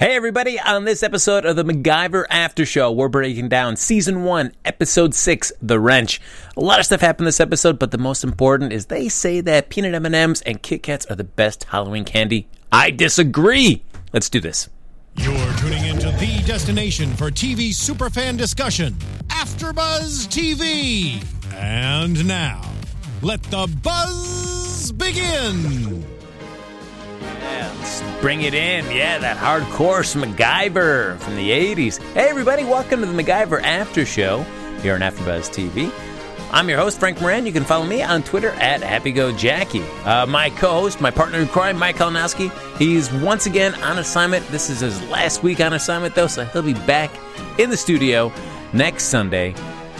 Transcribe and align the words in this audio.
Hey, 0.00 0.16
everybody, 0.16 0.58
on 0.58 0.86
this 0.86 1.02
episode 1.02 1.44
of 1.44 1.56
the 1.56 1.62
MacGyver 1.62 2.24
After 2.30 2.64
Show, 2.64 2.90
we're 2.90 3.10
breaking 3.10 3.50
down 3.50 3.76
season 3.76 4.24
one, 4.24 4.52
episode 4.64 5.14
six, 5.14 5.52
The 5.60 5.78
Wrench. 5.78 6.22
A 6.56 6.60
lot 6.62 6.80
of 6.80 6.86
stuff 6.86 7.02
happened 7.02 7.26
this 7.26 7.38
episode, 7.38 7.78
but 7.78 7.90
the 7.90 7.98
most 7.98 8.24
important 8.24 8.72
is 8.72 8.86
they 8.86 9.10
say 9.10 9.42
that 9.42 9.68
peanut 9.68 9.92
M&Ms 9.92 10.40
and 10.46 10.62
Kit 10.62 10.82
Kats 10.82 11.04
are 11.10 11.16
the 11.16 11.24
best 11.24 11.64
Halloween 11.64 12.06
candy. 12.06 12.48
I 12.72 12.92
disagree. 12.92 13.84
Let's 14.14 14.30
do 14.30 14.40
this. 14.40 14.70
You're 15.16 15.52
tuning 15.58 15.84
into 15.84 16.10
the 16.12 16.42
destination 16.46 17.14
for 17.14 17.30
TV 17.30 17.68
superfan 17.68 18.38
discussion, 18.38 18.94
AfterBuzz 19.28 20.28
TV. 20.28 21.22
And 21.52 22.26
now, 22.26 22.62
let 23.20 23.42
the 23.42 23.66
buzz 23.82 24.92
begin. 24.92 26.19
Bring 28.20 28.42
it 28.42 28.54
in. 28.54 28.84
Yeah, 28.90 29.18
that 29.18 29.36
hardcore 29.38 30.04
MacGyver 30.14 31.18
from 31.18 31.36
the 31.36 31.50
80s. 31.50 32.02
Hey, 32.12 32.28
everybody, 32.28 32.64
welcome 32.64 33.00
to 33.00 33.06
the 33.06 33.22
MacGyver 33.22 33.62
After 33.62 34.04
Show 34.04 34.42
here 34.82 34.94
on 34.94 35.00
AfterBuzz 35.00 35.50
TV. 35.50 35.90
I'm 36.52 36.68
your 36.68 36.78
host, 36.78 36.98
Frank 36.98 37.20
Moran. 37.20 37.46
You 37.46 37.52
can 37.52 37.64
follow 37.64 37.86
me 37.86 38.02
on 38.02 38.22
Twitter 38.22 38.50
at 38.50 38.80
HappyGoJackie. 38.80 40.06
Uh, 40.06 40.26
my 40.26 40.50
co-host, 40.50 41.00
my 41.00 41.10
partner 41.10 41.38
in 41.38 41.46
crime, 41.46 41.78
Mike 41.78 41.96
Kalinowski, 41.96 42.50
he's 42.76 43.12
once 43.12 43.46
again 43.46 43.72
on 43.82 43.98
assignment. 43.98 44.46
This 44.48 44.68
is 44.68 44.80
his 44.80 45.00
last 45.08 45.42
week 45.42 45.60
on 45.60 45.72
assignment, 45.72 46.14
though, 46.14 46.26
so 46.26 46.44
he'll 46.46 46.62
be 46.62 46.74
back 46.74 47.10
in 47.58 47.70
the 47.70 47.76
studio 47.76 48.32
next 48.72 49.04
Sunday. 49.04 49.54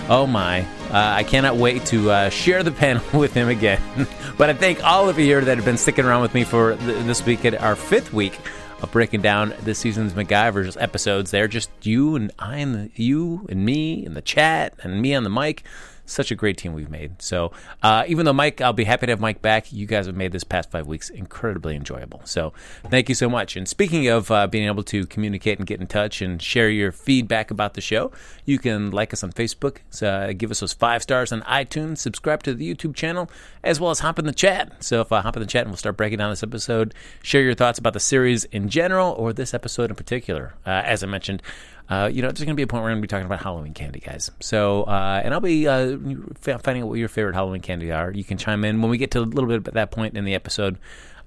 Oh 0.09 0.27
my, 0.27 0.67
uh, 0.91 1.15
I 1.17 1.23
cannot 1.23 1.57
wait 1.57 1.87
to 1.87 2.11
uh, 2.11 2.29
share 2.31 2.63
the 2.63 2.73
panel 2.73 3.03
with 3.19 3.33
him 3.33 3.49
again. 3.49 3.81
but 4.39 4.51
I 4.51 4.55
thank 4.55 4.83
all 4.85 5.09
of 5.09 5.19
you 5.19 5.25
here 5.25 5.41
that 5.41 5.57
have 5.57 5.65
been 5.65 5.77
sticking 5.77 6.05
around 6.05 6.23
with 6.23 6.35
me 6.35 6.45
for 6.45 6.77
th- 6.77 7.05
this 7.07 7.25
week 7.25 7.45
at 7.45 7.55
our 7.61 7.77
fifth 7.77 8.13
week 8.13 8.39
of 8.83 8.91
breaking 8.91 9.23
down 9.23 9.55
this 9.63 9.79
season's 9.79 10.15
MacGyver's 10.15 10.77
episodes. 10.77 11.31
They're 11.31 11.49
just 11.49 11.71
you 11.83 12.17
and 12.17 12.33
I 12.39 12.57
and 12.57 12.75
the, 12.75 13.03
you 13.03 13.47
and 13.49 13.65
me 13.65 14.05
in 14.05 14.15
the 14.15 14.23
chat 14.23 14.75
and 14.83 15.01
me 15.01 15.15
on 15.15 15.23
the 15.23 15.31
mic 15.31 15.65
such 16.11 16.31
a 16.31 16.35
great 16.35 16.57
team 16.57 16.73
we've 16.73 16.91
made. 16.91 17.23
So 17.23 17.53
uh, 17.83 18.05
even 18.07 18.27
though 18.27 18.33
Mike, 18.33 18.61
I'll 18.61 18.73
be 18.73 18.85
happy 18.85 19.07
to 19.07 19.13
have 19.13 19.21
Mike 19.21 19.43
back. 19.43 19.73
You 19.73 19.87
guys 19.87 20.07
have 20.07 20.17
made 20.17 20.33
this 20.33 20.45
past 20.45 20.71
five 20.71 20.87
weeks 20.87 21.11
incredibly 21.11 21.77
enjoyable. 21.77 22.21
So 22.25 22.53
thank 22.89 23.09
you 23.09 23.15
so 23.15 23.29
much. 23.29 23.57
And 23.57 23.69
speaking 23.69 24.09
of 24.09 24.31
uh, 24.31 24.47
being 24.47 24.67
able 24.67 24.83
to 24.85 25.07
communicate 25.07 25.59
and 25.59 25.67
get 25.67 25.81
in 25.81 25.87
touch 25.87 26.21
and 26.23 26.41
share 26.43 26.69
your 26.69 26.93
feedback 26.93 27.51
about 27.51 27.75
the 27.75 27.81
show, 27.81 28.11
you 28.45 28.59
can 28.59 28.91
like 28.91 29.13
us 29.13 29.23
on 29.23 29.33
Facebook, 29.33 29.79
uh, 30.03 30.33
give 30.33 30.51
us 30.51 30.61
those 30.61 30.73
five 30.73 31.03
stars 31.03 31.33
on 31.33 31.43
iTunes, 31.43 31.99
subscribe 31.99 32.43
to 32.43 32.55
the 32.55 32.75
YouTube 32.75 32.95
channel, 32.95 33.31
as 33.63 33.81
well 33.81 33.91
as 33.91 34.01
hop 34.01 34.19
in 34.19 34.27
the 34.27 34.33
chat. 34.33 34.83
So 34.83 35.01
if 35.01 35.13
I 35.13 35.21
hop 35.21 35.37
in 35.37 35.41
the 35.41 35.47
chat 35.47 35.63
and 35.63 35.71
we'll 35.71 35.77
start 35.77 35.97
breaking 35.97 36.19
down 36.19 36.31
this 36.31 36.43
episode, 36.43 36.95
share 37.23 37.43
your 37.43 37.55
thoughts 37.55 37.79
about 37.79 37.93
the 37.93 38.01
series 38.01 38.45
in 38.45 38.69
general 38.69 39.13
or 39.13 39.33
this 39.33 39.55
episode 39.55 39.91
in 39.91 39.97
particular. 39.97 40.55
Uh, 40.67 40.71
as 40.85 41.03
I 41.03 41.07
mentioned, 41.07 41.43
uh, 41.91 42.09
you 42.11 42.23
know, 42.23 42.29
there's 42.29 42.39
going 42.39 42.51
to 42.51 42.55
be 42.55 42.63
a 42.63 42.67
point 42.69 42.83
where 42.83 42.91
we're 42.91 42.95
going 42.95 43.03
to 43.03 43.07
be 43.07 43.09
talking 43.09 43.27
about 43.27 43.43
Halloween 43.43 43.75
candy, 43.75 43.99
guys. 43.99 44.31
So, 44.39 44.85
uh, 44.85 45.21
and 45.25 45.35
I'll 45.35 45.41
be 45.41 45.67
uh, 45.67 45.99
finding 46.39 46.85
out 46.85 46.89
what 46.89 46.99
your 46.99 47.09
favorite 47.09 47.35
Halloween 47.35 47.63
candy 47.63 47.91
are. 47.91 48.13
You 48.13 48.23
can 48.23 48.39
chime 48.39 48.65
in 48.65 48.81
when 48.81 48.91
we 48.91 48.97
get 48.97 49.11
to 49.13 49.21
a 49.21 49.23
little 49.23 49.49
bit 49.49 49.67
at 49.67 49.75
that 49.75 49.91
point 49.91 50.17
in 50.17 50.25
the 50.25 50.35
episode. 50.35 50.79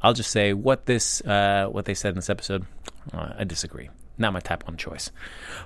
I'll 0.02 0.14
just 0.14 0.32
say 0.32 0.54
what 0.54 0.86
this, 0.86 1.22
uh, 1.22 1.68
what 1.70 1.84
they 1.84 1.94
said 1.94 2.10
in 2.10 2.16
this 2.16 2.30
episode. 2.30 2.66
Uh, 3.14 3.34
I 3.40 3.44
disagree. 3.44 3.90
Not 4.18 4.34
my 4.34 4.40
top 4.40 4.68
one 4.68 4.78
choice, 4.78 5.12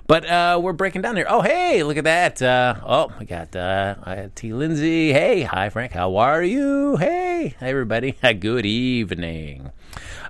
but 0.06 0.24
uh, 0.24 0.58
we're 0.62 0.72
breaking 0.72 1.02
down 1.02 1.16
here. 1.16 1.26
Oh, 1.28 1.42
hey, 1.42 1.82
look 1.82 1.98
at 1.98 2.04
that! 2.04 2.40
oh, 2.42 3.12
we 3.20 3.26
got 3.26 3.52
T. 4.34 4.54
Lindsay. 4.54 5.12
Hey, 5.12 5.42
hi 5.42 5.68
Frank. 5.68 5.92
How 5.92 6.16
are 6.16 6.42
you? 6.42 6.96
Hey, 6.96 7.54
everybody. 7.60 8.12
Good 8.40 8.64
evening. 8.64 9.70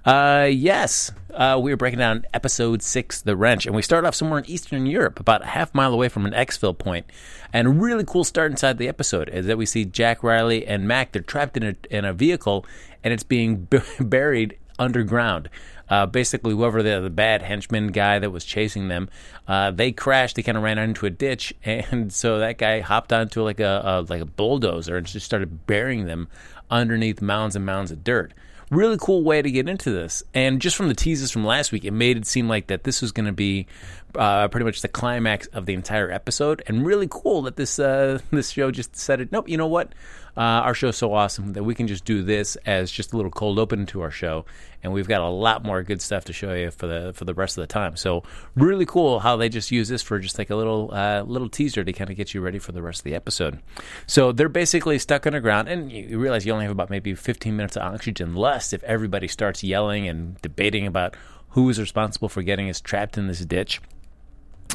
Uh, 0.05 0.49
yes, 0.51 1.13
uh, 1.35 1.61
we 1.63 1.73
are 1.73 1.77
breaking 1.77 1.99
down 2.01 2.25
episode 2.35 2.83
six, 2.83 3.21
The 3.21 3.37
Wrench, 3.37 3.67
and 3.67 3.77
we 3.77 3.83
start 3.83 4.05
off 4.05 4.15
somewhere 4.15 4.39
in 4.39 4.51
Eastern 4.51 4.87
Europe, 4.87 5.21
about 5.21 5.43
a 5.43 5.47
half 5.47 5.75
mile 5.75 5.93
away 5.93 6.09
from 6.09 6.27
an 6.27 6.33
exfil 6.33 6.77
point. 6.77 7.07
And 7.53 7.69
a 7.69 7.71
really 7.71 8.05
cool 8.05 8.25
start 8.25 8.51
inside 8.51 8.79
the 8.79 8.89
episode 8.89 9.29
is 9.29 9.47
that 9.47 9.59
we 9.59 9.67
see 9.67 9.85
Jack 9.85 10.23
Riley 10.23 10.67
and 10.67 10.89
Mac. 10.89 11.13
They're 11.13 11.23
trapped 11.23 11.57
in 11.57 11.63
a 11.63 11.77
in 11.91 12.05
a 12.05 12.13
vehicle, 12.13 12.67
and 13.05 13.15
it's 13.15 13.23
being 13.23 13.67
b- 13.67 13.79
buried 14.01 14.59
underground. 14.79 15.49
Uh, 15.91 16.07
basically, 16.07 16.53
whoever 16.53 16.83
the, 16.83 17.01
the 17.01 17.11
bad 17.11 17.43
henchman 17.43 17.89
guy 17.89 18.19
that 18.19 18.31
was 18.31 18.45
chasing 18.45 18.89
them, 18.89 19.09
uh, 19.47 19.71
they 19.71 19.93
crashed. 19.93 20.37
They 20.37 20.43
kind 20.43 20.59
of 20.59 20.65
ran 20.65 20.79
into 20.79 21.07
a 21.07 21.11
ditch, 21.11 21.55
and 21.65 22.13
so 22.13 22.39
that 22.39 22.59
guy 22.59 22.81
hopped 22.81 23.13
onto 23.13 23.43
like 23.43 23.61
a, 23.61 23.83
a 23.85 23.93
like 24.09 24.21
a 24.21 24.27
bulldozer 24.27 24.97
and 24.97 25.07
just 25.07 25.27
started 25.27 25.67
burying 25.67 26.07
them 26.07 26.29
underneath 26.71 27.23
mounds 27.23 27.57
and 27.57 27.65
mounds 27.65 27.91
of 27.91 28.05
dirt 28.05 28.33
really 28.71 28.97
cool 29.01 29.23
way 29.23 29.41
to 29.41 29.51
get 29.51 29.69
into 29.69 29.91
this. 29.91 30.23
And 30.35 30.61
just 30.61 30.77
from 30.77 30.89
the 30.89 30.95
teases 30.95 31.31
from 31.31 31.45
last 31.45 31.73
week, 31.73 31.85
it 31.85 31.93
made 31.93 32.17
it 32.17 32.27
seem 32.27 32.49
like 32.49 32.69
that 32.69 32.85
this 32.85 33.01
was 33.01 33.13
going 33.13 33.27
to 33.27 33.33
be 33.33 33.67
uh, 34.15 34.49
pretty 34.49 34.65
much 34.65 34.83
the 34.83 34.89
climax 34.89 35.47
of 35.49 35.67
the 35.67 35.75
entire 35.75 36.11
episode. 36.11 36.63
And 36.67 36.85
really 36.85 37.09
cool 37.11 37.43
that 37.43 37.57
this 37.57 37.79
uh, 37.79 38.19
this 38.31 38.51
show 38.51 38.71
just 38.71 38.97
said 38.97 39.21
it. 39.21 39.33
nope, 39.33 39.49
you 39.49 39.57
know 39.57 39.67
what? 39.67 39.95
Uh, 40.39 40.63
our 40.63 40.73
show's 40.73 40.97
so 40.97 41.13
awesome 41.13 41.55
that 41.55 41.65
we 41.65 41.75
can 41.75 41.89
just 41.89 42.05
do 42.05 42.23
this 42.23 42.55
as 42.65 42.93
just 42.93 43.13
a 43.13 43.17
little 43.17 43.31
cold 43.31 43.59
open 43.59 43.87
to 43.87 44.03
our 44.03 44.11
show, 44.11 44.45
and 44.85 44.93
we've 44.93 45.09
got 45.09 45.21
a 45.21 45.29
lot 45.29 45.65
more 45.65 45.83
good 45.83 46.01
stuff 46.01 46.25
to 46.27 46.33
show 46.33 46.55
you 46.55 46.71
for 46.71 46.87
the 46.87 47.13
for 47.13 47.25
the 47.25 47.35
rest 47.35 47.59
of 47.59 47.63
the 47.63 47.67
time. 47.67 47.97
So 47.97 48.23
really 48.55 48.87
cool 48.87 49.19
how 49.19 49.37
they 49.37 49.49
just 49.49 49.73
use 49.73 49.89
this 49.89 50.01
for 50.01 50.21
just 50.21 50.39
like 50.39 50.51
a 50.51 50.55
little 50.55 50.91
uh, 50.93 51.23
little 51.23 51.49
teaser 51.49 51.83
to 51.83 51.93
kind 51.93 52.09
of 52.09 52.17
get 52.17 52.35
you 52.35 52.41
ready 52.41 52.61
for 52.61 52.71
the 52.71 52.83
rest 52.83 53.01
of 53.01 53.05
the 53.05 53.17
episode. 53.17 53.59
So 54.07 54.31
they're 54.31 54.49
basically 54.49 55.01
stuck 55.01 55.27
underground, 55.27 55.67
and 55.67 55.91
you 55.91 56.21
realize 56.21 56.47
you 56.47 56.53
only 56.53 56.67
have 56.67 56.73
about 56.73 56.89
maybe 56.89 57.17
15 57.17 57.57
minutes 57.57 57.77
of 57.77 57.83
oxygen 57.83 58.37
less 58.37 58.73
if 58.73 58.85
everybody 58.85 59.27
starts 59.27 59.65
yelling 59.65 60.07
and 60.07 60.41
debating 60.41 60.87
about 60.87 61.17
who 61.51 61.69
is 61.69 61.81
responsible 61.81 62.29
for 62.29 62.45
getting 62.45 62.71
us 62.71 62.81
trapped 62.81 63.19
in 63.19 63.27
this 63.27 63.45
ditch. 63.45 63.81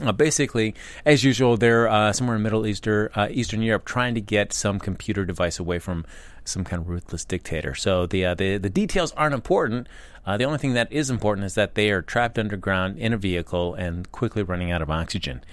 Uh, 0.02 0.12
basically, 0.12 0.74
as 1.06 1.24
usual, 1.24 1.56
they're 1.56 1.88
uh, 1.88 2.12
somewhere 2.12 2.36
in 2.36 2.42
Middle 2.42 2.66
Eastern, 2.66 3.09
uh, 3.16 3.28
Eastern 3.30 3.62
Europe 3.62 3.86
trying 3.86 4.16
to 4.16 4.22
get 4.22 4.52
some 4.52 4.80
computer 4.80 5.24
device 5.24 5.59
away 5.59 5.78
from 5.78 6.04
some 6.46 6.64
kind 6.64 6.81
of 6.81 6.90
ruthless 6.90 7.24
dictator. 7.24 7.76
So 7.76 8.08
the 8.08 8.26
uh, 8.26 8.34
the, 8.34 8.58
the 8.58 8.72
details 8.72 9.12
aren't 9.14 9.36
important. 9.36 9.88
Uh, 10.26 10.36
the 10.36 10.46
only 10.46 10.58
thing 10.58 10.74
that 10.74 10.92
is 10.92 11.09
important 11.09 11.46
is 11.46 11.53
that 11.56 11.76
they 11.76 11.92
are 11.92 12.02
trapped 12.02 12.40
underground 12.40 12.98
in 12.98 13.14
a 13.14 13.18
vehicle 13.18 13.76
and 13.76 14.12
quickly 14.12 14.42
running 14.42 14.72
out 14.72 14.82
of 14.82 14.90
oxygen. 14.90 15.44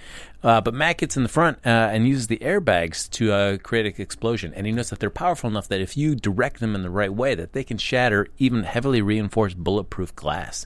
Uh, 0.43 0.59
but 0.61 0.73
Mac 0.73 0.97
gets 0.97 1.15
in 1.17 1.23
the 1.23 1.29
front 1.29 1.59
and 1.63 2.07
uses 2.07 2.27
the 2.27 2.37
airbags 2.37 3.09
to 3.11 3.57
create 3.59 3.85
an 3.85 4.01
explosion, 4.01 4.53
and 4.55 4.65
he 4.65 4.71
knows 4.71 4.89
that 4.89 4.99
they're 4.99 5.09
powerful 5.09 5.49
enough 5.49 5.67
that 5.67 5.81
if 5.81 5.97
you 5.97 6.15
direct 6.15 6.61
them 6.61 6.73
in 6.73 6.83
the 6.83 6.89
right 6.89 7.13
way, 7.13 7.35
that 7.35 7.51
they 7.51 7.65
can 7.65 7.77
shatter 7.77 8.27
even 8.37 8.63
heavily 8.63 9.01
reinforced 9.01 9.57
bulletproof 9.57 10.15
glass. 10.15 10.65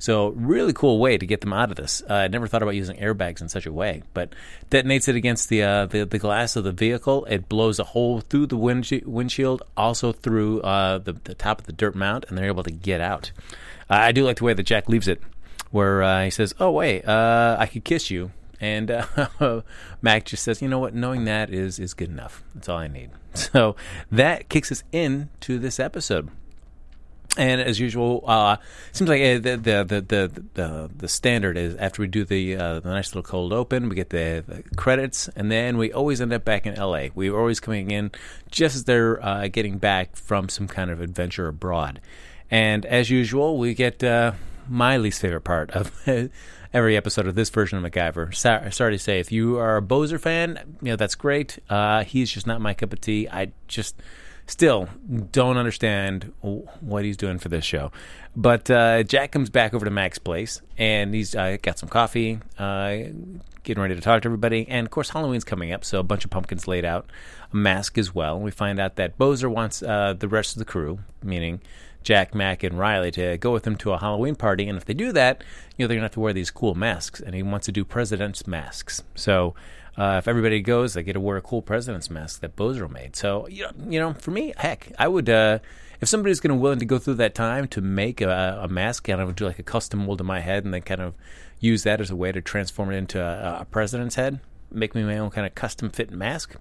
So 0.00 0.28
really 0.30 0.72
cool 0.72 0.98
way 0.98 1.18
to 1.18 1.26
get 1.26 1.42
them 1.42 1.52
out 1.52 1.70
of 1.70 1.76
this. 1.76 2.02
Uh, 2.08 2.14
I 2.14 2.28
never 2.28 2.46
thought 2.46 2.62
about 2.62 2.74
using 2.74 2.96
airbags 2.96 3.42
in 3.42 3.50
such 3.50 3.66
a 3.66 3.72
way, 3.72 4.02
but 4.14 4.34
detonates 4.70 5.08
it 5.08 5.14
against 5.14 5.50
the 5.50 5.62
uh, 5.62 5.86
the, 5.86 6.04
the, 6.06 6.18
glass 6.18 6.56
of 6.56 6.64
the 6.64 6.72
vehicle. 6.72 7.26
It 7.26 7.50
blows 7.50 7.78
a 7.78 7.84
hole 7.84 8.22
through 8.22 8.46
the 8.46 8.56
wind- 8.56 9.02
windshield, 9.04 9.62
also 9.76 10.12
through 10.12 10.62
uh, 10.62 10.98
the, 10.98 11.12
the 11.12 11.34
top 11.34 11.60
of 11.60 11.66
the 11.66 11.74
dirt 11.74 11.94
mount, 11.94 12.24
and 12.28 12.38
they're 12.38 12.46
able 12.46 12.62
to 12.62 12.70
get 12.70 13.02
out. 13.02 13.30
Uh, 13.90 13.94
I 13.94 14.12
do 14.12 14.24
like 14.24 14.38
the 14.38 14.44
way 14.44 14.54
that 14.54 14.62
Jack 14.62 14.88
leaves 14.88 15.06
it, 15.06 15.20
where 15.70 16.02
uh, 16.02 16.24
he 16.24 16.30
says, 16.30 16.54
"Oh 16.58 16.70
wait, 16.70 17.06
uh, 17.06 17.56
I 17.60 17.66
could 17.66 17.84
kiss 17.84 18.10
you." 18.10 18.32
And 18.58 18.90
uh, 18.90 19.60
Mac 20.02 20.24
just 20.24 20.42
says, 20.42 20.62
"You 20.62 20.68
know 20.68 20.78
what? 20.78 20.94
Knowing 20.94 21.26
that 21.26 21.50
is 21.50 21.78
is 21.78 21.92
good 21.92 22.08
enough. 22.08 22.42
That's 22.54 22.70
all 22.70 22.78
I 22.78 22.88
need." 22.88 23.10
So 23.32 23.76
that 24.10 24.48
kicks 24.48 24.72
us 24.72 24.82
into 24.90 25.60
this 25.60 25.78
episode. 25.78 26.30
And 27.36 27.60
as 27.60 27.78
usual, 27.78 28.24
uh, 28.26 28.56
seems 28.90 29.08
like 29.08 29.20
uh, 29.20 29.38
the, 29.38 29.56
the, 29.56 30.04
the 30.06 30.42
the 30.54 30.90
the 30.94 31.08
standard 31.08 31.56
is 31.56 31.76
after 31.76 32.02
we 32.02 32.08
do 32.08 32.24
the 32.24 32.56
uh, 32.56 32.80
the 32.80 32.90
nice 32.90 33.14
little 33.14 33.22
cold 33.22 33.52
open, 33.52 33.88
we 33.88 33.94
get 33.94 34.10
the, 34.10 34.44
the, 34.46 34.64
credits, 34.76 35.28
and 35.36 35.50
then 35.50 35.78
we 35.78 35.92
always 35.92 36.20
end 36.20 36.32
up 36.32 36.44
back 36.44 36.66
in 36.66 36.74
L.A. 36.74 37.12
We're 37.14 37.38
always 37.38 37.60
coming 37.60 37.92
in 37.92 38.10
just 38.50 38.74
as 38.74 38.84
they're 38.84 39.24
uh, 39.24 39.46
getting 39.46 39.78
back 39.78 40.16
from 40.16 40.48
some 40.48 40.66
kind 40.66 40.90
of 40.90 41.00
adventure 41.00 41.46
abroad. 41.46 42.00
And 42.50 42.84
as 42.84 43.10
usual, 43.10 43.58
we 43.58 43.74
get 43.74 44.02
uh, 44.02 44.32
my 44.68 44.96
least 44.96 45.20
favorite 45.20 45.42
part 45.42 45.70
of 45.70 45.92
every 46.72 46.96
episode 46.96 47.28
of 47.28 47.36
this 47.36 47.50
version 47.50 47.84
of 47.84 47.92
MacGyver. 47.92 48.34
Sorry, 48.34 48.72
sorry, 48.72 48.92
to 48.94 48.98
say, 48.98 49.20
if 49.20 49.30
you 49.30 49.56
are 49.58 49.76
a 49.76 49.82
Bozer 49.82 50.18
fan, 50.18 50.76
you 50.82 50.90
know 50.90 50.96
that's 50.96 51.14
great. 51.14 51.60
Uh, 51.68 52.02
he's 52.02 52.30
just 52.30 52.46
not 52.46 52.60
my 52.60 52.74
cup 52.74 52.92
of 52.92 53.00
tea. 53.00 53.28
I 53.28 53.52
just 53.68 53.96
still 54.50 54.88
don't 55.32 55.56
understand 55.56 56.32
what 56.40 57.04
he's 57.04 57.16
doing 57.16 57.38
for 57.38 57.48
this 57.48 57.64
show. 57.64 57.92
But 58.36 58.70
uh, 58.70 59.02
Jack 59.02 59.32
comes 59.32 59.50
back 59.50 59.74
over 59.74 59.84
to 59.84 59.90
Mac's 59.90 60.18
place, 60.18 60.60
and 60.78 61.14
he's 61.14 61.34
uh, 61.34 61.56
got 61.62 61.78
some 61.78 61.88
coffee, 61.88 62.38
uh, 62.58 62.96
getting 63.62 63.82
ready 63.82 63.94
to 63.94 64.00
talk 64.00 64.22
to 64.22 64.28
everybody. 64.28 64.66
And 64.68 64.86
of 64.86 64.90
course, 64.90 65.10
Halloween's 65.10 65.44
coming 65.44 65.72
up, 65.72 65.84
so 65.84 66.00
a 66.00 66.02
bunch 66.02 66.24
of 66.24 66.30
pumpkins 66.30 66.68
laid 66.68 66.84
out, 66.84 67.10
a 67.52 67.56
mask 67.56 67.98
as 67.98 68.14
well. 68.14 68.38
We 68.38 68.50
find 68.50 68.78
out 68.78 68.96
that 68.96 69.18
Bozer 69.18 69.50
wants 69.50 69.82
uh, 69.82 70.14
the 70.18 70.28
rest 70.28 70.54
of 70.54 70.58
the 70.58 70.64
crew, 70.64 71.00
meaning 71.22 71.60
Jack, 72.02 72.34
Mac, 72.34 72.62
and 72.62 72.78
Riley 72.78 73.10
to 73.12 73.36
go 73.36 73.52
with 73.52 73.66
him 73.66 73.76
to 73.76 73.92
a 73.92 73.98
Halloween 73.98 74.34
party. 74.34 74.68
And 74.68 74.78
if 74.78 74.84
they 74.84 74.94
do 74.94 75.12
that, 75.12 75.44
you 75.76 75.84
know, 75.84 75.88
they're 75.88 75.96
going 75.96 76.02
to 76.02 76.06
have 76.06 76.12
to 76.12 76.20
wear 76.20 76.32
these 76.32 76.50
cool 76.50 76.74
masks. 76.74 77.20
And 77.20 77.34
he 77.34 77.42
wants 77.42 77.66
to 77.66 77.72
do 77.72 77.84
president's 77.84 78.46
masks. 78.46 79.02
So 79.14 79.54
uh, 79.96 80.16
if 80.18 80.28
everybody 80.28 80.60
goes, 80.60 80.94
they 80.94 81.02
get 81.02 81.14
to 81.14 81.20
wear 81.20 81.36
a 81.36 81.42
cool 81.42 81.62
president's 81.62 82.10
mask 82.10 82.40
that 82.40 82.56
Bozer 82.56 82.90
made. 82.90 83.16
So, 83.16 83.46
you 83.48 83.64
know, 83.64 83.70
you 83.88 84.00
know 84.00 84.14
for 84.14 84.30
me, 84.30 84.52
heck, 84.56 84.92
I 84.98 85.08
would, 85.08 85.28
uh, 85.28 85.58
if 86.00 86.08
somebody's 86.08 86.40
going 86.40 86.56
to 86.56 86.60
willing 86.60 86.78
to 86.78 86.84
go 86.84 86.98
through 86.98 87.14
that 87.14 87.34
time 87.34 87.68
to 87.68 87.80
make 87.80 88.20
a, 88.20 88.60
a 88.62 88.68
mask, 88.68 89.04
kind 89.04 89.20
of 89.20 89.34
do 89.36 89.44
like 89.46 89.58
a 89.58 89.64
custom 89.64 90.06
mold 90.06 90.20
of 90.20 90.26
my 90.26 90.40
head 90.40 90.64
and 90.64 90.72
then 90.72 90.82
kind 90.82 91.00
of 91.00 91.14
use 91.58 91.82
that 91.82 92.00
as 92.00 92.10
a 92.10 92.16
way 92.16 92.32
to 92.32 92.40
transform 92.40 92.90
it 92.90 92.96
into 92.96 93.20
a, 93.20 93.60
a 93.60 93.64
president's 93.66 94.14
head, 94.14 94.40
make 94.70 94.94
me 94.94 95.02
my 95.02 95.18
own 95.18 95.30
kind 95.30 95.46
of 95.46 95.54
custom 95.54 95.90
fit 95.90 96.10
mask 96.10 96.56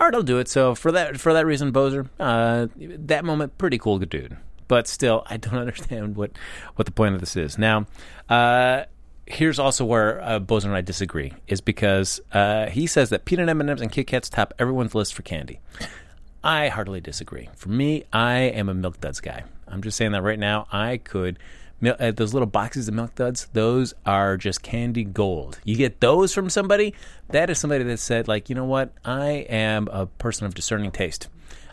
all 0.00 0.06
right, 0.06 0.14
I'll 0.14 0.22
do 0.22 0.38
it. 0.38 0.48
So 0.48 0.74
for 0.74 0.92
that 0.92 1.18
for 1.18 1.32
that 1.32 1.46
reason, 1.46 1.72
Bozer, 1.72 2.08
uh, 2.20 2.68
that 2.76 3.24
moment, 3.24 3.58
pretty 3.58 3.78
cool 3.78 3.98
dude. 3.98 4.36
But 4.68 4.86
still, 4.86 5.22
I 5.26 5.36
don't 5.38 5.54
understand 5.58 6.16
what 6.16 6.32
what 6.76 6.86
the 6.86 6.92
point 6.92 7.14
of 7.14 7.20
this 7.20 7.36
is. 7.36 7.58
Now, 7.58 7.86
uh, 8.28 8.84
here's 9.30 9.58
also 9.58 9.84
where 9.84 10.20
uh, 10.22 10.38
and 10.38 10.74
I 10.74 10.80
disagree, 10.80 11.32
is 11.46 11.60
because 11.60 12.20
uh, 12.32 12.66
he 12.66 12.86
says 12.86 13.10
that 13.10 13.24
peanut 13.24 13.48
M&Ms 13.48 13.80
and 13.80 13.92
Kit 13.92 14.06
Kats 14.06 14.28
top 14.28 14.54
everyone's 14.58 14.94
list 14.94 15.14
for 15.14 15.22
candy. 15.22 15.60
I 16.42 16.68
heartily 16.68 17.00
disagree. 17.00 17.48
For 17.56 17.68
me, 17.68 18.04
I 18.12 18.38
am 18.38 18.68
a 18.68 18.74
Milk 18.74 19.00
Duds 19.00 19.20
guy. 19.20 19.44
I'm 19.66 19.82
just 19.82 19.96
saying 19.96 20.12
that 20.12 20.22
right 20.22 20.38
now. 20.38 20.66
I 20.72 20.98
could 20.98 21.38
uh, 21.86 22.10
those 22.10 22.32
little 22.34 22.46
boxes 22.46 22.88
of 22.88 22.94
milk 22.94 23.14
duds, 23.14 23.46
those 23.52 23.94
are 24.04 24.36
just 24.36 24.62
candy 24.62 25.04
gold. 25.04 25.60
You 25.64 25.76
get 25.76 26.00
those 26.00 26.34
from 26.34 26.50
somebody, 26.50 26.94
that 27.28 27.50
is 27.50 27.58
somebody 27.58 27.84
that 27.84 27.98
said, 27.98 28.26
like, 28.26 28.48
you 28.48 28.54
know 28.54 28.64
what, 28.64 28.92
I 29.04 29.46
am 29.48 29.88
a 29.88 30.06
person 30.06 30.46
of 30.46 30.54
discerning 30.54 30.90
taste. 30.90 31.28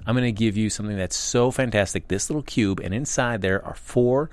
I'm 0.05 0.13
going 0.15 0.25
to 0.25 0.31
give 0.31 0.55
you 0.55 0.69
something 0.69 0.97
that's 0.97 1.15
so 1.15 1.49
fantastic. 1.49 2.07
This 2.07 2.29
little 2.29 2.43
cube, 2.43 2.79
and 2.79 2.93
inside 2.93 3.41
there 3.41 3.65
are 3.65 3.73
four, 3.73 4.29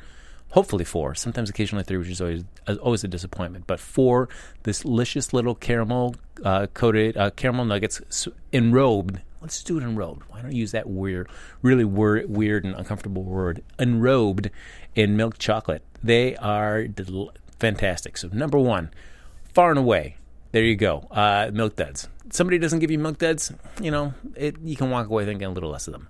hopefully 0.53 0.85
four, 0.85 1.15
sometimes 1.15 1.51
occasionally 1.51 1.83
three, 1.85 1.97
which 1.99 2.09
is 2.09 2.21
always 2.21 2.45
uh, 2.67 2.77
always 2.77 3.05
a 3.05 3.09
disappointment, 3.09 3.67
but 3.67 3.81
four 3.81 4.29
this 4.63 4.81
delicious 4.81 5.33
little 5.33 5.55
caramel 5.55 6.15
uh, 6.45 6.67
coated 6.73 7.17
uh, 7.17 7.31
caramel 7.31 7.65
nuggets 7.65 8.01
enrobed. 8.53 9.21
Let's 9.41 9.63
do 9.65 9.79
it 9.79 9.83
enrobed. 9.83 10.23
Why 10.29 10.41
don't 10.41 10.53
you 10.53 10.61
use 10.61 10.71
that 10.71 10.89
weird, 10.89 11.29
really 11.63 11.85
weird, 11.85 12.31
weird 12.31 12.65
and 12.65 12.77
uncomfortable 12.77 13.25
word? 13.25 13.65
Enrobed 13.79 14.51
in 14.95 15.17
milk 15.17 15.37
chocolate. 15.37 15.83
They 16.03 16.37
are 16.37 16.87
del- 16.87 17.33
fantastic. 17.59 18.17
So 18.17 18.29
number 18.29 18.59
one, 18.59 18.91
far 19.53 19.71
and 19.71 19.81
away, 19.81 20.17
there 20.53 20.63
you 20.63 20.77
go. 20.77 21.09
Uh, 21.11 21.51
milk 21.53 21.75
duds. 21.75 22.09
Somebody 22.31 22.59
doesn't 22.59 22.79
give 22.79 22.91
you 22.91 22.99
milk 23.01 23.19
duds, 23.19 23.53
you 23.81 23.91
know, 23.91 24.15
it, 24.37 24.57
you 24.63 24.77
can 24.77 24.91
walk 24.91 25.09
away 25.09 25.25
thinking 25.25 25.47
a 25.47 25.51
little 25.51 25.71
less 25.71 25.89
of 25.89 25.93
them. 25.93 26.09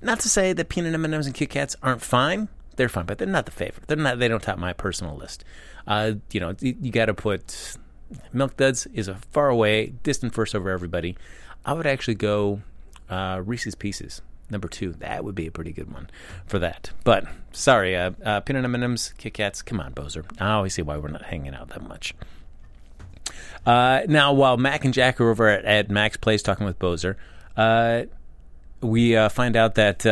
Not 0.00 0.20
to 0.20 0.28
say 0.28 0.52
that 0.52 0.68
peanut 0.68 0.94
M&Ms 0.94 1.26
and 1.26 1.34
Kit 1.34 1.50
Kats 1.50 1.76
aren't 1.82 2.02
fine. 2.02 2.48
They're 2.76 2.88
fine, 2.88 3.06
but 3.06 3.18
they're 3.18 3.26
not 3.26 3.46
the 3.46 3.52
favorite. 3.52 3.86
They're 3.86 3.96
not. 3.96 4.18
They 4.18 4.28
don't 4.28 4.42
top 4.42 4.58
my 4.58 4.72
personal 4.72 5.16
list. 5.16 5.44
Uh, 5.86 6.12
you 6.30 6.40
know, 6.40 6.54
you, 6.60 6.92
got 6.92 7.06
to 7.06 7.14
put 7.14 7.76
Milk 8.32 8.56
Duds 8.56 8.86
is 8.94 9.08
a 9.08 9.16
far 9.32 9.48
away, 9.48 9.94
distant 10.02 10.34
first 10.34 10.54
over 10.54 10.70
everybody. 10.70 11.16
I 11.64 11.72
would 11.72 11.86
actually 11.86 12.14
go 12.14 12.62
uh, 13.10 13.42
Reese's 13.44 13.74
Pieces 13.74 14.22
number 14.50 14.68
two. 14.68 14.92
That 14.92 15.24
would 15.24 15.34
be 15.34 15.46
a 15.46 15.50
pretty 15.50 15.72
good 15.72 15.92
one 15.92 16.08
for 16.46 16.58
that. 16.58 16.90
But 17.04 17.26
sorry, 17.52 17.96
uh, 17.96 18.12
uh, 18.24 18.40
peanut 18.40 18.64
M&Ms, 18.64 19.14
Kit 19.18 19.34
Kats. 19.34 19.62
Come 19.62 19.80
on, 19.80 19.92
Bozer. 19.92 20.24
I 20.40 20.52
always 20.52 20.74
see 20.74 20.82
why 20.82 20.96
we're 20.98 21.08
not 21.08 21.22
hanging 21.22 21.54
out 21.54 21.70
that 21.70 21.82
much. 21.82 22.14
Uh, 23.64 24.02
now, 24.08 24.32
while 24.32 24.56
Mac 24.56 24.84
and 24.84 24.92
Jack 24.92 25.20
are 25.20 25.30
over 25.30 25.48
at, 25.48 25.64
at 25.64 25.90
Mac's 25.90 26.16
place 26.16 26.42
talking 26.42 26.66
with 26.66 26.78
Bozer, 26.78 27.16
uh, 27.56 28.02
we 28.80 29.16
uh, 29.16 29.28
find 29.28 29.56
out 29.56 29.76
that 29.76 30.04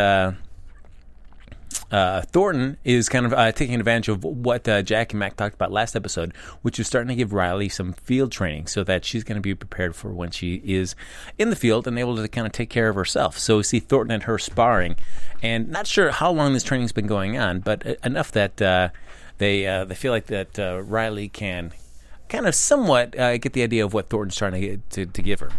uh, 1.92 2.10
uh, 2.10 2.22
Thornton 2.22 2.76
is 2.84 3.08
kind 3.08 3.26
of 3.26 3.32
uh, 3.32 3.52
taking 3.52 3.74
advantage 3.74 4.08
of 4.08 4.24
what 4.24 4.68
uh, 4.68 4.82
Jack 4.82 5.12
and 5.12 5.20
Mac 5.20 5.36
talked 5.36 5.54
about 5.54 5.70
last 5.70 5.94
episode, 5.94 6.34
which 6.62 6.80
is 6.80 6.86
starting 6.86 7.08
to 7.08 7.14
give 7.14 7.32
Riley 7.32 7.68
some 7.68 7.92
field 7.92 8.32
training 8.32 8.66
so 8.66 8.82
that 8.84 9.04
she's 9.04 9.22
going 9.22 9.36
to 9.36 9.40
be 9.40 9.54
prepared 9.54 9.94
for 9.94 10.10
when 10.10 10.30
she 10.30 10.60
is 10.64 10.94
in 11.38 11.50
the 11.50 11.56
field 11.56 11.86
and 11.86 11.98
able 11.98 12.16
to 12.16 12.28
kind 12.28 12.46
of 12.46 12.52
take 12.52 12.70
care 12.70 12.88
of 12.88 12.96
herself. 12.96 13.38
So 13.38 13.58
we 13.58 13.62
see 13.62 13.80
Thornton 13.80 14.12
and 14.12 14.22
her 14.24 14.38
sparring, 14.38 14.96
and 15.42 15.68
not 15.68 15.86
sure 15.86 16.10
how 16.10 16.30
long 16.30 16.52
this 16.52 16.64
training's 16.64 16.92
been 16.92 17.06
going 17.06 17.38
on, 17.38 17.60
but 17.60 17.86
enough 18.04 18.32
that 18.32 18.60
uh, 18.60 18.88
they 19.38 19.66
uh, 19.66 19.84
they 19.84 19.94
feel 19.94 20.12
like 20.12 20.26
that 20.26 20.58
uh, 20.58 20.82
Riley 20.82 21.28
can 21.28 21.72
kind 22.28 22.46
of 22.46 22.54
somewhat 22.54 23.12
get 23.12 23.52
the 23.52 23.62
idea 23.62 23.84
of 23.84 23.92
what 23.94 24.08
Thornton's 24.08 24.36
trying 24.36 24.52
to, 24.52 24.76
to, 24.90 25.06
to 25.06 25.22
give 25.22 25.40
her. 25.40 25.50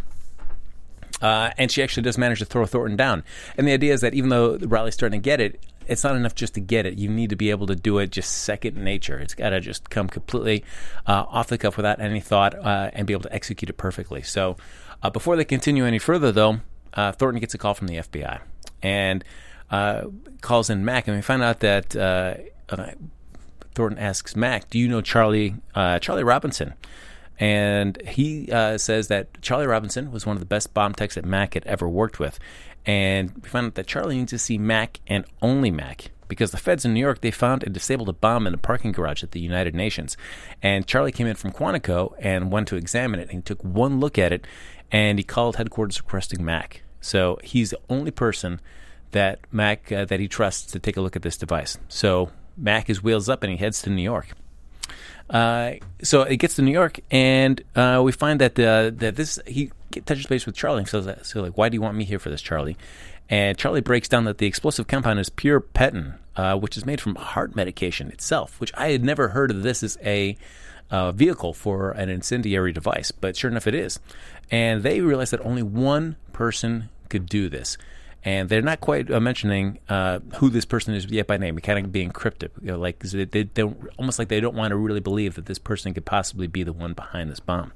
Uh, 1.22 1.52
and 1.58 1.72
she 1.72 1.84
actually 1.84 2.04
does 2.04 2.18
manage 2.18 2.40
to 2.40 2.46
throw 2.46 2.66
Thornton 2.66 2.98
down. 2.98 3.24
And 3.58 3.68
the 3.68 3.74
idea 3.74 3.94
is 3.94 4.02
that 4.02 4.14
even 4.14 4.30
though 4.30 4.58
Riley's 4.58 4.96
starting 4.96 5.22
to 5.22 5.24
get 5.24 5.40
it, 5.40 5.64
it's 5.88 6.04
not 6.04 6.16
enough 6.16 6.36
just 6.36 6.54
to 6.56 6.60
get 6.60 6.86
it. 6.86 6.98
You 6.98 7.10
need 7.10 7.32
to 7.32 7.36
be 7.36 7.50
able 7.50 7.68
to 7.68 7.76
do 7.76 7.98
it 8.00 8.12
just 8.12 8.32
second 8.32 8.78
nature. 8.78 9.20
It's 9.20 9.34
got 9.34 9.50
to 9.50 9.60
just 9.60 9.90
come 9.90 10.08
completely 10.08 10.64
uh, 11.06 11.26
off 11.28 11.48
the 11.48 11.58
cuff 11.58 11.78
without 11.78 12.00
any 12.00 12.20
thought 12.20 12.56
uh, 12.56 12.92
and 12.94 13.08
be 13.08 13.14
able 13.14 13.24
to 13.24 13.34
execute 13.34 13.70
it 13.70 13.74
perfectly. 13.74 14.22
So 14.22 14.58
uh, 15.04 15.10
before 15.10 15.36
they 15.36 15.46
continue 15.46 15.86
any 15.86 16.00
further, 16.00 16.32
though, 16.32 16.62
uh, 16.94 17.12
Thornton 17.12 17.40
gets 17.40 17.54
a 17.54 17.58
call 17.58 17.74
from 17.74 17.88
the 17.88 17.98
FBI 17.98 18.42
and 18.82 19.24
uh, 19.70 20.04
calls 20.42 20.70
in 20.70 20.86
Mac, 20.86 21.08
and 21.08 21.16
we 21.16 21.22
find 21.22 21.42
out 21.42 21.62
that 21.62 21.90
Thornton 23.74 24.00
asks 24.00 24.36
Mac, 24.36 24.70
"Do 24.70 24.78
you 24.78 24.88
know 24.88 25.02
Charlie 25.02 25.56
Charlie 25.74 26.24
Robinson?" 26.24 26.74
And 27.42 28.00
he 28.08 28.46
says 28.78 29.08
that 29.08 29.42
Charlie 29.42 29.68
Robinson 29.68 30.12
was 30.12 30.26
one 30.26 30.36
of 30.36 30.40
the 30.40 30.46
best 30.46 30.74
bomb 30.74 30.94
techs 30.94 31.16
that 31.16 31.26
Mac 31.26 31.56
had 31.56 31.66
ever 31.66 31.90
worked 31.90 32.20
with. 32.20 32.40
And 32.86 33.32
we 33.42 33.50
found 33.50 33.68
out 33.68 33.76
that 33.76 33.88
Charlie 33.88 34.18
needs 34.18 34.30
to 34.30 34.40
see 34.40 34.58
Mac 34.58 35.00
and 35.08 35.26
only 35.42 35.72
Mac 35.72 36.12
because 36.28 36.52
the 36.52 36.58
feds 36.58 36.86
in 36.86 36.94
New 36.94 37.00
York 37.00 37.20
they 37.20 37.30
found 37.30 37.64
and 37.64 37.74
disabled 37.74 38.08
a 38.10 38.14
bomb 38.14 38.48
in 38.48 38.54
a 38.54 38.58
parking 38.58 38.92
garage 38.92 39.24
at 39.24 39.32
the 39.32 39.40
United 39.40 39.76
Nations. 39.76 40.16
And 40.62 40.88
Charlie 40.88 41.12
came 41.12 41.28
in 41.28 41.36
from 41.36 41.52
Quantico 41.52 42.14
and 42.20 42.52
went 42.52 42.68
to 42.70 42.78
examine 42.78 43.20
it. 43.20 43.24
And 43.24 43.40
he 43.40 43.42
took 43.42 43.62
one 43.64 44.00
look 44.00 44.18
at 44.18 44.32
it, 44.32 44.46
and 44.92 45.20
he 45.20 45.24
called 45.24 45.58
headquarters 45.58 46.00
requesting 46.00 46.46
Mac. 46.46 46.84
So 47.02 47.40
he's 47.44 47.72
the 47.72 47.80
only 47.90 48.12
person 48.12 48.62
that 49.12 49.40
Mac 49.52 49.92
uh, 49.92 50.06
that 50.06 50.20
he 50.20 50.28
trusts 50.28 50.72
to 50.72 50.80
take 50.80 50.96
a 50.96 51.02
look 51.02 51.16
at 51.16 51.22
this 51.22 51.38
device. 51.38 51.78
So 51.90 52.32
Mac 52.56 52.90
is 52.90 53.04
wheels 53.04 53.28
up 53.28 53.44
and 53.44 53.52
he 53.52 53.58
heads 53.58 53.82
to 53.82 53.90
New 53.90 54.04
York. 54.04 54.30
Uh, 55.32 55.76
so 56.04 56.24
it 56.24 56.38
gets 56.38 56.56
to 56.56 56.62
New 56.62 56.72
York, 56.72 57.00
and 57.10 57.62
uh, 57.76 58.02
we 58.04 58.12
find 58.12 58.42
that 58.42 58.56
the, 58.56 58.94
that 58.98 59.16
this 59.16 59.40
he 59.48 59.72
touches 60.06 60.26
base 60.28 60.46
with 60.46 60.56
Charlie. 60.56 60.86
So, 60.86 61.16
so 61.24 61.42
like, 61.42 61.58
why 61.58 61.70
do 61.70 61.76
you 61.76 61.82
want 61.82 61.96
me 61.96 62.04
here 62.04 62.20
for 62.20 62.30
this, 62.30 62.42
Charlie? 62.42 62.78
And 63.30 63.58
Charlie 63.58 63.82
breaks 63.82 64.10
down 64.10 64.26
that 64.26 64.40
the 64.40 64.46
explosive 64.46 64.88
compound 64.88 65.20
is 65.20 65.30
pure 65.30 65.62
PETN, 65.62 66.18
uh, 66.36 66.58
which 66.58 66.76
is 66.76 66.86
made 66.86 67.00
from 67.00 67.16
heart 67.16 67.56
medication 67.56 68.10
itself. 68.10 68.60
Which 68.60 68.74
I 68.76 68.90
had 68.90 69.06
never 69.06 69.30
heard 69.30 69.52
of 69.52 69.64
this 69.64 69.84
as 69.84 69.98
a 70.04 70.38
uh, 70.90 71.14
vehicle 71.14 71.54
for 71.54 71.92
an 71.92 72.10
incendiary 72.10 72.74
device, 72.74 73.12
but 73.12 73.38
sure 73.38 73.50
enough, 73.50 73.68
it 73.68 73.76
is. 73.76 74.00
And 74.52 74.84
they 74.84 75.00
realize 75.00 75.32
that 75.32 75.40
only 75.46 75.64
one 75.64 76.18
person 76.34 76.90
could 77.08 77.28
do 77.28 77.48
this 77.48 77.78
and 78.24 78.50
they're 78.50 78.62
not 78.62 78.82
quite 78.82 79.10
uh, 79.10 79.20
mentioning 79.20 79.80
uh, 79.90 80.20
who 80.36 80.50
this 80.50 80.66
person 80.66 80.94
is 80.94 81.06
yet 81.08 81.28
by 81.28 81.38
name. 81.38 81.58
Kind 81.60 81.86
of 81.86 81.92
being 81.92 82.12
cryptic, 82.12 82.52
you 82.62 82.68
know, 82.68 82.78
like 82.78 83.00
they, 83.00 83.26
they, 83.26 83.44
don't 83.44 83.78
almost 83.98 84.20
like 84.20 84.28
they 84.28 84.40
don't 84.40 84.56
want 84.56 84.72
to 84.72 84.78
really 84.78 85.00
believe 85.00 85.36
that 85.36 85.48
this 85.48 85.60
person 85.60 85.94
could 85.94 86.06
possibly 86.06 86.48
be 86.48 86.64
the 86.64 86.74
one 86.74 86.94
behind 86.94 87.32
this 87.32 87.40
bomb. 87.40 87.74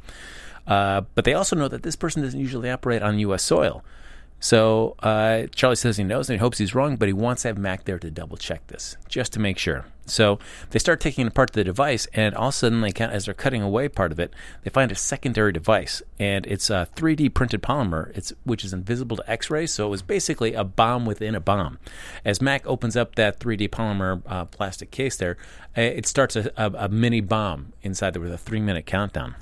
Uh, 0.68 1.02
but 1.16 1.26
they 1.26 1.34
also 1.34 1.56
know 1.56 1.68
that 1.68 1.84
this 1.84 1.96
person 1.96 2.22
doesn't 2.22 2.40
usually 2.40 2.70
operate 2.70 3.02
on 3.02 3.20
U.S. 3.20 3.44
soil. 3.44 3.84
So 4.40 4.96
uh, 5.00 5.48
Charlie 5.56 5.76
says 5.76 5.98
he 5.98 6.04
knows 6.04 6.30
and 6.30 6.38
he 6.38 6.40
hopes 6.40 6.58
he's 6.58 6.76
wrong, 6.76 6.98
but 6.98 7.08
he 7.08 7.14
wants 7.14 7.44
to 7.44 7.48
have 7.48 7.58
Mac 7.58 7.86
there 7.86 7.98
to 8.00 8.12
double 8.12 8.38
check 8.38 8.68
this, 8.68 8.98
just 9.08 9.34
to 9.34 9.40
make 9.40 9.58
sure. 9.58 9.86
So 10.06 10.38
they 10.70 10.78
start 10.78 11.00
taking 11.00 11.26
apart 11.26 11.54
the 11.54 11.64
device, 11.64 12.08
and 12.14 12.36
all 12.36 12.50
of 12.50 12.54
a 12.54 12.58
sudden, 12.58 12.82
they 12.82 12.92
as 13.00 13.26
they're 13.26 13.34
cutting 13.34 13.64
away 13.64 13.90
part 13.90 14.12
of 14.12 14.20
it, 14.20 14.32
they 14.64 14.70
find 14.70 14.92
a 14.92 14.96
secondary 14.96 15.52
device, 15.52 16.04
and 16.20 16.46
it's 16.46 16.70
a 16.70 16.88
3D 16.96 17.34
printed 17.34 17.64
polymer, 17.64 18.16
it's 18.16 18.32
which 18.44 18.64
is 18.64 18.72
invisible 18.72 19.18
to 19.18 19.30
X-rays. 19.30 19.72
So 19.72 19.88
it 19.88 19.90
was 19.90 20.04
basically 20.04 20.54
a 20.54 20.64
bomb 20.64 21.06
within 21.06 21.34
a 21.34 21.40
bomb. 21.40 21.80
As 22.24 22.40
Mac 22.40 22.68
opens 22.68 22.96
up 22.96 23.16
that 23.16 23.40
3D 23.40 23.70
polymer 23.70 24.22
uh, 24.28 24.46
plastic 24.46 24.92
case, 24.92 25.18
there, 25.18 25.38
it 25.76 26.06
starts 26.06 26.36
a, 26.36 26.52
a, 26.56 26.72
a 26.86 26.90
mini 26.90 27.22
bomb 27.22 27.74
inside 27.82 28.14
there 28.14 28.22
with 28.22 28.34
a 28.34 28.38
three-minute 28.38 28.86
countdown. 28.86 29.36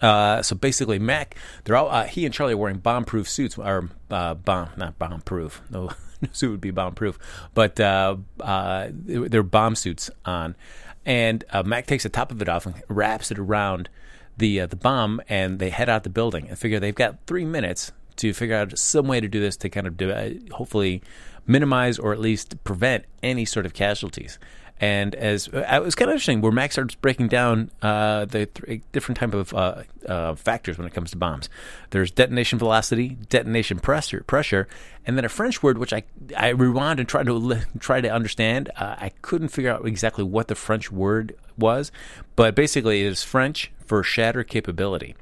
Uh, 0.00 0.42
so 0.42 0.54
basically, 0.56 0.98
Mac, 0.98 1.36
they're 1.64 1.76
all 1.76 1.88
uh, 1.88 2.04
he 2.04 2.24
and 2.24 2.34
Charlie 2.34 2.54
are 2.54 2.58
wearing 2.58 2.78
bomb-proof 2.78 3.28
suits, 3.28 3.56
or 3.56 3.88
uh, 4.10 4.34
bomb, 4.34 4.70
not 4.76 4.98
bomb-proof. 4.98 5.62
No, 5.70 5.90
suit 6.32 6.50
would 6.50 6.60
be 6.62 6.70
bomb-proof, 6.70 7.18
but 7.52 7.78
uh, 7.78 8.16
uh, 8.40 8.88
they're 8.90 9.42
bomb 9.42 9.74
suits 9.74 10.10
on. 10.24 10.56
And 11.04 11.44
Mac 11.66 11.86
takes 11.86 12.04
the 12.04 12.08
top 12.08 12.32
of 12.32 12.40
it 12.40 12.48
off 12.48 12.64
and 12.64 12.82
wraps 12.88 13.30
it 13.30 13.38
around 13.38 13.90
the 14.38 14.60
the 14.60 14.76
bomb, 14.76 15.20
and 15.28 15.58
they 15.58 15.68
head 15.70 15.90
out 15.90 16.04
the 16.04 16.10
building 16.10 16.48
and 16.48 16.58
figure 16.58 16.80
they've 16.80 16.94
got 16.94 17.18
three 17.26 17.44
minutes 17.44 17.92
to 18.16 18.32
figure 18.32 18.56
out 18.56 18.78
some 18.78 19.06
way 19.06 19.20
to 19.20 19.28
do 19.28 19.40
this 19.40 19.56
to 19.58 19.68
kind 19.68 19.86
of 19.86 19.96
do, 19.96 20.40
hopefully 20.52 21.02
minimize 21.46 21.98
or 21.98 22.12
at 22.12 22.18
least 22.18 22.62
prevent 22.64 23.04
any 23.22 23.44
sort 23.44 23.66
of 23.66 23.74
casualties. 23.74 24.38
And 24.78 25.14
as 25.14 25.48
uh, 25.48 25.66
it 25.72 25.82
was 25.82 25.94
kind 25.94 26.10
of 26.10 26.14
interesting, 26.14 26.42
where 26.42 26.52
Mac 26.52 26.72
starts 26.72 26.94
breaking 26.94 27.28
down 27.28 27.70
uh, 27.80 28.26
the 28.26 28.46
th- 28.46 28.82
different 28.92 29.18
type 29.18 29.32
of 29.32 29.54
uh, 29.54 29.82
uh, 30.06 30.34
factors 30.34 30.76
when 30.76 30.86
it 30.86 30.92
comes 30.92 31.10
to 31.12 31.16
bombs. 31.16 31.48
There's 31.90 32.10
detonation 32.10 32.58
velocity, 32.58 33.16
detonation 33.30 33.78
pressure, 33.78 34.22
pressure, 34.26 34.68
and 35.06 35.16
then 35.16 35.24
a 35.24 35.30
French 35.30 35.62
word 35.62 35.78
which 35.78 35.94
I 35.94 36.02
I 36.36 36.48
rewound 36.48 37.00
and 37.00 37.08
tried 37.08 37.26
to 37.26 37.62
try 37.78 38.02
to 38.02 38.08
understand. 38.08 38.70
Uh, 38.76 38.96
I 38.98 39.12
couldn't 39.22 39.48
figure 39.48 39.72
out 39.72 39.86
exactly 39.86 40.24
what 40.24 40.48
the 40.48 40.54
French 40.54 40.92
word 40.92 41.34
was, 41.56 41.90
but 42.34 42.54
basically 42.54 43.00
it 43.00 43.06
is 43.06 43.22
French 43.22 43.72
for 43.86 44.02
shatter 44.02 44.44
capability. 44.44 45.16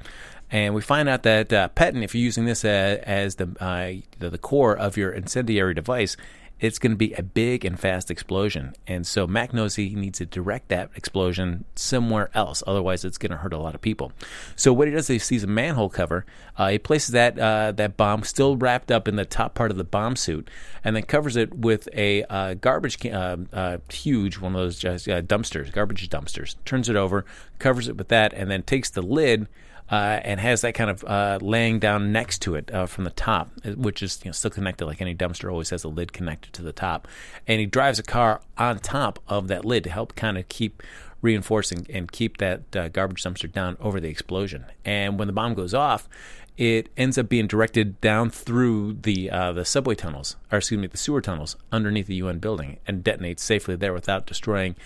And 0.51 0.75
we 0.75 0.83
find 0.83 1.09
out 1.09 1.23
that 1.23 1.53
uh, 1.53 1.69
PETN, 1.75 2.05
if 2.05 2.15
you're 2.15 2.23
using 2.23 2.45
this 2.45 2.65
as, 2.65 2.99
as 3.01 3.35
the, 3.37 3.57
uh, 3.61 4.07
the 4.19 4.31
the 4.31 4.39
core 4.39 4.77
of 4.77 4.97
your 4.97 5.11
incendiary 5.11 5.75
device, 5.75 6.17
it's 6.65 6.79
going 6.79 6.93
to 6.93 6.97
be 6.97 7.13
a 7.13 7.23
big 7.23 7.63
and 7.63 7.79
fast 7.79 8.11
explosion. 8.11 8.75
And 8.87 9.07
so 9.07 9.27
Mac 9.27 9.53
knows 9.53 9.75
he 9.75 9.95
needs 9.95 10.17
to 10.19 10.25
direct 10.25 10.69
that 10.69 10.89
explosion 10.97 11.67
somewhere 11.77 12.31
else. 12.33 12.63
Otherwise, 12.67 13.05
it's 13.05 13.19
going 13.19 13.33
to 13.33 13.37
hurt 13.37 13.53
a 13.53 13.59
lot 13.59 13.75
of 13.75 13.83
people. 13.83 14.13
So 14.57 14.73
what 14.73 14.89
he 14.89 14.95
does 14.95 15.05
is 15.05 15.09
he 15.09 15.19
sees 15.19 15.45
a 15.45 15.47
manhole 15.47 15.91
cover. 15.91 16.25
Uh, 16.57 16.69
he 16.71 16.79
places 16.79 17.11
that 17.11 17.39
uh, 17.39 17.73
that 17.73 17.99
bomb 17.99 18.23
still 18.23 18.57
wrapped 18.57 18.91
up 18.91 19.07
in 19.07 19.17
the 19.17 19.27
top 19.27 19.55
part 19.55 19.73
of 19.73 19.77
the 19.77 19.85
bomb 19.85 20.17
suit, 20.17 20.49
and 20.83 20.97
then 20.97 21.03
covers 21.03 21.37
it 21.37 21.55
with 21.55 21.87
a 21.93 22.25
uh, 22.25 22.55
garbage 22.55 22.99
can, 22.99 23.15
uh, 23.15 23.37
uh, 23.53 23.79
huge 23.93 24.39
one 24.39 24.55
of 24.55 24.61
those 24.61 24.83
uh, 24.85 25.21
dumpsters, 25.21 25.71
garbage 25.71 26.09
dumpsters. 26.09 26.57
Turns 26.65 26.89
it 26.89 26.97
over, 26.97 27.27
covers 27.59 27.89
it 27.89 27.99
with 27.99 28.09
that, 28.09 28.33
and 28.33 28.51
then 28.51 28.63
takes 28.63 28.89
the 28.89 29.03
lid 29.03 29.49
uh, 29.91 30.21
and 30.23 30.41
has 30.41 30.63
that 30.63 30.75
kind 30.75 30.91
of 30.91 31.05
uh, 31.05 31.39
laying 31.43 31.79
down 31.79 32.11
next 32.13 32.41
to 32.43 32.55
it 32.55 32.73
uh, 32.73 32.87
from 32.87 33.05
the 33.05 33.11
top, 33.11 33.51
which 33.77 34.03
is 34.03 34.21
you 34.25 34.29
know, 34.29 34.33
still 34.33 34.51
connected. 34.51 34.87
Like 34.87 35.01
any 35.01 35.15
dumpster 35.15 35.51
always 35.51 35.71
has 35.71 35.85
a 35.85 35.89
lid 35.89 36.13
connected 36.13 36.53
to 36.55 36.63
the 36.63 36.73
top, 36.73 37.07
and 37.47 37.61
he 37.61 37.67
drives 37.67 37.99
a 37.99 38.03
car 38.03 38.41
on 38.57 38.79
top 38.79 39.19
of 39.29 39.49
that 39.49 39.65
lid 39.65 39.85
to 39.85 39.91
help 39.91 40.15
kind 40.15 40.39
of 40.39 40.49
keep 40.49 40.83
reinforcing 41.21 41.87
and 41.91 42.13
keep 42.13 42.39
that 42.39 42.77
uh, 42.77 42.89
garbage 42.89 43.23
dumpster 43.23 43.51
down 43.51 43.77
over 43.81 44.01
the 44.01 44.09
explosion. 44.09 44.67
And 44.85 45.19
when 45.19 45.27
the 45.27 45.33
bomb 45.33 45.55
goes 45.55 45.73
off, 45.73 46.09
it 46.57 46.89
ends 46.97 47.19
up 47.19 47.29
being 47.29 47.47
directed 47.47 48.01
down 48.01 48.31
through 48.31 48.99
the 49.03 49.31
uh, 49.31 49.53
the 49.53 49.65
subway 49.65 49.95
tunnels, 49.95 50.37
or 50.51 50.59
excuse 50.59 50.81
me, 50.81 50.87
the 50.87 50.97
sewer 50.97 51.21
tunnels 51.21 51.57
underneath 51.73 52.07
the 52.07 52.17
UN 52.17 52.39
building, 52.39 52.79
and 52.87 53.05
detonates 53.05 53.41
safely 53.41 53.77
there 53.77 53.93
without 53.93 54.27
destroying 54.27 54.77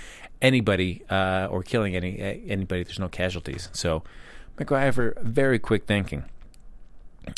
anybody 0.41 1.03
uh, 1.11 1.47
or 1.51 1.63
killing 1.63 1.95
any 1.95 2.19
anybody. 2.49 2.83
There's 2.85 2.99
no 2.99 3.09
casualties. 3.09 3.69
So 3.73 4.03
MacGyver, 4.59 5.21
very 5.23 5.59
quick 5.59 5.87
thinking. 5.87 6.25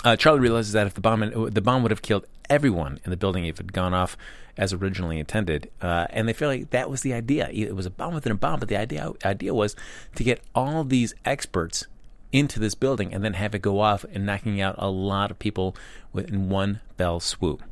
Uh, 0.05 0.17
Charlie 0.17 0.41
realizes 0.41 0.73
that 0.73 0.87
if 0.87 0.95
the 0.95 1.01
bomb 1.01 1.21
the 1.51 1.61
bomb 1.61 1.83
would 1.83 1.91
have 1.91 2.03
killed 2.03 2.27
everyone 2.49 3.01
in 3.05 3.11
the 3.11 3.17
building 3.17 3.45
if 3.47 3.57
it 3.57 3.67
had 3.67 3.73
gone 3.73 3.95
off 3.95 4.17
as 4.57 4.73
originally 4.73 5.19
intended, 5.19 5.71
uh, 5.81 6.07
and 6.11 6.29
they 6.29 6.33
feel 6.33 6.49
like 6.49 6.71
that 6.71 6.91
was 6.91 7.03
the 7.03 7.13
idea. 7.13 7.49
It 7.51 7.75
was 7.75 7.87
a 7.87 7.91
bomb 7.91 8.15
within 8.15 8.33
a 8.33 8.37
bomb, 8.37 8.61
but 8.61 8.69
the 8.69 8.77
idea 8.77 9.13
idea 9.25 9.55
was 9.55 9.75
to 10.15 10.25
get 10.25 10.43
all 10.55 10.85
these 10.85 11.15
experts 11.25 11.87
into 12.33 12.61
this 12.61 12.75
building 12.75 13.13
and 13.13 13.25
then 13.25 13.35
have 13.35 13.55
it 13.55 13.63
go 13.63 13.81
off 13.81 14.05
and 14.13 14.25
knocking 14.25 14.61
out 14.61 14.75
a 14.79 14.89
lot 14.89 15.31
of 15.31 15.39
people 15.39 15.75
in 16.15 16.49
one 16.49 16.81
bell 16.97 17.21
swoop. 17.21 17.63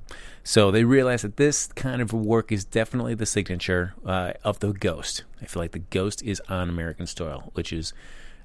So 0.43 0.71
they 0.71 0.85
realize 0.85 1.23
that 1.23 1.37
this 1.37 1.69
kind 1.69 2.01
of 2.01 2.13
work 2.13 2.51
is 2.51 2.65
definitely 2.65 3.15
the 3.15 3.27
signature 3.27 3.95
uh, 4.05 4.33
of 4.43 4.61
the 4.61 4.73
Ghost. 4.73 5.25
I 5.41 5.45
feel 5.45 5.63
like 5.63 5.73
the 5.73 5.79
Ghost 5.79 6.23
is 6.23 6.41
on 6.49 6.69
American 6.69 7.07
soil, 7.07 7.51
which 7.55 7.73
is 7.73 7.93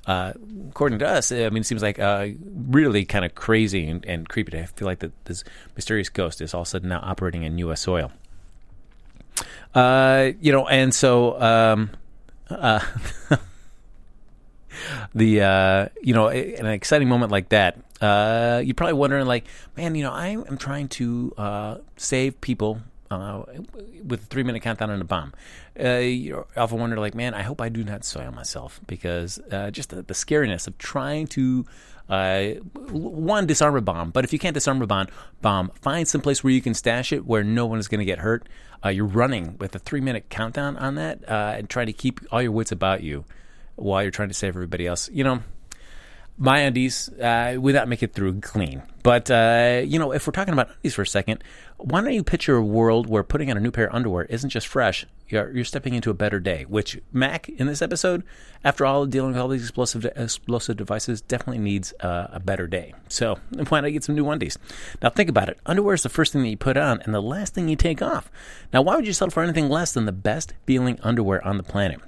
uh, 0.05 0.33
according 0.69 0.99
to 0.99 1.07
us, 1.07 1.31
I 1.31 1.49
mean, 1.49 1.61
it 1.61 1.65
seems 1.65 1.81
like 1.81 1.99
uh, 1.99 2.29
really 2.67 3.05
kind 3.05 3.23
of 3.23 3.35
crazy 3.35 3.87
and, 3.87 4.05
and 4.05 4.27
creepy. 4.27 4.59
I 4.59 4.65
feel 4.65 4.85
like 4.85 4.99
that 4.99 5.11
this 5.25 5.43
mysterious 5.75 6.09
ghost 6.09 6.41
is 6.41 6.53
all 6.53 6.61
of 6.61 6.67
a 6.67 6.69
sudden 6.69 6.89
now 6.89 6.99
operating 7.01 7.43
in 7.43 7.57
U.S. 7.59 7.81
soil. 7.81 8.11
Uh, 9.73 10.31
you 10.39 10.51
know, 10.51 10.67
and 10.67 10.93
so 10.93 11.39
um, 11.41 11.89
uh, 12.49 12.79
the 15.15 15.41
uh, 15.41 15.87
you 16.01 16.13
know, 16.13 16.27
in 16.27 16.65
an 16.65 16.73
exciting 16.73 17.07
moment 17.07 17.31
like 17.31 17.49
that, 17.49 17.77
you're 18.01 18.75
probably 18.75 18.93
wondering, 18.93 19.25
like, 19.25 19.45
man, 19.77 19.95
you 19.95 20.03
know, 20.03 20.11
I 20.11 20.27
am 20.27 20.57
trying 20.57 20.89
to 20.89 21.81
save 21.95 22.41
people 22.41 22.81
uh, 23.11 23.43
with 24.03 24.23
a 24.23 24.25
three 24.25 24.43
minute 24.43 24.61
countdown 24.61 24.89
on 24.89 25.01
a 25.01 25.05
bomb. 25.05 25.33
Uh, 25.79 25.97
you 25.97 26.45
often 26.55 26.79
wonder, 26.79 26.97
like, 26.97 27.15
man, 27.15 27.33
I 27.33 27.41
hope 27.41 27.61
I 27.61 27.69
do 27.69 27.83
not 27.83 28.05
soil 28.05 28.31
myself 28.31 28.79
because 28.87 29.39
uh, 29.51 29.71
just 29.71 29.89
the, 29.89 30.01
the, 30.01 30.13
scariness 30.13 30.67
of 30.67 30.77
trying 30.77 31.27
to. 31.27 31.65
Uh, 32.09 32.55
one 32.91 33.47
disarm 33.47 33.77
a 33.77 33.81
bomb, 33.81 34.11
but 34.11 34.25
if 34.25 34.33
you 34.33 34.37
can't 34.37 34.53
disarm 34.53 34.81
a 34.81 34.85
bomb, 34.85 35.07
bomb, 35.41 35.71
find 35.81 36.05
some 36.05 36.19
place 36.19 36.43
where 36.43 36.51
you 36.51 36.61
can 36.61 36.73
stash 36.73 37.13
it 37.13 37.25
where 37.25 37.45
no 37.45 37.65
one 37.65 37.79
is 37.79 37.87
going 37.87 37.99
to 37.99 38.05
get 38.05 38.19
hurt. 38.19 38.45
Uh, 38.83 38.89
you're 38.89 39.05
running 39.05 39.57
with 39.57 39.73
a 39.73 39.79
three 39.79 40.01
minute 40.01 40.27
countdown 40.29 40.75
on 40.75 40.95
that, 40.95 41.27
uh, 41.29 41.55
and 41.57 41.69
trying 41.69 41.85
to 41.85 41.93
keep 41.93 42.19
all 42.29 42.41
your 42.41 42.51
wits 42.51 42.73
about 42.73 43.03
you 43.03 43.23
while 43.75 44.01
you're 44.01 44.11
trying 44.11 44.27
to 44.27 44.33
save 44.33 44.49
everybody 44.49 44.85
else. 44.85 45.09
You 45.13 45.23
know, 45.23 45.43
my 46.37 46.59
undies 46.59 47.09
uh, 47.09 47.57
without 47.59 47.87
make 47.87 48.03
it 48.03 48.13
through 48.13 48.41
clean. 48.41 48.83
But 49.03 49.29
uh, 49.29 49.81
you 49.85 49.99
know, 49.99 50.11
if 50.11 50.25
we're 50.25 50.31
talking 50.31 50.53
about 50.53 50.69
undies 50.69 50.95
for 50.95 51.01
a 51.01 51.07
second, 51.07 51.43
why 51.77 52.01
don't 52.01 52.13
you 52.13 52.23
picture 52.23 52.55
a 52.55 52.63
world 52.63 53.07
where 53.07 53.23
putting 53.23 53.51
on 53.51 53.57
a 53.57 53.59
new 53.59 53.71
pair 53.71 53.87
of 53.87 53.93
underwear 53.93 54.25
isn't 54.25 54.49
just 54.49 54.67
fresh? 54.67 55.05
You're, 55.27 55.51
you're 55.51 55.65
stepping 55.65 55.93
into 55.93 56.09
a 56.09 56.13
better 56.13 56.39
day. 56.39 56.65
Which 56.67 56.99
Mac 57.11 57.49
in 57.49 57.67
this 57.67 57.81
episode, 57.81 58.23
after 58.63 58.85
all 58.85 59.05
dealing 59.05 59.33
with 59.33 59.41
all 59.41 59.47
these 59.47 59.63
explosive 59.63 60.05
explosive 60.05 60.77
devices, 60.77 61.21
definitely 61.21 61.59
needs 61.59 61.93
uh, 61.99 62.27
a 62.31 62.39
better 62.39 62.67
day. 62.67 62.93
So 63.09 63.39
why 63.69 63.81
not 63.81 63.89
get 63.89 64.03
some 64.03 64.15
new 64.15 64.29
undies? 64.29 64.57
Now 65.01 65.09
think 65.09 65.29
about 65.29 65.49
it. 65.49 65.59
Underwear 65.65 65.95
is 65.95 66.03
the 66.03 66.09
first 66.09 66.33
thing 66.33 66.43
that 66.43 66.49
you 66.49 66.57
put 66.57 66.77
on 66.77 67.01
and 67.01 67.13
the 67.13 67.21
last 67.21 67.53
thing 67.53 67.67
you 67.67 67.75
take 67.75 68.01
off. 68.01 68.31
Now 68.71 68.81
why 68.81 68.95
would 68.95 69.07
you 69.07 69.13
settle 69.13 69.31
for 69.31 69.43
anything 69.43 69.69
less 69.69 69.91
than 69.91 70.05
the 70.05 70.11
best 70.11 70.53
feeling 70.65 70.99
underwear 71.03 71.45
on 71.45 71.57
the 71.57 71.63
planet? 71.63 71.99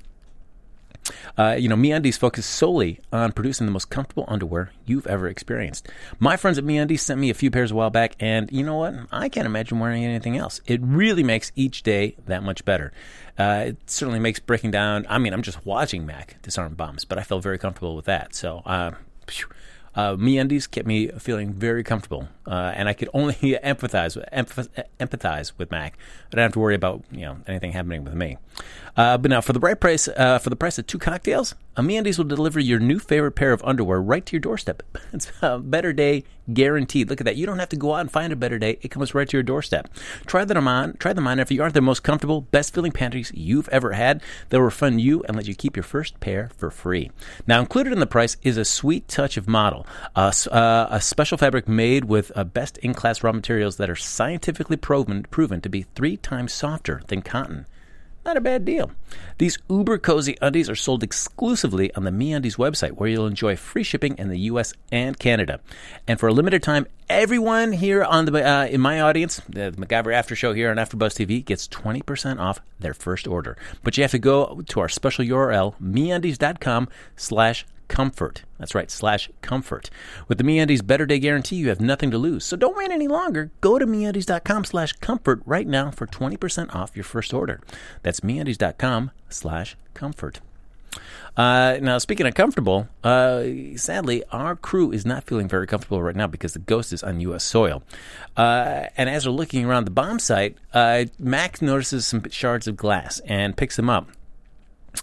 Uh, 1.37 1.55
you 1.57 1.67
know, 1.67 1.75
MeUndies 1.75 2.17
focus 2.17 2.45
solely 2.45 2.99
on 3.11 3.31
producing 3.31 3.65
the 3.65 3.71
most 3.71 3.89
comfortable 3.89 4.25
underwear 4.27 4.71
you've 4.85 5.07
ever 5.07 5.27
experienced. 5.27 5.87
My 6.19 6.37
friends 6.37 6.57
at 6.57 6.63
MeUndies 6.63 6.99
sent 6.99 7.19
me 7.19 7.29
a 7.29 7.33
few 7.33 7.51
pairs 7.51 7.71
a 7.71 7.75
while 7.75 7.89
back, 7.89 8.15
and 8.19 8.51
you 8.51 8.63
know 8.63 8.77
what? 8.77 8.95
I 9.11 9.29
can't 9.29 9.45
imagine 9.45 9.79
wearing 9.79 10.03
anything 10.05 10.37
else. 10.37 10.61
It 10.65 10.81
really 10.81 11.23
makes 11.23 11.51
each 11.55 11.83
day 11.83 12.15
that 12.25 12.43
much 12.43 12.65
better. 12.65 12.91
Uh, 13.37 13.65
it 13.67 13.89
certainly 13.89 14.19
makes 14.19 14.39
breaking 14.39 14.71
down. 14.71 15.05
I 15.09 15.17
mean, 15.17 15.33
I'm 15.33 15.41
just 15.41 15.65
watching 15.65 16.05
Mac 16.05 16.41
disarm 16.41 16.75
bombs, 16.75 17.05
but 17.05 17.17
I 17.17 17.23
feel 17.23 17.39
very 17.39 17.57
comfortable 17.57 17.95
with 17.95 18.05
that. 18.05 18.33
So, 18.33 18.61
uh, 18.65 18.91
uh, 19.95 20.15
MeUndies 20.15 20.69
kept 20.69 20.87
me 20.87 21.07
feeling 21.19 21.53
very 21.53 21.83
comfortable, 21.83 22.29
uh, 22.47 22.73
and 22.75 22.87
I 22.87 22.93
could 22.93 23.09
only 23.13 23.33
empathize 23.63 24.17
empathize 24.99 25.51
with 25.57 25.71
Mac. 25.71 25.97
I 26.31 26.35
don't 26.35 26.43
have 26.43 26.53
to 26.53 26.59
worry 26.59 26.75
about 26.75 27.03
you 27.11 27.21
know 27.21 27.37
anything 27.47 27.71
happening 27.71 28.03
with 28.03 28.13
me. 28.13 28.37
Uh, 28.97 29.17
but 29.17 29.29
now, 29.29 29.41
for 29.41 29.53
the 29.53 29.59
right 29.59 29.79
price, 29.79 30.07
uh, 30.07 30.39
for 30.39 30.49
the 30.49 30.55
price 30.55 30.77
of 30.77 30.87
two 30.87 30.97
cocktails, 30.97 31.55
MeUndies 31.77 32.17
will 32.17 32.25
deliver 32.25 32.59
your 32.59 32.79
new 32.79 32.99
favorite 32.99 33.33
pair 33.33 33.51
of 33.51 33.61
underwear 33.65 34.01
right 34.01 34.25
to 34.25 34.33
your 34.33 34.41
doorstep. 34.41 34.83
It's 35.13 35.31
a 35.41 35.59
better 35.59 35.93
day 35.93 36.25
guaranteed. 36.53 37.09
Look 37.09 37.21
at 37.21 37.25
that. 37.25 37.37
You 37.37 37.45
don't 37.45 37.59
have 37.59 37.69
to 37.69 37.77
go 37.77 37.93
out 37.93 38.01
and 38.01 38.11
find 38.11 38.33
a 38.33 38.35
better 38.35 38.59
day. 38.59 38.77
It 38.81 38.89
comes 38.89 39.15
right 39.15 39.27
to 39.27 39.37
your 39.37 39.43
doorstep. 39.43 39.87
Try 40.25 40.43
them 40.43 40.67
on. 40.67 40.97
Try 40.97 41.13
them 41.13 41.25
on. 41.25 41.39
If 41.39 41.51
you 41.51 41.61
aren't 41.61 41.73
the 41.73 41.81
most 41.81 42.03
comfortable, 42.03 42.41
best 42.41 42.73
feeling 42.73 42.91
panties 42.91 43.31
you've 43.33 43.69
ever 43.69 43.93
had, 43.93 44.21
they'll 44.49 44.61
refund 44.61 44.99
you 44.99 45.23
and 45.23 45.37
let 45.37 45.47
you 45.47 45.55
keep 45.55 45.77
your 45.77 45.83
first 45.83 46.19
pair 46.19 46.49
for 46.57 46.69
free. 46.69 47.11
Now, 47.47 47.61
included 47.61 47.93
in 47.93 47.99
the 47.99 48.07
price 48.07 48.35
is 48.43 48.57
a 48.57 48.65
sweet 48.65 49.07
touch 49.07 49.37
of 49.37 49.47
Modal, 49.47 49.87
uh, 50.15 50.33
uh, 50.51 50.87
a 50.89 50.99
special 50.99 51.37
fabric 51.37 51.67
made 51.67 52.05
with 52.05 52.31
uh, 52.35 52.43
best 52.43 52.77
in 52.79 52.93
class 52.93 53.23
raw 53.23 53.31
materials 53.31 53.77
that 53.77 53.89
are 53.89 53.95
scientifically 53.95 54.77
proven, 54.77 55.23
proven 55.31 55.61
to 55.61 55.69
be 55.69 55.83
three 55.95 56.17
times 56.17 56.53
softer 56.53 57.01
than 57.07 57.21
cotton. 57.21 57.65
Not 58.25 58.37
a 58.37 58.41
bad 58.41 58.65
deal. 58.65 58.89
These 59.37 59.59
uber 59.69 59.99
cozy 59.99 60.35
undies 60.41 60.67
are 60.67 60.75
sold 60.75 61.03
exclusively 61.03 61.93
on 61.93 62.05
the 62.05 62.11
MeUndies 62.11 62.57
website, 62.57 62.93
where 62.93 63.07
you'll 63.07 63.27
enjoy 63.27 63.55
free 63.55 63.83
shipping 63.83 64.17
in 64.17 64.29
the 64.29 64.39
U.S. 64.39 64.73
and 64.91 65.17
Canada. 65.19 65.59
And 66.07 66.19
for 66.19 66.27
a 66.27 66.33
limited 66.33 66.63
time, 66.63 66.87
everyone 67.07 67.71
here 67.71 68.03
on 68.03 68.25
the 68.25 68.43
uh, 68.43 68.65
in 68.65 68.81
my 68.81 68.99
audience, 68.99 69.41
the 69.47 69.73
MacGyver 69.77 70.11
After 70.11 70.35
Show 70.35 70.53
here 70.53 70.71
on 70.71 70.77
AfterBuzz 70.77 71.23
TV, 71.23 71.45
gets 71.45 71.67
20% 71.67 72.39
off 72.39 72.61
their 72.79 72.95
first 72.95 73.27
order. 73.27 73.57
But 73.83 73.95
you 73.95 74.03
have 74.03 74.11
to 74.11 74.19
go 74.19 74.63
to 74.69 74.79
our 74.79 74.89
special 74.89 75.23
URL, 75.23 75.75
MeUndies.com 75.79 76.89
slash 77.15 77.63
comfort. 77.87 78.43
That's 78.57 78.75
right, 78.75 78.89
slash 78.89 79.29
comfort. 79.41 79.89
With 80.27 80.37
the 80.37 80.43
MeUndies 80.43 80.85
Better 80.85 81.05
Day 81.05 81.19
Guarantee, 81.19 81.57
you 81.57 81.69
have 81.69 81.81
nothing 81.81 82.11
to 82.11 82.17
lose. 82.17 82.45
So 82.45 82.55
don't 82.55 82.77
wait 82.77 82.91
any 82.91 83.07
longer. 83.07 83.51
Go 83.61 83.79
to 83.79 83.85
MeUndies.com 83.85 84.65
slash 84.65 84.93
comfort 84.93 85.41
right 85.45 85.67
now 85.67 85.91
for 85.91 86.07
20% 86.07 86.73
off 86.73 86.95
your 86.95 87.03
first 87.03 87.33
order. 87.33 87.61
That's 88.03 88.21
MeUndies.com 88.21 89.11
slash 89.29 89.75
comfort. 89.93 90.39
Uh, 91.37 91.77
now, 91.81 91.97
speaking 91.97 92.25
of 92.25 92.33
comfortable, 92.33 92.87
uh, 93.03 93.43
sadly, 93.75 94.23
our 94.31 94.55
crew 94.55 94.91
is 94.91 95.05
not 95.05 95.25
feeling 95.25 95.49
very 95.49 95.67
comfortable 95.67 96.01
right 96.01 96.15
now 96.15 96.27
because 96.27 96.53
the 96.53 96.59
ghost 96.59 96.93
is 96.93 97.03
on 97.03 97.19
U.S. 97.19 97.43
soil. 97.43 97.83
Uh, 98.37 98.85
and 98.95 99.09
as 99.09 99.25
we're 99.25 99.33
looking 99.33 99.65
around 99.65 99.85
the 99.85 99.91
bomb 99.91 100.19
site, 100.19 100.57
uh, 100.73 101.05
Max 101.19 101.61
notices 101.61 102.07
some 102.07 102.29
shards 102.29 102.67
of 102.67 102.77
glass 102.77 103.19
and 103.25 103.57
picks 103.57 103.75
them 103.75 103.89
up 103.89 104.07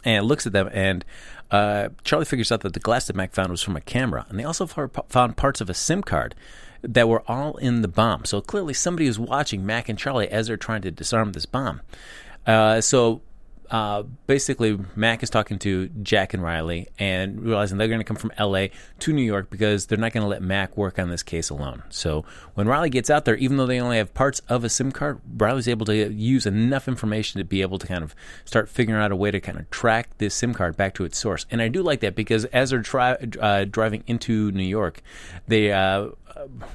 and 0.04 0.24
looks 0.24 0.46
at 0.46 0.52
them 0.52 0.70
and 0.72 1.04
uh, 1.52 1.90
Charlie 2.02 2.24
figures 2.24 2.50
out 2.50 2.62
that 2.62 2.72
the 2.72 2.80
glass 2.80 3.06
that 3.06 3.14
Mac 3.14 3.32
found 3.32 3.50
was 3.50 3.62
from 3.62 3.76
a 3.76 3.80
camera, 3.80 4.26
and 4.28 4.38
they 4.38 4.44
also 4.44 4.66
found 4.66 5.36
parts 5.36 5.60
of 5.60 5.68
a 5.68 5.74
SIM 5.74 6.02
card 6.02 6.34
that 6.82 7.08
were 7.08 7.22
all 7.28 7.56
in 7.58 7.82
the 7.82 7.88
bomb. 7.88 8.24
So 8.24 8.40
clearly, 8.40 8.74
somebody 8.74 9.06
was 9.06 9.18
watching 9.18 9.64
Mac 9.64 9.88
and 9.88 9.98
Charlie 9.98 10.28
as 10.28 10.46
they're 10.48 10.56
trying 10.56 10.82
to 10.82 10.90
disarm 10.90 11.32
this 11.32 11.46
bomb. 11.46 11.82
Uh, 12.46 12.80
so 12.80 13.20
uh, 13.72 14.02
basically, 14.26 14.78
Mac 14.94 15.22
is 15.22 15.30
talking 15.30 15.58
to 15.60 15.88
Jack 16.02 16.34
and 16.34 16.42
Riley 16.42 16.88
and 16.98 17.40
realizing 17.40 17.78
they're 17.78 17.88
going 17.88 18.00
to 18.00 18.04
come 18.04 18.18
from 18.18 18.30
LA 18.38 18.66
to 18.98 19.14
New 19.14 19.22
York 19.22 19.48
because 19.48 19.86
they're 19.86 19.96
not 19.96 20.12
going 20.12 20.22
to 20.22 20.28
let 20.28 20.42
Mac 20.42 20.76
work 20.76 20.98
on 20.98 21.08
this 21.08 21.22
case 21.22 21.48
alone. 21.48 21.82
So 21.88 22.26
when 22.52 22.68
Riley 22.68 22.90
gets 22.90 23.08
out 23.08 23.24
there, 23.24 23.34
even 23.36 23.56
though 23.56 23.64
they 23.64 23.80
only 23.80 23.96
have 23.96 24.12
parts 24.12 24.42
of 24.46 24.62
a 24.62 24.68
SIM 24.68 24.92
card, 24.92 25.22
Riley's 25.38 25.68
able 25.68 25.86
to 25.86 26.12
use 26.12 26.44
enough 26.44 26.86
information 26.86 27.38
to 27.38 27.46
be 27.46 27.62
able 27.62 27.78
to 27.78 27.86
kind 27.86 28.04
of 28.04 28.14
start 28.44 28.68
figuring 28.68 29.02
out 29.02 29.10
a 29.10 29.16
way 29.16 29.30
to 29.30 29.40
kind 29.40 29.58
of 29.58 29.70
track 29.70 30.10
this 30.18 30.34
SIM 30.34 30.52
card 30.52 30.76
back 30.76 30.92
to 30.96 31.04
its 31.04 31.16
source. 31.16 31.46
And 31.50 31.62
I 31.62 31.68
do 31.68 31.82
like 31.82 32.00
that 32.00 32.14
because 32.14 32.44
as 32.46 32.70
they're 32.70 32.82
tri- 32.82 33.16
uh, 33.40 33.64
driving 33.64 34.04
into 34.06 34.52
New 34.52 34.64
York, 34.64 35.00
they 35.48 35.72
uh, 35.72 36.08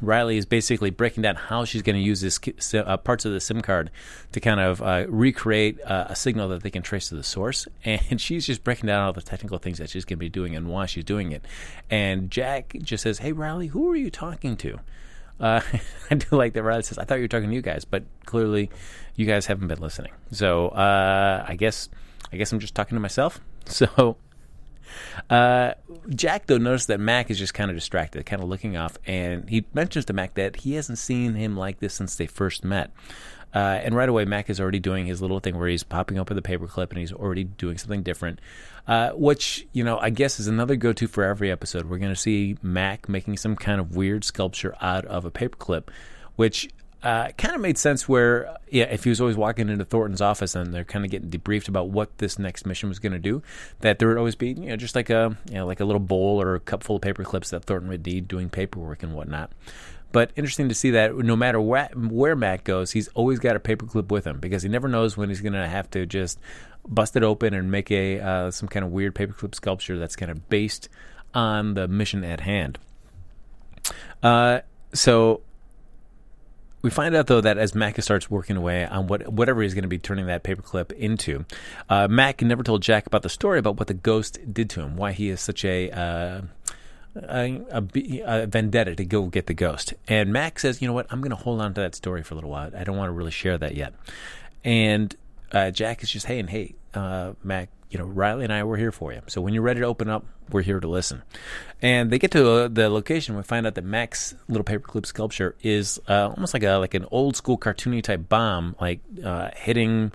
Riley 0.02 0.38
is 0.38 0.46
basically 0.46 0.90
breaking 0.90 1.24
down 1.24 1.36
how 1.36 1.66
she's 1.66 1.82
going 1.82 1.96
to 1.96 2.02
use 2.02 2.22
this 2.22 2.40
uh, 2.74 2.98
parts 2.98 3.26
of 3.26 3.32
the 3.32 3.40
SIM 3.40 3.62
card 3.62 3.90
to 4.32 4.40
kind 4.40 4.60
of 4.60 4.82
uh, 4.82 5.06
recreate 5.08 5.82
uh, 5.82 6.06
a 6.10 6.16
signal 6.16 6.50
that 6.50 6.64
they 6.64 6.70
can 6.70 6.82
trace 6.82 7.10
to 7.10 7.16
the 7.16 7.24
source. 7.24 7.68
And 8.10 8.22
she's 8.22 8.46
just 8.46 8.64
breaking 8.64 8.88
down 8.88 9.06
all 9.06 9.14
the 9.14 9.22
technical 9.22 9.58
things 9.58 9.80
that 9.80 9.90
she's 9.90 10.06
going 10.06 10.18
to 10.18 10.20
be 10.20 10.30
doing 10.30 10.56
and 10.56 10.68
why 10.68 10.86
she's 10.86 11.04
doing 11.04 11.32
it. 11.32 11.44
And 11.90 12.30
Jack 12.30 12.76
just 12.82 13.04
says, 13.04 13.20
"Hey, 13.20 13.32
Riley, 13.32 13.68
who 13.68 13.90
are 13.92 13.96
you 13.96 14.10
talking 14.12 14.56
to?" 14.58 14.80
Uh, 15.40 15.62
I 16.12 16.16
do 16.16 16.36
like 16.36 16.54
that 16.54 16.64
Riley 16.64 16.84
says, 16.84 16.98
"I 16.98 17.06
thought 17.06 17.16
you 17.16 17.24
were 17.24 17.28
talking 17.28 17.50
to 17.50 17.56
you 17.56 17.62
guys, 17.62 17.86
but 17.86 18.04
clearly, 18.26 18.70
you 19.16 19.26
guys 19.26 19.46
haven't 19.46 19.68
been 19.68 19.80
listening." 19.80 20.12
So 20.32 20.70
uh, 20.70 21.46
I 21.48 21.56
guess 21.56 21.90
I 22.32 22.38
guess 22.38 22.52
I'm 22.52 22.60
just 22.60 22.76
talking 22.76 22.96
to 22.96 23.02
myself. 23.02 23.40
So 23.70 24.16
uh, 25.30 25.74
Jack, 26.10 26.48
though, 26.48 26.58
noticed 26.58 26.88
that 26.88 27.00
Mac 27.00 27.30
is 27.30 27.40
just 27.40 27.54
kind 27.54 27.70
of 27.70 27.78
distracted, 27.78 28.26
kind 28.26 28.42
of 28.42 28.50
looking 28.50 28.78
off, 28.78 28.98
and 29.06 29.50
he 29.50 29.66
mentions 29.74 30.06
to 30.06 30.14
Mac 30.14 30.36
that 30.36 30.58
he 30.58 30.74
hasn't 30.74 30.98
seen 30.98 31.36
him 31.36 31.58
like 31.58 31.80
this 31.80 31.94
since 31.94 32.16
they 32.16 32.28
first 32.28 32.64
met. 32.64 32.92
Uh, 33.54 33.80
and 33.84 33.96
right 33.96 34.10
away, 34.10 34.26
Mac 34.26 34.50
is 34.50 34.60
already 34.60 34.80
doing 34.80 35.06
his 35.06 35.22
little 35.22 35.40
thing 35.40 35.58
where 35.58 35.70
he's 35.70 35.84
popping 35.84 36.20
open 36.20 36.38
a 36.38 36.42
paperclip 36.42 36.90
and 36.90 37.00
he's 37.00 37.14
already 37.14 37.46
doing 37.46 37.78
something 37.78 38.04
different, 38.04 38.40
uh, 38.88 39.12
which, 39.12 39.66
you 39.72 39.84
know, 39.84 39.98
I 39.98 40.10
guess 40.10 40.40
is 40.40 40.48
another 40.48 40.76
go 40.76 40.94
to 40.94 41.08
for 41.08 41.24
every 41.24 41.50
episode. 41.50 41.86
We're 41.86 41.98
going 41.98 42.14
to 42.14 42.20
see 42.20 42.58
Mac 42.62 43.08
making 43.08 43.38
some 43.38 43.56
kind 43.56 43.80
of 43.80 43.96
weird 43.96 44.24
sculpture 44.24 44.76
out 44.82 45.06
of 45.06 45.26
a 45.26 45.32
paperclip, 45.32 45.90
which 46.36 46.70
uh, 47.04 47.30
kind 47.38 47.54
of 47.54 47.62
made 47.62 47.78
sense 47.78 48.10
where, 48.10 48.58
yeah, 48.70 48.86
if 48.86 49.04
he 49.04 49.10
was 49.10 49.22
always 49.22 49.38
walking 49.38 49.70
into 49.70 49.86
Thornton's 49.86 50.22
office 50.22 50.56
and 50.56 50.74
they're 50.74 50.84
kind 50.84 51.06
of 51.06 51.12
getting 51.12 51.30
debriefed 51.30 51.68
about 51.68 51.90
what 51.90 52.18
this 52.18 52.40
next 52.40 52.66
mission 52.66 52.90
was 52.90 53.00
going 53.00 53.14
to 53.14 53.20
do, 53.20 53.44
that 53.82 54.00
there 54.00 54.08
would 54.08 54.18
always 54.18 54.36
be, 54.36 54.50
you 54.50 54.70
know, 54.70 54.76
just 54.76 54.96
like 54.96 55.10
a, 55.10 55.38
you 55.48 55.56
know, 55.56 55.66
like 55.68 55.80
a 55.80 55.86
little 55.86 56.00
bowl 56.00 56.42
or 56.42 56.56
a 56.56 56.60
cup 56.60 56.84
full 56.84 56.96
of 56.96 57.02
paper 57.02 57.24
clips 57.24 57.52
that 57.52 57.66
Thornton 57.66 57.90
would 57.90 58.06
need 58.06 58.28
doing 58.28 58.50
paperwork 58.50 59.04
and 59.04 59.14
whatnot. 59.14 59.52
But 60.12 60.32
interesting 60.36 60.70
to 60.70 60.76
see 60.76 60.92
that 60.92 61.16
no 61.16 61.36
matter 61.36 61.62
where, 61.62 61.90
where 61.94 62.36
Mac 62.36 62.64
goes, 62.64 62.92
he's 62.92 63.10
always 63.10 63.40
got 63.40 63.56
a 63.56 63.60
paperclip 63.60 64.10
with 64.10 64.26
him 64.26 64.40
because 64.40 64.64
he 64.64 64.70
never 64.70 64.88
knows 64.88 65.18
when 65.18 65.30
he's 65.30 65.42
going 65.42 65.54
to 65.54 65.68
have 65.68 65.92
to 65.92 66.06
just 66.06 66.40
bust 66.88 67.16
it 67.16 67.24
open 67.24 67.54
and 67.54 67.70
make 67.70 67.92
a 67.92 68.20
uh, 68.20 68.50
some 68.50 68.70
kind 68.70 68.86
of 68.86 68.92
weird 68.92 69.14
paperclip 69.14 69.54
sculpture 69.54 70.00
that's 70.00 70.16
kind 70.16 70.32
of 70.32 70.50
based 70.50 70.90
on 71.34 71.74
the 71.74 71.88
mission 71.88 72.24
at 72.24 72.40
hand. 72.40 72.80
Uh, 74.24 74.62
so 74.94 75.42
we 76.82 76.90
find 76.90 77.16
out 77.16 77.28
though 77.28 77.42
that 77.42 77.58
as 77.58 77.74
Mac 77.74 78.02
starts 78.02 78.30
working 78.30 78.56
away 78.56 78.86
on 78.86 79.08
what 79.08 79.28
whatever 79.28 79.62
he's 79.62 79.74
going 79.74 79.84
to 79.84 79.88
be 79.88 79.98
turning 79.98 80.28
that 80.28 80.44
paperclip 80.44 80.92
into, 80.94 81.46
uh, 81.90 82.08
Mac 82.08 82.42
never 82.42 82.64
told 82.64 82.82
Jack 82.82 83.08
about 83.08 83.24
the 83.24 83.30
story 83.30 83.60
about 83.60 83.78
what 83.78 83.88
the 83.88 83.94
ghost 83.94 84.40
did 84.54 84.70
to 84.72 84.82
him, 84.82 84.96
why 84.96 85.12
he 85.12 85.30
is 85.30 85.42
such 85.42 85.66
a, 85.66 85.90
uh, 85.92 86.42
a, 87.16 87.62
a, 87.72 88.22
a 88.26 88.48
vendetta 88.48 88.96
to 88.96 89.06
go 89.06 89.26
get 89.26 89.48
the 89.48 89.54
ghost. 89.54 89.94
And 90.08 90.32
Mac 90.32 90.60
says, 90.60 90.82
"You 90.82 90.88
know 90.88 90.94
what? 90.94 91.08
I'm 91.10 91.22
going 91.22 91.32
to 91.32 91.36
hold 91.36 91.62
on 91.62 91.74
to 91.74 91.82
that 91.82 91.96
story 91.96 92.24
for 92.24 92.36
a 92.36 92.38
little 92.38 92.52
while. 92.52 92.72
I 92.76 92.84
don't 92.84 92.98
want 92.98 93.10
to 93.10 93.14
really 93.14 93.32
share 93.32 93.58
that 93.58 93.76
yet." 93.76 93.94
And 94.64 95.16
uh, 95.52 95.72
Jack 95.72 96.04
is 96.04 96.12
just, 96.12 96.28
"Hey, 96.28 96.40
and 96.40 96.50
hey, 96.50 96.76
uh, 96.94 97.34
Mac, 97.44 97.70
you 97.90 97.98
know, 97.98 98.06
Riley 98.06 98.44
and 98.44 98.54
I 98.54 98.64
were 98.64 98.78
here 98.78 98.92
for 98.92 99.14
you. 99.14 99.22
So 99.28 99.42
when 99.42 99.54
you're 99.54 99.64
ready 99.64 99.80
to 99.80 99.86
open 99.86 100.10
up, 100.10 100.26
we're 100.52 100.62
here 100.62 100.80
to 100.80 100.88
listen. 100.88 101.24
And 101.82 102.12
they 102.12 102.20
get 102.20 102.32
to 102.32 102.50
uh, 102.50 102.68
the 102.68 102.90
location. 102.90 103.36
We 103.36 103.44
find 103.44 103.66
out 103.66 103.76
that 103.76 103.84
Mac's 103.84 104.36
little 104.48 104.64
paperclip 104.64 105.06
sculpture 105.06 105.56
is 105.62 106.00
uh, 106.08 106.30
almost 106.30 106.54
like 106.54 106.64
a 106.64 106.76
like 106.76 106.94
an 106.94 107.06
old 107.12 107.36
school 107.36 107.58
cartoony 107.58 108.02
type 108.02 108.28
bomb, 108.28 108.76
like 108.80 109.00
uh, 109.24 109.52
hitting 109.56 110.12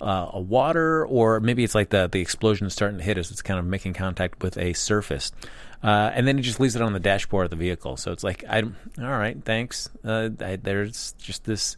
uh, 0.00 0.30
a 0.32 0.40
water, 0.40 1.06
or 1.06 1.38
maybe 1.40 1.62
it's 1.62 1.74
like 1.74 1.90
the 1.90 2.08
the 2.10 2.20
explosion 2.20 2.66
is 2.66 2.72
starting 2.72 2.98
to 2.98 3.04
hit 3.04 3.18
as 3.18 3.30
it's 3.30 3.42
kind 3.42 3.58
of 3.58 3.66
making 3.66 3.94
contact 3.94 4.42
with 4.42 4.58
a 4.58 4.72
surface. 4.72 5.32
Uh, 5.82 6.10
and 6.14 6.28
then 6.28 6.36
he 6.36 6.42
just 6.42 6.60
leaves 6.60 6.76
it 6.76 6.82
on 6.82 6.92
the 6.92 7.00
dashboard 7.00 7.44
of 7.44 7.50
the 7.50 7.56
vehicle. 7.56 7.96
So 7.96 8.12
it's 8.12 8.22
like, 8.22 8.44
I, 8.48 8.62
all 8.62 8.70
right, 8.98 9.36
thanks. 9.44 9.88
Uh, 10.04 10.30
I, 10.40 10.54
there's 10.54 11.12
just 11.18 11.44
this 11.44 11.76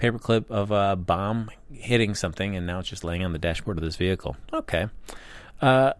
paperclip 0.00 0.50
of 0.50 0.70
a 0.70 0.96
bomb 0.96 1.50
hitting 1.72 2.14
something, 2.14 2.56
and 2.56 2.66
now 2.66 2.80
it's 2.80 2.88
just 2.88 3.04
laying 3.04 3.24
on 3.24 3.32
the 3.32 3.38
dashboard 3.38 3.78
of 3.78 3.84
this 3.84 3.96
vehicle. 3.96 4.36
Okay. 4.52 4.86
Uh, 5.60 5.92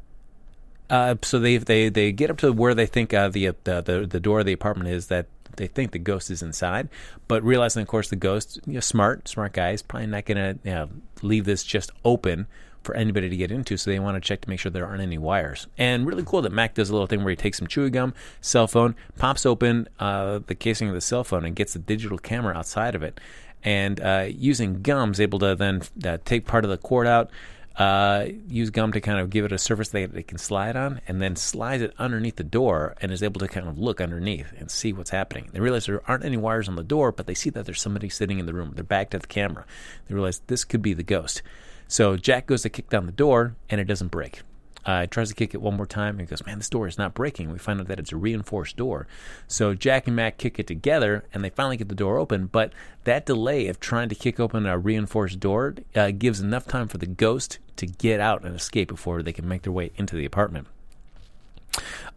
uh, 0.89 1.15
so 1.23 1.39
they 1.39 1.57
they 1.59 1.89
they 1.89 2.11
get 2.13 2.31
up 2.31 2.39
to 2.39 2.53
where 2.53 2.75
they 2.75 2.87
think 2.87 3.15
uh, 3.15 3.29
the, 3.29 3.47
the, 3.65 3.81
the 3.81 4.07
the 4.09 4.21
door 4.21 4.41
of 4.41 4.47
the 4.47 4.53
apartment 4.53 4.89
is 4.89 5.07
that 5.07 5.27
they 5.57 5.67
think 5.67 5.93
the 5.93 5.99
ghost 5.99 6.31
is 6.31 6.43
inside, 6.43 6.89
but 7.29 7.43
realizing 7.45 7.83
of 7.83 7.89
course 7.89 8.09
the 8.09 8.17
ghost, 8.17 8.61
you 8.67 8.75
know, 8.75 8.81
smart 8.81 9.29
smart 9.29 9.53
guy 9.53 9.71
is 9.71 9.83
probably 9.83 10.07
not 10.07 10.25
gonna 10.25 10.59
you 10.65 10.71
know, 10.73 10.89
leave 11.23 11.45
this 11.45 11.63
just 11.63 11.93
open 12.05 12.47
for 12.83 12.97
anybody 12.97 13.29
to 13.29 13.37
get 13.37 13.53
into. 13.53 13.77
So 13.77 13.91
they 13.91 13.99
want 13.99 14.17
to 14.17 14.27
check 14.27 14.41
to 14.41 14.49
make 14.49 14.59
sure 14.59 14.71
there 14.71 14.87
aren't 14.87 15.03
any 15.03 15.19
wires. 15.19 15.67
And 15.77 16.07
really 16.07 16.25
cool 16.25 16.43
that 16.43 16.53
Mac 16.53 16.75
does 16.75 16.89
a 16.89 16.93
little 16.93 17.07
thing 17.07 17.23
where 17.23 17.31
he 17.31 17.37
takes 17.37 17.59
some 17.59 17.67
chewing 17.67 17.93
gum, 17.93 18.15
cell 18.41 18.67
phone, 18.67 18.97
pops 19.19 19.45
open 19.45 19.87
uh, 19.99 20.41
the 20.47 20.55
casing 20.55 20.89
of 20.89 20.95
the 20.95 21.01
cell 21.01 21.23
phone, 21.23 21.45
and 21.45 21.55
gets 21.55 21.75
the 21.75 21.79
digital 21.79 22.19
camera 22.19 22.57
outside 22.57 22.95
of 22.95 23.03
it 23.03 23.21
and 23.63 24.01
uh, 24.01 24.27
using 24.29 24.83
gum 24.83 25.13
is 25.13 25.21
able 25.21 25.39
to 25.41 25.55
then 25.55 25.83
uh, 26.05 26.19
take 26.25 26.47
part 26.47 26.65
of 26.65 26.71
the 26.71 26.79
cord 26.79 27.07
out, 27.07 27.31
uh, 27.77 28.27
use 28.49 28.71
gum 28.71 28.93
to 28.93 29.01
kind 29.01 29.19
of 29.19 29.31
give 29.31 29.45
it 29.45 29.53
a 29.53 29.59
surface 29.59 29.89
that 29.91 30.15
it 30.15 30.29
can 30.29 30.39
slide 30.39 30.77
on, 30.77 31.01
and 31.09 31.23
then 31.23 31.37
slides 31.37 31.83
it 31.83 31.95
underneath 31.99 32.37
the 32.37 32.45
door 32.45 32.95
and 33.01 33.13
is 33.13 33.23
able 33.23 33.39
to 33.41 33.49
kind 33.49 33.69
of 33.69 33.79
look 33.79 34.01
underneath 34.01 34.53
and 34.59 34.71
see 34.71 34.93
what's 34.93 35.11
happening. 35.11 35.49
They 35.53 35.61
realize 35.61 35.87
there 35.87 36.03
aren't 36.07 36.25
any 36.25 36.37
wires 36.37 36.69
on 36.69 36.77
the 36.77 36.83
door, 36.83 37.13
but 37.13 37.27
they 37.27 37.35
see 37.35 37.51
that 37.51 37.65
there's 37.65 37.81
somebody 37.81 38.09
sitting 38.09 38.39
in 38.39 38.47
the 38.47 38.55
room. 38.55 38.73
They're 38.75 38.85
back 38.85 39.11
to 39.11 39.19
the 39.19 39.27
camera. 39.27 39.65
They 40.09 40.15
realize 40.15 40.41
this 40.47 40.65
could 40.65 40.83
be 40.83 40.95
the 40.95 41.03
ghost. 41.03 41.43
So 41.89 42.17
Jack 42.17 42.47
goes 42.47 42.63
to 42.63 42.69
kick 42.69 42.89
down 42.91 43.07
the 43.07 43.13
door, 43.13 43.57
and 43.69 43.81
it 43.81 43.85
doesn't 43.85 44.09
break. 44.09 44.43
Uh, 44.87 45.07
tries 45.07 45.29
to 45.29 45.35
kick 45.35 45.53
it 45.53 45.61
one 45.61 45.77
more 45.77 45.87
time 45.87 46.19
and 46.19 46.29
goes, 46.29 46.45
Man, 46.47 46.59
this 46.59 46.69
door 46.69 46.87
is 46.87 46.97
not 46.97 47.13
breaking. 47.13 47.53
We 47.53 47.59
find 47.59 47.81
out 47.81 47.89
that 47.89 47.99
it's 47.99 48.13
a 48.13 48.17
reinforced 48.17 48.77
door. 48.77 49.07
So 49.47 49.75
Jack 49.75 50.07
and 50.07 50.17
Mac 50.17 50.39
kick 50.39 50.59
it 50.59 50.67
together 50.67 51.25
and 51.35 51.45
they 51.45 51.51
finally 51.51 51.77
get 51.77 51.89
the 51.89 51.95
door 51.95 52.17
open. 52.19 52.47
But 52.47 52.73
that 53.05 53.27
delay 53.27 53.67
of 53.67 53.79
trying 53.79 54.09
to 54.09 54.15
kick 54.15 54.41
open 54.41 54.65
a 54.67 54.79
reinforced 54.79 55.39
door 55.39 55.75
uh, 55.95 56.13
gives 56.13 56.41
enough 56.41 56.67
time 56.67 56.89
for 56.89 56.99
the 56.99 57.07
ghost 57.07 57.59
to 57.77 57.87
get 57.87 58.21
out 58.21 58.45
and 58.45 58.57
escape 58.57 58.89
before 58.89 59.23
they 59.23 59.33
can 59.33 59.47
make 59.47 59.63
their 59.63 59.73
way 59.73 59.91
into 59.97 60.17
the 60.17 60.25
apartment. 60.25 60.67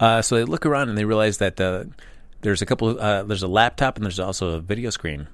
Uh, 0.00 0.22
so 0.22 0.36
they 0.36 0.44
look 0.44 0.64
around 0.64 0.88
and 0.88 0.96
they 0.96 1.04
realize 1.04 1.38
that 1.38 1.60
uh, 1.60 1.84
there's 2.40 2.62
a 2.62 2.66
couple, 2.66 2.98
uh, 2.98 3.22
there's 3.24 3.42
a 3.42 3.48
laptop 3.48 3.96
and 3.96 4.04
there's 4.04 4.18
also 4.18 4.50
a 4.50 4.60
video 4.60 4.88
screen. 4.88 5.28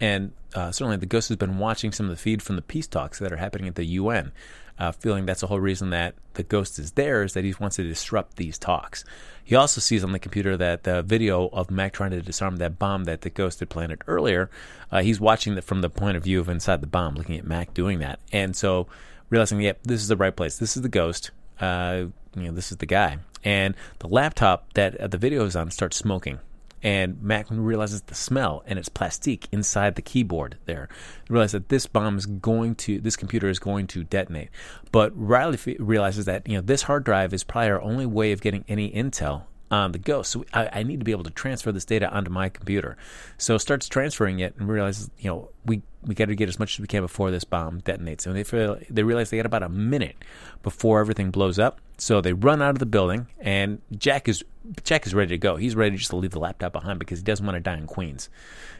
And 0.00 0.32
uh, 0.54 0.70
certainly 0.70 0.96
the 0.96 1.06
ghost 1.06 1.28
has 1.28 1.36
been 1.36 1.58
watching 1.58 1.90
some 1.90 2.06
of 2.06 2.10
the 2.10 2.16
feed 2.16 2.40
from 2.40 2.54
the 2.54 2.62
peace 2.62 2.86
talks 2.86 3.18
that 3.18 3.32
are 3.32 3.36
happening 3.36 3.66
at 3.66 3.74
the 3.74 3.84
UN 3.84 4.30
uh, 4.78 4.92
feeling 4.92 5.26
that's 5.26 5.40
the 5.40 5.46
whole 5.46 5.60
reason 5.60 5.90
that 5.90 6.14
the 6.34 6.42
ghost 6.42 6.78
is 6.78 6.92
there 6.92 7.22
is 7.22 7.32
that 7.32 7.44
he 7.44 7.54
wants 7.58 7.76
to 7.76 7.82
disrupt 7.82 8.36
these 8.36 8.58
talks. 8.58 9.04
He 9.42 9.56
also 9.56 9.80
sees 9.80 10.04
on 10.04 10.12
the 10.12 10.18
computer 10.18 10.56
that 10.56 10.84
the 10.84 11.02
video 11.02 11.48
of 11.48 11.70
Mac 11.70 11.94
trying 11.94 12.10
to 12.10 12.20
disarm 12.20 12.56
that 12.56 12.78
bomb 12.78 13.04
that 13.04 13.22
the 13.22 13.30
ghost 13.30 13.60
had 13.60 13.70
planted 13.70 14.02
earlier, 14.06 14.50
uh, 14.92 15.00
he's 15.00 15.20
watching 15.20 15.56
it 15.56 15.64
from 15.64 15.80
the 15.80 15.90
point 15.90 16.16
of 16.16 16.24
view 16.24 16.38
of 16.38 16.48
inside 16.48 16.80
the 16.80 16.86
bomb, 16.86 17.14
looking 17.14 17.38
at 17.38 17.46
Mac 17.46 17.74
doing 17.74 17.98
that. 18.00 18.20
And 18.32 18.54
so 18.54 18.86
realizing, 19.30 19.60
yep, 19.60 19.80
this 19.82 20.00
is 20.00 20.08
the 20.08 20.16
right 20.16 20.34
place. 20.34 20.58
This 20.58 20.76
is 20.76 20.82
the 20.82 20.88
ghost. 20.88 21.30
Uh, 21.60 22.06
you 22.36 22.42
know, 22.42 22.52
this 22.52 22.70
is 22.70 22.76
the 22.76 22.86
guy. 22.86 23.18
And 23.42 23.74
the 24.00 24.08
laptop 24.08 24.72
that 24.74 25.00
uh, 25.00 25.06
the 25.06 25.18
video 25.18 25.44
is 25.44 25.56
on 25.56 25.70
starts 25.70 25.96
smoking 25.96 26.40
and 26.82 27.20
Mac 27.22 27.46
realizes 27.50 28.02
the 28.02 28.14
smell 28.14 28.62
and 28.66 28.78
it's 28.78 28.88
plastique 28.88 29.48
inside 29.52 29.94
the 29.94 30.02
keyboard 30.02 30.56
there. 30.66 30.88
He 31.26 31.32
realizes 31.32 31.52
that 31.52 31.68
this 31.68 31.86
bomb 31.86 32.16
is 32.16 32.26
going 32.26 32.74
to, 32.76 33.00
this 33.00 33.16
computer 33.16 33.48
is 33.48 33.58
going 33.58 33.86
to 33.88 34.04
detonate. 34.04 34.50
But 34.92 35.12
Riley 35.14 35.58
realizes 35.78 36.24
that 36.26 36.48
you 36.48 36.56
know 36.56 36.62
this 36.62 36.82
hard 36.82 37.04
drive 37.04 37.34
is 37.34 37.44
probably 37.44 37.70
our 37.70 37.82
only 37.82 38.06
way 38.06 38.32
of 38.32 38.40
getting 38.40 38.64
any 38.68 38.90
intel 38.90 39.44
on 39.70 39.92
the 39.92 39.98
ghost. 39.98 40.30
So 40.30 40.44
I, 40.52 40.68
I 40.72 40.82
need 40.82 41.00
to 41.00 41.04
be 41.04 41.12
able 41.12 41.24
to 41.24 41.30
transfer 41.30 41.72
this 41.72 41.84
data 41.84 42.10
onto 42.10 42.30
my 42.30 42.48
computer. 42.48 42.96
So 43.36 43.58
starts 43.58 43.88
transferring 43.88 44.40
it 44.40 44.54
and 44.58 44.68
realizes 44.68 45.10
you 45.18 45.30
know 45.30 45.50
we 45.64 45.82
we 46.04 46.14
got 46.14 46.26
to 46.26 46.34
get 46.34 46.48
as 46.48 46.58
much 46.58 46.74
as 46.74 46.80
we 46.80 46.86
can 46.86 47.02
before 47.02 47.30
this 47.30 47.44
bomb 47.44 47.80
detonates. 47.80 48.26
And 48.26 48.36
they 48.36 48.44
feel, 48.44 48.78
they 48.88 49.02
realize 49.02 49.30
they 49.30 49.36
got 49.36 49.46
about 49.46 49.62
a 49.62 49.68
minute 49.68 50.16
before 50.62 51.00
everything 51.00 51.30
blows 51.30 51.58
up. 51.58 51.80
So 51.98 52.20
they 52.20 52.32
run 52.32 52.62
out 52.62 52.70
of 52.70 52.78
the 52.78 52.86
building, 52.86 53.26
and 53.40 53.80
Jack 53.96 54.28
is 54.28 54.44
Jack 54.84 55.06
is 55.06 55.14
ready 55.14 55.30
to 55.30 55.38
go. 55.38 55.56
He's 55.56 55.74
ready 55.74 55.96
just 55.96 56.10
to 56.10 56.16
leave 56.16 56.30
the 56.30 56.38
laptop 56.38 56.72
behind 56.72 56.98
because 57.00 57.18
he 57.18 57.24
doesn't 57.24 57.44
want 57.44 57.56
to 57.56 57.60
die 57.60 57.76
in 57.76 57.86
Queens. 57.86 58.28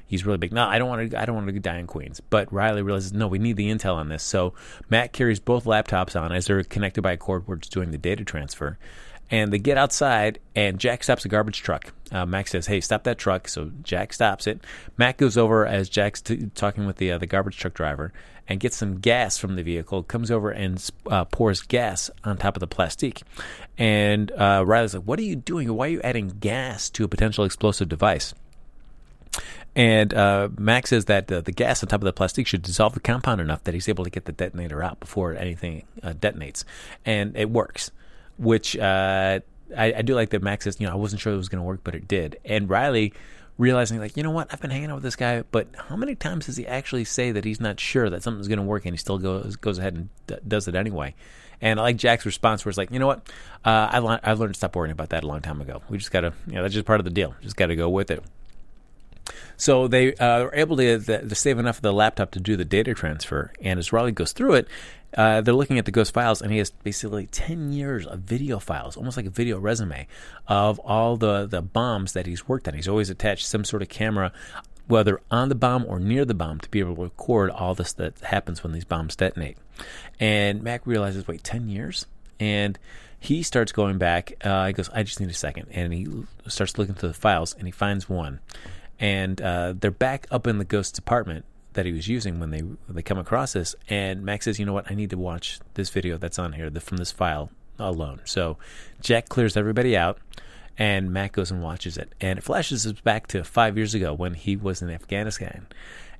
He's 0.07 0.25
really 0.25 0.39
big. 0.39 0.53
No, 0.53 0.65
I 0.67 0.79
don't 0.79 0.89
want 0.89 1.11
to. 1.11 1.21
I 1.21 1.25
don't 1.25 1.35
want 1.35 1.49
to 1.49 1.61
die 1.61 1.79
in 1.79 1.89
Queens. 1.89 2.21
But 2.21 2.53
Riley 2.53 2.83
realizes 2.83 3.13
no, 3.13 3.27
we 3.27 3.39
need 3.39 3.57
the 3.57 3.71
intel 3.71 3.97
on 3.97 4.09
this. 4.09 4.23
So 4.23 4.55
Mac 4.89 5.13
carries 5.13 5.41
both 5.41 5.65
laptops 5.65 6.19
on 6.21 6.31
as 6.33 6.47
they're 6.47 6.63
connected 6.63 7.03
by 7.03 7.13
a 7.13 7.17
cord 7.17 7.49
where 7.49 7.57
it's 7.57 7.69
doing 7.69 7.91
the 7.91 7.99
data 7.99 8.25
transfer. 8.25 8.79
And 9.31 9.53
they 9.53 9.59
get 9.59 9.77
outside, 9.77 10.39
and 10.57 10.79
Jack 10.79 11.05
stops 11.05 11.25
a 11.25 11.29
garbage 11.29 11.63
truck. 11.63 11.93
Uh, 12.11 12.25
Mac 12.25 12.49
says, 12.49 12.67
"Hey, 12.67 12.81
stop 12.81 13.05
that 13.05 13.19
truck." 13.19 13.49
So 13.49 13.71
Jack 13.83 14.13
stops 14.13 14.47
it. 14.47 14.61
Mac 14.97 15.19
goes 15.19 15.37
over 15.37 15.67
as 15.67 15.89
Jack's 15.89 16.23
t- 16.23 16.51
talking 16.55 16.87
with 16.87 16.97
the 16.97 17.13
uh, 17.13 17.19
the 17.19 17.27
garbage 17.27 17.59
truck 17.59 17.75
driver 17.75 18.13
and 18.49 18.59
gets 18.59 18.77
some 18.77 18.99
gas 18.99 19.37
from 19.37 19.57
the 19.57 19.63
vehicle. 19.63 20.03
Comes 20.03 20.31
over 20.31 20.51
and 20.51 20.83
uh, 21.11 21.27
pours 21.27 21.61
gas 21.61 22.11
on 22.25 22.39
top 22.39 22.57
of 22.57 22.61
the 22.61 22.67
plastique. 22.67 23.23
And 23.77 24.33
uh, 24.33 24.65
Riley's 24.67 24.95
like, 24.95 25.05
"What 25.05 25.19
are 25.19 25.25
you 25.25 25.37
doing? 25.37 25.73
Why 25.75 25.87
are 25.87 25.91
you 25.91 26.01
adding 26.03 26.29
gas 26.41 26.89
to 26.91 27.05
a 27.05 27.09
potential 27.09 27.45
explosive 27.45 27.89
device?" 27.89 28.35
And 29.77 30.13
uh, 30.13 30.49
Max 30.59 30.91
says 30.91 31.05
that 31.05 31.31
uh, 31.31 31.41
the 31.41 31.53
gas 31.53 31.85
on 31.85 31.89
top 31.89 32.01
of 32.01 32.05
the 32.05 32.13
plastic 32.13 32.47
should 32.47 32.63
dissolve 32.63 32.95
the 32.95 33.01
compound 33.01 33.41
enough 33.41 33.63
that 33.65 33.75
he's 33.75 33.89
able 33.89 34.03
to 34.05 34.11
get 34.11 34.25
the 34.25 34.33
detonator 34.33 34.83
out 34.83 34.99
before 34.99 35.37
anything 35.37 35.85
uh, 36.03 36.15
detonates, 36.15 36.65
and 37.05 37.37
it 37.37 37.51
works. 37.51 37.91
Which 38.39 38.77
uh, 38.77 39.41
I, 39.77 39.93
I, 39.95 40.03
do 40.03 40.15
like 40.15 40.31
that 40.31 40.43
Max 40.43 40.65
says, 40.65 40.81
you 40.81 40.87
know, 40.87 40.93
I 40.93 40.97
wasn't 40.97 41.21
sure 41.21 41.33
it 41.33 41.37
was 41.37 41.49
going 41.49 41.61
to 41.61 41.67
work, 41.67 41.81
but 41.83 41.95
it 41.95 42.07
did. 42.07 42.39
And 42.45 42.71
Riley 42.71 43.13
realizing, 43.59 43.99
like, 43.99 44.17
you 44.17 44.23
know 44.23 44.31
what, 44.31 44.49
I've 44.53 44.61
been 44.61 44.71
hanging 44.71 44.91
out 44.91 44.95
with 44.95 45.03
this 45.03 45.17
guy, 45.17 45.43
but 45.51 45.67
how 45.77 45.97
many 45.97 46.15
times 46.15 46.47
does 46.47 46.57
he 46.57 46.67
actually 46.67 47.05
say 47.05 47.33
that 47.33 47.45
he's 47.45 47.61
not 47.61 47.81
sure 47.81 48.09
that 48.09 48.23
something's 48.23 48.49
going 48.49 48.61
to 48.61 48.65
work, 48.65 48.87
and 48.87 48.95
he 48.95 48.99
still 48.99 49.19
goes 49.19 49.57
goes 49.57 49.79
ahead 49.79 49.95
and 49.95 50.09
d- 50.27 50.37
does 50.47 50.69
it 50.69 50.75
anyway? 50.75 51.15
And 51.61 51.81
I 51.81 51.83
like 51.83 51.97
Jack's 51.97 52.25
response, 52.25 52.65
where 52.65 52.71
it's 52.71 52.79
like, 52.79 52.93
you 52.93 53.01
know 53.01 53.09
what, 53.09 53.29
uh, 53.65 53.89
I, 53.91 53.99
le- 53.99 54.21
I 54.23 54.33
learned 54.35 54.55
to 54.55 54.59
stop 54.59 54.77
worrying 54.77 54.93
about 54.93 55.11
that 55.11 55.25
a 55.25 55.27
long 55.27 55.41
time 55.41 55.61
ago. 55.61 55.83
We 55.89 55.99
just 55.99 56.13
got 56.13 56.21
to, 56.21 56.33
you 56.47 56.55
know, 56.55 56.63
that's 56.63 56.75
just 56.75 56.87
part 56.87 57.01
of 57.01 57.05
the 57.05 57.11
deal. 57.11 57.35
Just 57.43 57.57
got 57.57 57.67
to 57.67 57.77
go 57.77 57.89
with 57.89 58.13
it. 58.13 58.23
So 59.57 59.89
they 59.89 60.15
uh, 60.15 60.45
are 60.45 60.55
able 60.55 60.77
to, 60.77 61.01
to, 61.01 61.35
save 61.35 61.59
enough 61.59 61.79
of 61.79 61.83
the 61.83 61.93
laptop 61.93 62.31
to 62.33 62.41
do 62.41 62.57
the 62.57 62.65
data 62.65 62.95
transfer. 62.95 63.53
And 63.61 63.81
as 63.81 63.93
Riley 63.93 64.13
goes 64.13 64.33
through 64.33 64.55
it, 64.55 64.69
uh, 65.17 65.41
they're 65.41 65.55
looking 65.55 65.79
at 65.79 65.85
the 65.85 65.91
Ghost 65.91 66.13
files, 66.13 66.43
and 66.43 66.53
he 66.53 66.59
has 66.59 66.71
basically 66.71 67.27
10 67.27 67.73
years 67.73 68.07
of 68.07 68.21
video 68.21 68.59
files, 68.59 68.97
almost 68.97 69.17
like 69.17 69.27
a 69.27 69.31
video 69.31 69.59
resume 69.59 70.07
of 70.47 70.79
all 70.81 71.17
the, 71.17 71.47
the 71.47 71.63
bombs 71.63 72.13
that 72.13 72.27
he's 72.27 72.47
worked 72.47 72.69
on. 72.69 72.75
He's 72.75 72.89
always 72.89 73.11
attached 73.11 73.47
some 73.47 73.65
sort 73.65 73.83
of 73.83 73.89
camera, 73.89 74.33
whether 74.87 75.21
on 75.31 75.49
the 75.49 75.55
bomb 75.55 75.85
or 75.87 75.99
near 75.99 76.25
the 76.25 76.35
bomb, 76.35 76.61
to 76.61 76.69
be 76.69 76.81
able 76.81 76.97
to 76.97 77.03
record 77.03 77.51
all 77.51 77.75
this 77.75 77.93
that 77.95 78.19
happens 78.21 78.63
when 78.63 78.73
these 78.73 78.85
bombs 78.85 79.17
detonate. 79.17 79.57
And 80.21 80.63
Mac 80.63 80.87
realizes, 80.87 81.27
wait, 81.27 81.43
10 81.43 81.69
years? 81.69 82.07
And 82.39 82.79
he 83.19 83.43
starts 83.43 83.73
going 83.73 83.99
back. 83.99 84.35
Uh, 84.43 84.67
he 84.67 84.73
goes, 84.73 84.91
I 84.91 85.03
just 85.03 85.21
need 85.21 85.31
a 85.31 85.35
second. 85.35 85.69
And 85.73 85.93
he 85.93 86.07
starts 86.47 86.79
looking 86.79 86.95
through 86.95 87.11
the 87.11 87.15
files, 87.15 87.55
and 87.55 87.67
he 87.67 87.73
finds 87.73 88.09
one 88.09 88.41
and 88.99 89.41
uh, 89.41 89.75
they're 89.79 89.91
back 89.91 90.27
up 90.31 90.47
in 90.47 90.59
the 90.59 90.65
ghost's 90.65 90.99
apartment 90.99 91.45
that 91.79 91.87
he 91.87 91.93
was 91.93 92.09
using 92.09 92.41
when 92.41 92.51
they 92.51 92.63
they 92.89 93.03
come 93.03 93.19
across 93.19 93.53
this. 93.53 93.77
And 93.89 94.25
Max 94.25 94.45
says, 94.45 94.59
"You 94.59 94.67
know 94.67 94.73
what? 94.73 94.91
I 94.91 94.95
need 94.95 95.11
to 95.11 95.17
watch 95.17 95.61
this 95.75 95.91
video 95.91 96.19
that's 96.19 96.37
on 96.37 96.53
here 96.55 96.69
the, 96.71 96.81
from 96.81 96.97
this 96.97 97.13
file 97.13 97.51
alone." 97.79 98.21
So 98.25 98.59
Jack 99.01 99.29
clears 99.29 99.57
everybody 99.57 99.97
out, 99.97 100.19
and 100.77 101.13
Mac 101.13 101.33
goes 101.33 101.53
and 101.53 101.63
watches 101.63 101.97
it, 101.97 102.13
and 102.21 102.37
it 102.37 102.43
flashes 102.43 102.85
us 102.85 103.01
back 103.01 103.29
to 103.29 103.45
five 103.45 103.77
years 103.77 103.95
ago 103.95 104.13
when 104.13 104.35
he 104.35 104.57
was 104.57 104.83
in 104.83 104.91
Afghanistan. 104.91 105.69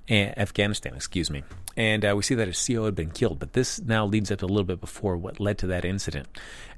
And 0.09 0.39
Afghanistan, 0.39 0.95
excuse 0.95 1.29
me, 1.29 1.43
and 1.77 2.05
uh, 2.05 2.15
we 2.17 2.23
see 2.23 2.37
that 2.37 2.47
his 2.47 2.65
CO 2.65 2.85
had 2.85 2.95
been 2.95 3.11
killed. 3.11 3.41
But 3.41 3.53
this 3.53 3.81
now 3.81 4.07
leads 4.07 4.31
up 4.31 4.39
to 4.39 4.47
a 4.47 4.47
little 4.47 4.63
bit 4.63 4.81
before 4.81 5.17
what 5.17 5.41
led 5.41 5.59
to 5.59 5.67
that 5.67 5.85
incident, 5.85 6.29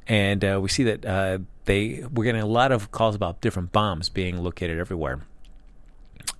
and 0.08 0.42
uh, 0.42 0.58
we 0.60 0.70
see 0.70 0.84
that 0.84 1.04
uh, 1.04 1.38
they 1.66 2.02
we're 2.10 2.24
getting 2.24 2.40
a 2.40 2.46
lot 2.46 2.72
of 2.72 2.90
calls 2.90 3.14
about 3.14 3.42
different 3.42 3.72
bombs 3.72 4.08
being 4.08 4.42
located 4.42 4.78
everywhere 4.78 5.20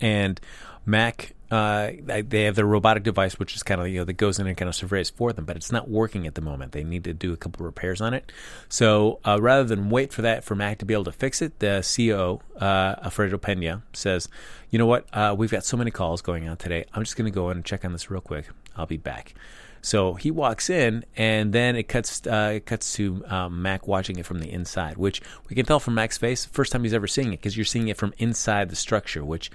and 0.00 0.40
Mac 0.86 1.34
uh, 1.50 1.90
they 2.06 2.44
have 2.44 2.54
their 2.54 2.64
robotic 2.64 3.02
device, 3.02 3.38
which 3.38 3.56
is 3.56 3.64
kind 3.64 3.80
of 3.80 3.88
you 3.88 3.98
know 3.98 4.04
that 4.04 4.12
goes 4.12 4.38
in 4.38 4.46
and 4.46 4.56
kind 4.56 4.68
of 4.68 4.74
surveys 4.74 5.10
for 5.10 5.32
them, 5.32 5.44
but 5.44 5.56
it's 5.56 5.72
not 5.72 5.88
working 5.90 6.26
at 6.26 6.36
the 6.36 6.40
moment. 6.40 6.70
They 6.70 6.84
need 6.84 7.02
to 7.04 7.12
do 7.12 7.32
a 7.32 7.36
couple 7.36 7.66
repairs 7.66 8.00
on 8.00 8.14
it. 8.14 8.30
So 8.68 9.18
uh, 9.26 9.40
rather 9.40 9.64
than 9.64 9.90
wait 9.90 10.12
for 10.12 10.22
that 10.22 10.44
for 10.44 10.54
Mac 10.54 10.78
to 10.78 10.84
be 10.84 10.94
able 10.94 11.04
to 11.04 11.12
fix 11.12 11.42
it, 11.42 11.58
the 11.58 11.80
CEO 11.82 12.40
uh, 12.60 12.94
Alfredo 13.02 13.36
Pena 13.38 13.82
says, 13.92 14.28
"You 14.70 14.78
know 14.78 14.86
what? 14.86 15.08
Uh, 15.12 15.34
we've 15.36 15.50
got 15.50 15.64
so 15.64 15.76
many 15.76 15.90
calls 15.90 16.22
going 16.22 16.48
on 16.48 16.56
today. 16.56 16.84
I'm 16.94 17.02
just 17.02 17.16
going 17.16 17.30
to 17.30 17.34
go 17.34 17.50
in 17.50 17.58
and 17.58 17.64
check 17.64 17.84
on 17.84 17.92
this 17.92 18.10
real 18.10 18.20
quick. 18.20 18.48
I'll 18.76 18.86
be 18.86 18.96
back." 18.96 19.34
So 19.82 20.14
he 20.14 20.30
walks 20.30 20.68
in, 20.68 21.04
and 21.16 21.52
then 21.52 21.74
it 21.74 21.84
cuts 21.84 22.26
uh, 22.26 22.52
it 22.56 22.66
cuts 22.66 22.92
to 22.94 23.24
um, 23.26 23.62
Mac 23.62 23.88
watching 23.88 24.18
it 24.18 24.26
from 24.26 24.38
the 24.38 24.52
inside, 24.52 24.98
which 24.98 25.22
we 25.48 25.56
can 25.56 25.66
tell 25.66 25.80
from 25.80 25.94
Mac's 25.94 26.18
face, 26.18 26.44
first 26.44 26.70
time 26.70 26.84
he's 26.84 26.94
ever 26.94 27.06
seeing 27.06 27.32
it, 27.32 27.40
because 27.40 27.56
you're 27.56 27.64
seeing 27.64 27.88
it 27.88 27.96
from 27.96 28.12
inside 28.18 28.68
the 28.68 28.76
structure, 28.76 29.24
which 29.24 29.50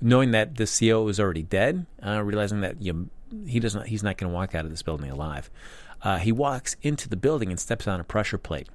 knowing 0.00 0.30
that 0.32 0.56
the 0.56 0.64
CEO 0.64 1.08
is 1.10 1.18
already 1.18 1.42
dead, 1.42 1.86
uh, 2.04 2.22
realizing 2.22 2.60
that 2.60 2.80
you, 2.80 3.08
he 3.46 3.60
does 3.60 3.74
not, 3.74 3.86
he's 3.86 4.02
not 4.02 4.16
going 4.16 4.30
to 4.30 4.34
walk 4.34 4.54
out 4.54 4.64
of 4.64 4.70
this 4.70 4.82
building 4.82 5.10
alive. 5.10 5.50
Uh, 6.02 6.18
he 6.18 6.32
walks 6.32 6.76
into 6.82 7.08
the 7.08 7.16
building 7.16 7.50
and 7.50 7.58
steps 7.58 7.88
on 7.88 7.98
a 7.98 8.04
pressure 8.04 8.38
plate, 8.38 8.68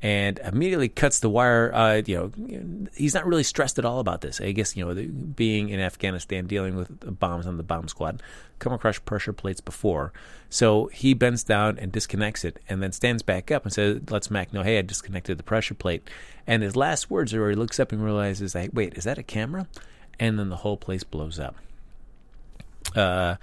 and 0.00 0.38
immediately 0.38 0.88
cuts 0.88 1.20
the 1.20 1.28
wire. 1.28 1.74
Uh, 1.74 2.02
you 2.06 2.16
know, 2.16 2.88
he's 2.94 3.14
not 3.14 3.26
really 3.26 3.42
stressed 3.42 3.78
at 3.78 3.84
all 3.84 4.00
about 4.00 4.22
this. 4.22 4.40
I 4.40 4.52
guess 4.52 4.74
you 4.74 4.84
know, 4.84 4.94
the, 4.94 5.06
being 5.06 5.68
in 5.68 5.80
Afghanistan, 5.80 6.46
dealing 6.46 6.74
with 6.76 7.18
bombs 7.18 7.46
on 7.46 7.58
the 7.58 7.62
bomb 7.62 7.88
squad, 7.88 8.22
come 8.58 8.72
across 8.72 8.98
pressure 8.98 9.34
plates 9.34 9.60
before, 9.60 10.14
so 10.48 10.86
he 10.86 11.12
bends 11.12 11.44
down 11.44 11.78
and 11.78 11.92
disconnects 11.92 12.44
it, 12.44 12.58
and 12.70 12.82
then 12.82 12.92
stands 12.92 13.22
back 13.22 13.50
up 13.50 13.64
and 13.64 13.72
says, 13.72 14.00
"Let's 14.08 14.30
Mac 14.30 14.54
know, 14.54 14.62
hey, 14.62 14.78
I 14.78 14.82
disconnected 14.82 15.38
the 15.38 15.42
pressure 15.42 15.74
plate." 15.74 16.08
And 16.46 16.62
his 16.62 16.76
last 16.76 17.10
words 17.10 17.34
are, 17.34 17.50
he 17.50 17.56
looks 17.56 17.78
up 17.78 17.92
and 17.92 18.02
realizes, 18.02 18.54
"Hey, 18.54 18.70
wait, 18.72 18.94
is 18.94 19.04
that 19.04 19.18
a 19.18 19.22
camera?" 19.22 19.66
And 20.18 20.38
then 20.38 20.48
the 20.48 20.56
whole 20.56 20.76
place 20.76 21.04
blows 21.04 21.38
up. 21.38 21.56
Uh, 22.94 23.36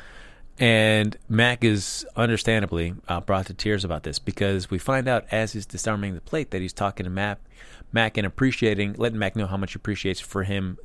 and 0.59 1.17
Mac 1.27 1.63
is 1.63 2.05
understandably 2.15 2.93
uh, 3.07 3.21
brought 3.21 3.47
to 3.47 3.53
tears 3.53 3.83
about 3.83 4.03
this 4.03 4.19
because 4.19 4.69
we 4.69 4.77
find 4.77 5.07
out 5.07 5.25
as 5.31 5.53
he's 5.53 5.65
disarming 5.65 6.13
the 6.13 6.21
plate 6.21 6.51
that 6.51 6.61
he's 6.61 6.73
talking 6.73 7.05
to 7.05 7.09
Mac, 7.09 7.39
Mac 7.91 8.17
and 8.17 8.25
appreciating, 8.25 8.93
letting 8.97 9.17
Mac 9.17 9.35
know 9.35 9.47
how 9.47 9.57
much 9.57 9.73
he 9.73 9.77
appreciates 9.77 10.19
for 10.19 10.43
him, 10.43 10.77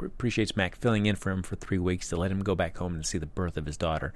appreciates 0.00 0.56
Mac 0.56 0.76
filling 0.76 1.06
in 1.06 1.16
for 1.16 1.30
him 1.30 1.42
for 1.42 1.56
three 1.56 1.78
weeks 1.78 2.08
to 2.10 2.16
let 2.16 2.30
him 2.30 2.40
go 2.40 2.54
back 2.54 2.76
home 2.76 2.94
and 2.94 3.04
see 3.04 3.18
the 3.18 3.26
birth 3.26 3.56
of 3.56 3.66
his 3.66 3.76
daughter. 3.76 4.14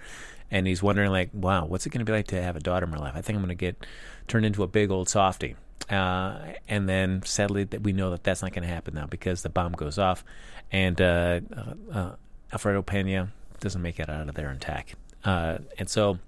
And 0.51 0.67
he's 0.67 0.83
wondering, 0.83 1.11
like, 1.11 1.31
wow, 1.33 1.65
what's 1.65 1.87
it 1.87 1.91
going 1.91 2.05
to 2.05 2.05
be 2.05 2.17
like 2.17 2.27
to 2.29 2.43
have 2.43 2.57
a 2.57 2.61
daughter 2.61 2.85
in 2.85 2.91
my 2.91 2.99
life? 2.99 3.15
I 3.15 3.21
think 3.21 3.37
I'm 3.37 3.43
going 3.43 3.49
to 3.51 3.55
get 3.55 3.87
turned 4.27 4.47
into 4.47 4.63
a 4.63 4.69
big 4.69 4.91
old 4.91 5.09
softy. 5.09 5.57
Uh, 5.91 6.39
and 6.69 6.89
then 6.89 7.23
sadly, 7.25 7.65
that 7.65 7.83
we 7.83 7.93
know 7.93 8.11
that 8.11 8.23
that's 8.23 8.43
not 8.43 8.53
going 8.53 8.63
to 8.63 8.73
happen 8.73 8.95
now 8.95 9.07
because 9.07 9.43
the 9.43 9.49
bomb 9.49 9.73
goes 9.73 9.99
off, 9.99 10.25
and 10.71 11.01
uh, 11.01 11.41
uh, 11.55 11.75
uh, 11.93 12.13
Alfredo 12.53 12.83
Pena 12.83 13.33
doesn't 13.59 13.83
make 13.83 13.99
it 13.99 14.09
out 14.09 14.29
of 14.29 14.35
there 14.35 14.51
intact. 14.51 14.95
Uh, 15.25 15.59
and 15.79 15.89
so 15.89 16.19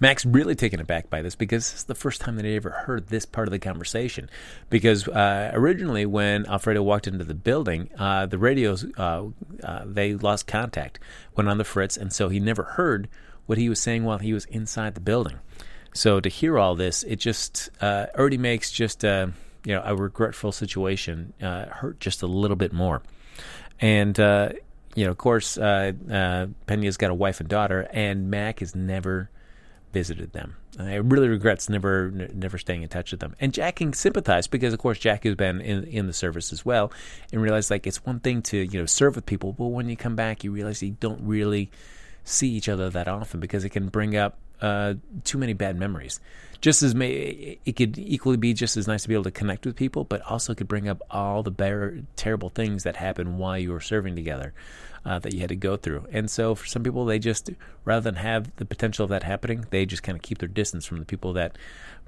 Max 0.00 0.24
really 0.24 0.54
taken 0.54 0.80
aback 0.80 1.10
by 1.10 1.22
this 1.22 1.34
because 1.34 1.70
this 1.70 1.80
is 1.80 1.84
the 1.84 1.94
first 1.94 2.20
time 2.20 2.36
that 2.36 2.44
he 2.44 2.56
ever 2.56 2.70
heard 2.70 3.08
this 3.08 3.26
part 3.26 3.46
of 3.46 3.52
the 3.52 3.58
conversation. 3.58 4.28
Because 4.70 5.06
uh, 5.06 5.50
originally, 5.52 6.06
when 6.06 6.46
Alfredo 6.46 6.82
walked 6.82 7.06
into 7.06 7.24
the 7.24 7.34
building, 7.34 7.90
uh, 7.98 8.26
the 8.26 8.38
radios 8.38 8.86
uh, 8.96 9.26
they 9.84 10.14
lost 10.14 10.46
contact, 10.46 10.98
went 11.36 11.48
on 11.48 11.58
the 11.58 11.64
fritz, 11.64 11.96
and 11.96 12.12
so 12.12 12.28
he 12.30 12.40
never 12.40 12.62
heard 12.62 13.08
what 13.46 13.58
he 13.58 13.68
was 13.68 13.80
saying 13.80 14.04
while 14.04 14.18
he 14.18 14.32
was 14.32 14.44
inside 14.46 14.94
the 14.94 15.00
building. 15.00 15.38
So 15.92 16.20
to 16.20 16.28
hear 16.28 16.58
all 16.58 16.74
this, 16.74 17.02
it 17.02 17.16
just 17.16 17.70
uh, 17.80 18.06
already 18.16 18.38
makes 18.38 18.70
just 18.70 19.04
a 19.04 19.32
you 19.64 19.74
know 19.74 19.82
a 19.84 19.94
regretful 19.94 20.52
situation 20.52 21.34
hurt 21.40 22.00
just 22.00 22.22
a 22.22 22.26
little 22.26 22.56
bit 22.56 22.72
more. 22.72 23.02
And 23.80 24.18
you 24.94 25.04
know, 25.04 25.10
of 25.10 25.18
course, 25.18 25.56
uh, 25.56 25.92
uh, 26.10 26.46
Pena's 26.66 26.96
got 26.96 27.10
a 27.10 27.14
wife 27.14 27.40
and 27.40 27.48
daughter, 27.48 27.88
and 27.92 28.30
Mac 28.30 28.60
has 28.60 28.74
never 28.74 29.30
visited 29.92 30.32
them. 30.32 30.56
I 30.78 30.96
really 30.96 31.28
regrets 31.28 31.68
never 31.68 32.12
n- 32.14 32.30
never 32.34 32.58
staying 32.58 32.82
in 32.82 32.88
touch 32.88 33.10
with 33.10 33.20
them. 33.20 33.34
And 33.40 33.52
Jack 33.52 33.76
can 33.76 33.92
sympathize 33.92 34.46
because, 34.46 34.72
of 34.72 34.78
course, 34.78 34.98
Jack 34.98 35.24
has 35.24 35.34
been 35.34 35.60
in 35.60 35.84
in 35.84 36.06
the 36.06 36.12
service 36.12 36.52
as 36.52 36.64
well, 36.64 36.92
and 37.32 37.40
realized 37.40 37.70
like 37.70 37.86
it's 37.86 38.04
one 38.04 38.20
thing 38.20 38.42
to 38.42 38.58
you 38.58 38.80
know 38.80 38.86
serve 38.86 39.16
with 39.16 39.26
people, 39.26 39.52
but 39.52 39.66
when 39.66 39.88
you 39.88 39.96
come 39.96 40.16
back, 40.16 40.42
you 40.44 40.52
realize 40.52 40.82
you 40.82 40.96
don't 40.98 41.22
really 41.22 41.70
see 42.24 42.48
each 42.48 42.68
other 42.68 42.90
that 42.90 43.08
often 43.08 43.40
because 43.40 43.64
it 43.64 43.70
can 43.70 43.88
bring 43.88 44.16
up 44.16 44.38
uh, 44.60 44.94
too 45.24 45.38
many 45.38 45.52
bad 45.52 45.76
memories. 45.76 46.20
Just 46.60 46.82
as 46.82 46.94
may, 46.94 47.58
it 47.64 47.76
could 47.76 47.96
equally 47.98 48.36
be 48.36 48.52
just 48.52 48.76
as 48.76 48.86
nice 48.86 49.02
to 49.02 49.08
be 49.08 49.14
able 49.14 49.24
to 49.24 49.30
connect 49.30 49.64
with 49.64 49.76
people, 49.76 50.04
but 50.04 50.20
also 50.22 50.54
could 50.54 50.68
bring 50.68 50.88
up 50.88 51.00
all 51.10 51.42
the 51.42 51.50
bare, 51.50 52.00
terrible 52.16 52.50
things 52.50 52.82
that 52.82 52.96
happened 52.96 53.38
while 53.38 53.58
you 53.58 53.72
were 53.72 53.80
serving 53.80 54.14
together 54.14 54.52
uh, 55.04 55.18
that 55.18 55.32
you 55.32 55.40
had 55.40 55.48
to 55.48 55.56
go 55.56 55.76
through. 55.76 56.06
And 56.12 56.30
so 56.30 56.54
for 56.54 56.66
some 56.66 56.82
people, 56.82 57.06
they 57.06 57.18
just 57.18 57.48
rather 57.84 58.02
than 58.02 58.16
have 58.16 58.54
the 58.56 58.66
potential 58.66 59.04
of 59.04 59.10
that 59.10 59.22
happening, 59.22 59.64
they 59.70 59.86
just 59.86 60.02
kind 60.02 60.16
of 60.16 60.22
keep 60.22 60.38
their 60.38 60.48
distance 60.48 60.84
from 60.84 60.98
the 60.98 61.06
people 61.06 61.32
that 61.34 61.56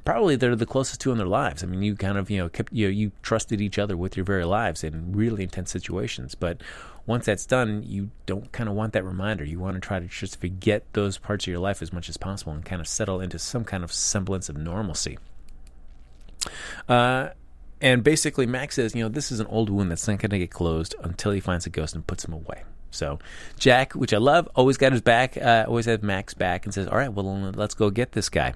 probably 0.04 0.36
they're 0.36 0.56
the 0.56 0.66
closest 0.66 1.00
to 1.02 1.12
in 1.12 1.18
their 1.18 1.26
lives. 1.26 1.62
I 1.62 1.66
mean, 1.66 1.82
you 1.82 1.96
kind 1.96 2.18
of 2.18 2.30
you 2.30 2.38
know 2.38 2.48
kept 2.48 2.72
you 2.72 2.86
know, 2.86 2.90
you 2.90 3.12
trusted 3.22 3.60
each 3.60 3.78
other 3.78 3.96
with 3.96 4.16
your 4.16 4.24
very 4.24 4.44
lives 4.44 4.84
in 4.84 5.12
really 5.12 5.42
intense 5.44 5.70
situations, 5.70 6.34
but 6.34 6.62
once 7.06 7.26
that's 7.26 7.46
done, 7.46 7.82
you 7.84 8.10
don't 8.26 8.52
kind 8.52 8.68
of 8.68 8.76
want 8.76 8.92
that 8.92 9.04
reminder. 9.04 9.44
You 9.44 9.58
want 9.58 9.74
to 9.74 9.80
try 9.80 9.98
to 9.98 10.06
just 10.06 10.40
forget 10.40 10.84
those 10.92 11.18
parts 11.18 11.44
of 11.44 11.48
your 11.50 11.58
life 11.58 11.82
as 11.82 11.92
much 11.92 12.08
as 12.08 12.16
possible 12.16 12.52
and 12.52 12.64
kind 12.64 12.80
of 12.80 12.86
settle 12.86 13.20
into 13.20 13.38
some 13.38 13.64
kind 13.64 13.82
of 13.82 13.92
semblance 13.92 14.48
of 14.48 14.56
normalcy. 14.56 15.18
Uh, 16.88 17.30
and 17.80 18.04
basically, 18.04 18.46
Max 18.46 18.76
says, 18.76 18.94
you 18.94 19.02
know, 19.02 19.08
this 19.08 19.32
is 19.32 19.40
an 19.40 19.46
old 19.48 19.68
wound 19.68 19.90
that's 19.90 20.06
not 20.06 20.18
going 20.18 20.30
to 20.30 20.38
get 20.38 20.52
closed 20.52 20.94
until 21.02 21.32
he 21.32 21.40
finds 21.40 21.66
a 21.66 21.70
ghost 21.70 21.94
and 21.94 22.06
puts 22.06 22.24
him 22.24 22.32
away. 22.32 22.62
So 22.92 23.18
Jack, 23.58 23.94
which 23.94 24.14
I 24.14 24.18
love, 24.18 24.48
always 24.54 24.76
got 24.76 24.92
his 24.92 25.00
back, 25.00 25.36
uh, 25.36 25.64
always 25.66 25.86
has 25.86 26.02
Max 26.02 26.34
back, 26.34 26.64
and 26.64 26.74
says, 26.74 26.86
"All 26.86 26.96
right, 26.96 27.12
well, 27.12 27.24
let's 27.52 27.74
go 27.74 27.90
get 27.90 28.12
this 28.12 28.28
guy." 28.28 28.54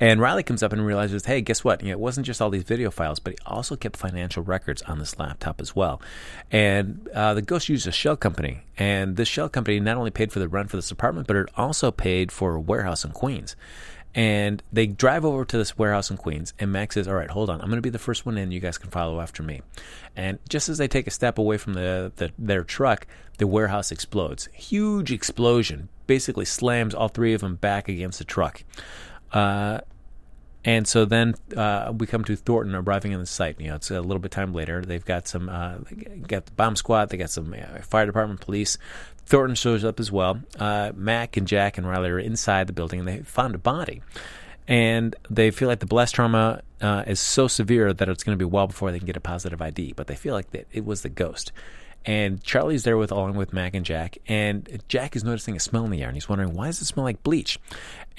And 0.00 0.20
Riley 0.20 0.42
comes 0.42 0.62
up 0.62 0.72
and 0.72 0.84
realizes, 0.84 1.26
hey, 1.26 1.40
guess 1.40 1.62
what? 1.62 1.82
You 1.82 1.88
know, 1.88 1.92
it 1.92 2.00
wasn't 2.00 2.26
just 2.26 2.42
all 2.42 2.50
these 2.50 2.64
video 2.64 2.90
files, 2.90 3.18
but 3.18 3.34
he 3.34 3.38
also 3.46 3.76
kept 3.76 3.96
financial 3.96 4.42
records 4.42 4.82
on 4.82 4.98
this 4.98 5.18
laptop 5.18 5.60
as 5.60 5.76
well. 5.76 6.00
And 6.50 7.08
uh, 7.14 7.34
the 7.34 7.42
ghost 7.42 7.68
used 7.68 7.86
a 7.86 7.92
shell 7.92 8.16
company, 8.16 8.62
and 8.76 9.16
this 9.16 9.28
shell 9.28 9.48
company 9.48 9.78
not 9.80 9.96
only 9.96 10.10
paid 10.10 10.32
for 10.32 10.38
the 10.38 10.48
rent 10.48 10.70
for 10.70 10.76
this 10.76 10.90
apartment, 10.90 11.26
but 11.26 11.36
it 11.36 11.48
also 11.56 11.90
paid 11.90 12.32
for 12.32 12.54
a 12.54 12.60
warehouse 12.60 13.04
in 13.04 13.12
Queens. 13.12 13.54
And 14.14 14.62
they 14.70 14.86
drive 14.86 15.24
over 15.24 15.44
to 15.44 15.56
this 15.56 15.78
warehouse 15.78 16.10
in 16.10 16.18
Queens, 16.18 16.52
and 16.58 16.70
Max 16.70 16.94
says, 16.94 17.08
All 17.08 17.14
right, 17.14 17.30
hold 17.30 17.48
on. 17.48 17.60
I'm 17.60 17.68
going 17.68 17.78
to 17.78 17.82
be 17.82 17.88
the 17.88 17.98
first 17.98 18.26
one 18.26 18.36
in. 18.36 18.52
You 18.52 18.60
guys 18.60 18.76
can 18.76 18.90
follow 18.90 19.20
after 19.20 19.42
me. 19.42 19.62
And 20.14 20.38
just 20.48 20.68
as 20.68 20.76
they 20.76 20.88
take 20.88 21.06
a 21.06 21.10
step 21.10 21.38
away 21.38 21.56
from 21.56 21.72
the, 21.72 22.12
the 22.16 22.30
their 22.38 22.62
truck, 22.62 23.06
the 23.38 23.46
warehouse 23.46 23.90
explodes. 23.90 24.48
Huge 24.52 25.12
explosion. 25.12 25.88
Basically 26.06 26.44
slams 26.44 26.94
all 26.94 27.08
three 27.08 27.32
of 27.32 27.40
them 27.40 27.56
back 27.56 27.88
against 27.88 28.18
the 28.18 28.24
truck. 28.24 28.64
Uh, 29.32 29.80
and 30.64 30.86
so 30.86 31.04
then 31.04 31.34
uh, 31.56 31.92
we 31.96 32.06
come 32.06 32.24
to 32.24 32.36
Thornton 32.36 32.74
arriving 32.74 33.14
on 33.14 33.20
the 33.20 33.26
site. 33.26 33.60
You 33.60 33.68
know, 33.68 33.74
it's 33.76 33.90
a 33.90 34.00
little 34.00 34.20
bit 34.20 34.30
time 34.30 34.52
later. 34.52 34.82
They've 34.82 35.04
got 35.04 35.26
some, 35.26 35.48
uh, 35.48 35.78
got 36.28 36.46
the 36.46 36.52
bomb 36.52 36.76
squad. 36.76 37.08
They 37.08 37.16
got 37.16 37.30
some 37.30 37.52
uh, 37.52 37.80
fire 37.82 38.06
department, 38.06 38.40
police. 38.40 38.78
Thornton 39.26 39.56
shows 39.56 39.84
up 39.84 39.98
as 39.98 40.12
well. 40.12 40.40
Uh, 40.58 40.92
Mac 40.94 41.36
and 41.36 41.48
Jack 41.48 41.78
and 41.78 41.88
Riley 41.88 42.10
are 42.10 42.18
inside 42.18 42.68
the 42.68 42.72
building, 42.72 43.00
and 43.00 43.08
they 43.08 43.18
found 43.22 43.54
a 43.54 43.58
body. 43.58 44.02
And 44.68 45.16
they 45.28 45.50
feel 45.50 45.68
like 45.68 45.80
the 45.80 45.86
blast 45.86 46.14
trauma 46.14 46.62
uh, 46.80 47.04
is 47.08 47.18
so 47.18 47.48
severe 47.48 47.92
that 47.92 48.08
it's 48.08 48.22
going 48.22 48.38
to 48.38 48.42
be 48.42 48.48
well 48.48 48.68
before 48.68 48.92
they 48.92 48.98
can 48.98 49.06
get 49.06 49.16
a 49.16 49.20
positive 49.20 49.60
ID. 49.60 49.94
But 49.94 50.06
they 50.06 50.14
feel 50.14 50.34
like 50.34 50.50
that 50.52 50.68
it 50.72 50.84
was 50.84 51.02
the 51.02 51.08
ghost. 51.08 51.50
And 52.04 52.42
Charlie's 52.42 52.82
there 52.82 52.96
with 52.96 53.12
along 53.12 53.36
with 53.36 53.52
Mac 53.52 53.74
and 53.74 53.86
Jack, 53.86 54.18
and 54.26 54.82
Jack 54.88 55.14
is 55.14 55.22
noticing 55.22 55.56
a 55.56 55.60
smell 55.60 55.84
in 55.84 55.90
the 55.90 56.02
air, 56.02 56.08
and 56.08 56.16
he's 56.16 56.28
wondering 56.28 56.52
why 56.52 56.66
does 56.66 56.82
it 56.82 56.86
smell 56.86 57.04
like 57.04 57.22
bleach. 57.22 57.60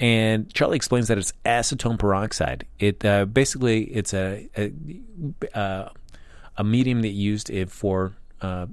And 0.00 0.52
Charlie 0.52 0.76
explains 0.76 1.08
that 1.08 1.18
it's 1.18 1.32
acetone 1.44 1.98
peroxide. 1.98 2.66
It 2.78 3.04
uh, 3.04 3.26
basically 3.26 3.84
it's 3.84 4.12
a 4.14 4.48
a, 4.56 4.72
uh, 5.58 5.88
a 6.56 6.64
medium 6.64 7.02
that 7.02 7.08
used 7.08 7.50
it 7.50 7.70
for 7.70 8.12
uh, 8.40 8.66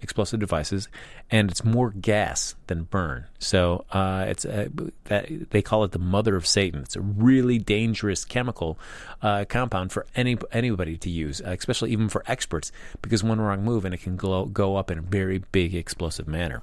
explosive 0.00 0.40
devices, 0.40 0.88
and 1.30 1.50
it's 1.50 1.64
more 1.64 1.90
gas 1.90 2.54
than 2.68 2.84
burn. 2.84 3.24
So 3.38 3.84
uh, 3.90 4.26
it's 4.28 4.44
that 4.44 5.50
they 5.50 5.62
call 5.62 5.84
it 5.84 5.92
the 5.92 5.98
mother 5.98 6.36
of 6.36 6.46
Satan. 6.46 6.82
It's 6.82 6.96
a 6.96 7.00
really 7.00 7.58
dangerous 7.58 8.24
chemical 8.24 8.78
uh, 9.22 9.44
compound 9.48 9.92
for 9.92 10.06
any 10.14 10.38
anybody 10.52 10.96
to 10.98 11.10
use, 11.10 11.40
uh, 11.40 11.50
especially 11.58 11.90
even 11.90 12.08
for 12.08 12.22
experts, 12.26 12.72
because 13.02 13.24
one 13.24 13.40
wrong 13.40 13.64
move 13.64 13.84
and 13.84 13.94
it 13.94 13.98
can 13.98 14.16
go, 14.16 14.44
go 14.44 14.76
up 14.76 14.90
in 14.90 14.98
a 14.98 15.02
very 15.02 15.38
big 15.52 15.74
explosive 15.74 16.28
manner. 16.28 16.62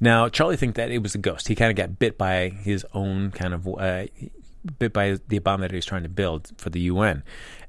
Now, 0.00 0.28
Charlie 0.28 0.56
thinks 0.56 0.76
that 0.76 0.90
it 0.90 0.98
was 0.98 1.14
a 1.14 1.18
ghost. 1.18 1.48
He 1.48 1.54
kind 1.54 1.70
of 1.70 1.76
got 1.76 1.98
bit 1.98 2.18
by 2.18 2.50
his 2.50 2.84
own 2.92 3.30
kind 3.30 3.54
of 3.54 3.66
uh, 3.66 4.06
bit 4.78 4.92
by 4.92 5.18
the 5.28 5.38
bomb 5.38 5.60
that 5.60 5.70
he 5.70 5.76
was 5.76 5.86
trying 5.86 6.02
to 6.02 6.08
build 6.08 6.50
for 6.58 6.70
the 6.70 6.80
UN. 6.80 7.22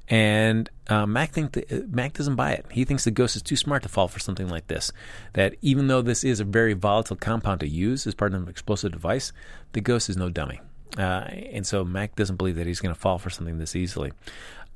And 0.08 0.70
uh, 0.88 1.04
Mac 1.04 1.32
think 1.32 1.58
Mac 1.88 2.12
doesn't 2.12 2.36
buy 2.36 2.52
it. 2.52 2.66
He 2.70 2.84
thinks 2.84 3.04
the 3.04 3.10
ghost 3.10 3.34
is 3.34 3.42
too 3.42 3.56
smart 3.56 3.82
to 3.82 3.88
fall 3.88 4.08
for 4.08 4.20
something 4.20 4.48
like 4.48 4.68
this. 4.68 4.92
That 5.32 5.56
even 5.62 5.88
though 5.88 6.02
this 6.02 6.22
is 6.22 6.38
a 6.38 6.44
very 6.44 6.74
volatile 6.74 7.16
compound 7.16 7.60
to 7.60 7.68
use 7.68 8.06
as 8.06 8.14
part 8.14 8.32
of 8.32 8.42
an 8.42 8.48
explosive 8.48 8.92
device, 8.92 9.32
the 9.72 9.80
ghost 9.80 10.08
is 10.08 10.16
no 10.16 10.28
dummy. 10.28 10.60
Uh, 10.96 11.24
and 11.52 11.66
so 11.66 11.84
Mac 11.84 12.14
doesn't 12.14 12.36
believe 12.36 12.56
that 12.56 12.66
he's 12.66 12.80
going 12.80 12.94
to 12.94 13.00
fall 13.00 13.18
for 13.18 13.30
something 13.30 13.58
this 13.58 13.74
easily. 13.74 14.12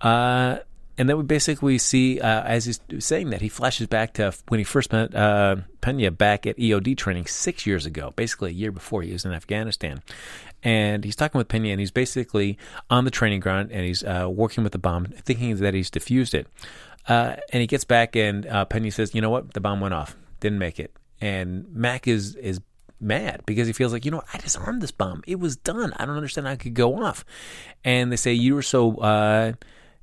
Uh, 0.00 0.58
and 1.00 1.08
then 1.08 1.16
we 1.16 1.22
basically 1.22 1.78
see, 1.78 2.20
uh, 2.20 2.42
as 2.42 2.66
he's 2.66 2.78
saying 2.98 3.30
that, 3.30 3.40
he 3.40 3.48
flashes 3.48 3.86
back 3.86 4.12
to 4.14 4.34
when 4.48 4.58
he 4.58 4.64
first 4.64 4.92
met 4.92 5.14
uh, 5.14 5.56
Pena 5.80 6.10
back 6.10 6.46
at 6.46 6.58
EOD 6.58 6.94
training 6.98 7.24
six 7.24 7.64
years 7.64 7.86
ago, 7.86 8.12
basically 8.16 8.50
a 8.50 8.52
year 8.52 8.70
before 8.70 9.00
he 9.00 9.10
was 9.10 9.24
in 9.24 9.32
Afghanistan. 9.32 10.02
And 10.62 11.02
he's 11.02 11.16
talking 11.16 11.38
with 11.38 11.48
Pena, 11.48 11.68
and 11.68 11.80
he's 11.80 11.90
basically 11.90 12.58
on 12.90 13.06
the 13.06 13.10
training 13.10 13.40
ground, 13.40 13.70
and 13.72 13.82
he's 13.86 14.04
uh, 14.04 14.28
working 14.30 14.62
with 14.62 14.74
the 14.74 14.78
bomb, 14.78 15.06
thinking 15.06 15.56
that 15.56 15.72
he's 15.72 15.90
defused 15.90 16.34
it. 16.34 16.46
Uh, 17.08 17.36
and 17.50 17.62
he 17.62 17.66
gets 17.66 17.84
back, 17.84 18.14
and 18.14 18.46
uh, 18.46 18.66
Pena 18.66 18.90
says, 18.90 19.14
"You 19.14 19.22
know 19.22 19.30
what? 19.30 19.54
The 19.54 19.60
bomb 19.62 19.80
went 19.80 19.94
off. 19.94 20.14
Didn't 20.40 20.58
make 20.58 20.78
it." 20.78 20.94
And 21.18 21.74
Mac 21.74 22.08
is 22.08 22.34
is 22.34 22.60
mad 23.00 23.40
because 23.46 23.66
he 23.66 23.72
feels 23.72 23.94
like, 23.94 24.04
you 24.04 24.10
know, 24.10 24.22
I 24.34 24.36
disarmed 24.36 24.82
this 24.82 24.90
bomb. 24.90 25.22
It 25.26 25.40
was 25.40 25.56
done. 25.56 25.94
I 25.96 26.04
don't 26.04 26.16
understand 26.16 26.46
how 26.46 26.52
it 26.52 26.60
could 26.60 26.74
go 26.74 27.02
off. 27.02 27.24
And 27.86 28.12
they 28.12 28.16
say 28.16 28.34
you 28.34 28.54
were 28.54 28.60
so 28.60 28.96
uh, 28.96 29.52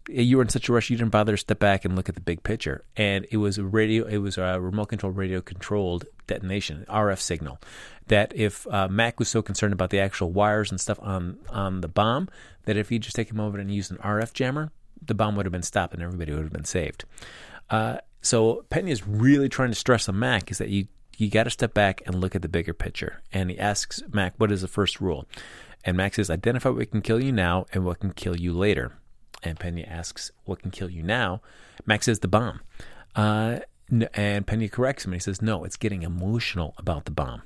you 0.09 0.37
were 0.37 0.43
in 0.43 0.49
such 0.49 0.69
a 0.69 0.73
rush 0.73 0.89
you 0.89 0.97
didn't 0.97 1.11
bother 1.11 1.33
to 1.33 1.37
step 1.37 1.59
back 1.59 1.85
and 1.85 1.95
look 1.95 2.09
at 2.09 2.15
the 2.15 2.21
big 2.21 2.43
picture. 2.43 2.83
And 2.95 3.25
it 3.31 3.37
was 3.37 3.57
a 3.57 3.63
radio 3.63 4.05
it 4.05 4.17
was 4.17 4.37
a 4.37 4.59
remote 4.59 4.87
control 4.87 5.11
radio 5.11 5.41
controlled 5.41 6.05
detonation 6.27 6.85
rf 6.89 7.19
signal 7.19 7.59
that 8.07 8.33
if 8.35 8.67
uh, 8.67 8.87
mac 8.89 9.17
was 9.17 9.29
so 9.29 9.41
concerned 9.41 9.73
about 9.73 9.89
the 9.89 9.99
actual 9.99 10.31
wires 10.31 10.71
and 10.71 10.79
stuff 10.79 10.99
on 11.01 11.37
on 11.49 11.81
the 11.81 11.87
bomb 11.87 12.27
that 12.65 12.75
if 12.75 12.89
he 12.89 12.99
just 12.99 13.15
take 13.15 13.31
a 13.31 13.35
moment 13.35 13.61
and 13.61 13.73
used 13.73 13.91
an 13.91 13.97
rf 13.97 14.33
jammer 14.33 14.71
the 15.01 15.13
bomb 15.13 15.35
would 15.35 15.45
have 15.45 15.53
been 15.53 15.63
stopped 15.63 15.93
and 15.93 16.03
everybody 16.03 16.33
would 16.33 16.43
have 16.43 16.53
been 16.53 16.65
saved. 16.65 17.05
Uh, 17.69 17.97
so 18.21 18.65
Pena 18.69 18.89
is 18.89 19.07
really 19.07 19.49
trying 19.49 19.69
to 19.69 19.75
stress 19.75 20.09
on 20.09 20.19
mac 20.19 20.51
is 20.51 20.57
that 20.57 20.69
you 20.69 20.87
you 21.17 21.31
got 21.31 21.45
to 21.45 21.49
step 21.49 21.73
back 21.73 22.03
and 22.05 22.21
look 22.21 22.35
at 22.35 22.43
the 22.43 22.47
bigger 22.47 22.75
picture. 22.75 23.23
And 23.33 23.49
he 23.49 23.57
asks 23.57 24.03
mac 24.11 24.33
what 24.37 24.51
is 24.51 24.61
the 24.61 24.67
first 24.67 25.01
rule? 25.01 25.25
And 25.83 25.97
mac 25.97 26.15
says 26.15 26.29
identify 26.29 26.69
what 26.69 26.91
can 26.91 27.01
kill 27.01 27.21
you 27.21 27.31
now 27.31 27.65
and 27.73 27.85
what 27.85 27.99
can 27.99 28.11
kill 28.11 28.35
you 28.35 28.53
later 28.53 28.93
and 29.43 29.59
Pena 29.59 29.81
asks, 29.81 30.31
What 30.45 30.61
can 30.61 30.71
kill 30.71 30.89
you 30.89 31.03
now? 31.03 31.41
Max 31.85 32.05
says, 32.05 32.19
The 32.19 32.27
bomb. 32.27 32.61
Uh, 33.15 33.59
and 34.13 34.45
Pena 34.45 34.67
corrects 34.67 35.05
him 35.05 35.13
and 35.13 35.21
he 35.21 35.23
says, 35.23 35.41
No, 35.41 35.63
it's 35.63 35.77
getting 35.77 36.03
emotional 36.03 36.73
about 36.77 37.05
the 37.05 37.11
bomb. 37.11 37.43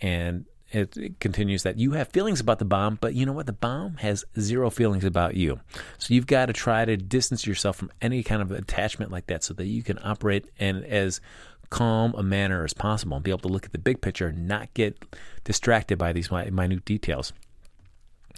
And 0.00 0.46
it, 0.70 0.96
it, 0.96 1.20
continues 1.20 1.62
that 1.64 1.78
you 1.78 1.92
have 1.92 2.08
feelings 2.08 2.40
about 2.40 2.58
the 2.58 2.64
bomb, 2.64 2.98
but 3.00 3.14
you 3.14 3.26
know 3.26 3.32
what? 3.32 3.46
The 3.46 3.52
bomb 3.52 3.98
has 3.98 4.24
zero 4.40 4.70
feelings 4.70 5.04
about 5.04 5.36
you. 5.36 5.60
So 5.98 6.14
you've 6.14 6.26
got 6.26 6.46
to 6.46 6.52
try 6.52 6.84
to 6.84 6.96
distance 6.96 7.46
yourself 7.46 7.76
from 7.76 7.90
any 8.00 8.22
kind 8.22 8.40
of 8.40 8.50
attachment 8.50 9.10
like 9.10 9.26
that 9.26 9.44
so 9.44 9.54
that 9.54 9.66
you 9.66 9.82
can 9.82 9.98
operate 10.02 10.46
in 10.58 10.82
as 10.84 11.20
calm 11.68 12.14
a 12.16 12.22
manner 12.22 12.64
as 12.64 12.74
possible 12.74 13.16
and 13.16 13.24
be 13.24 13.30
able 13.30 13.40
to 13.40 13.48
look 13.48 13.64
at 13.64 13.72
the 13.72 13.78
big 13.78 14.00
picture 14.00 14.28
and 14.28 14.46
not 14.48 14.72
get 14.74 15.02
distracted 15.44 15.98
by 15.98 16.12
these 16.12 16.30
minute 16.30 16.84
details. 16.84 17.32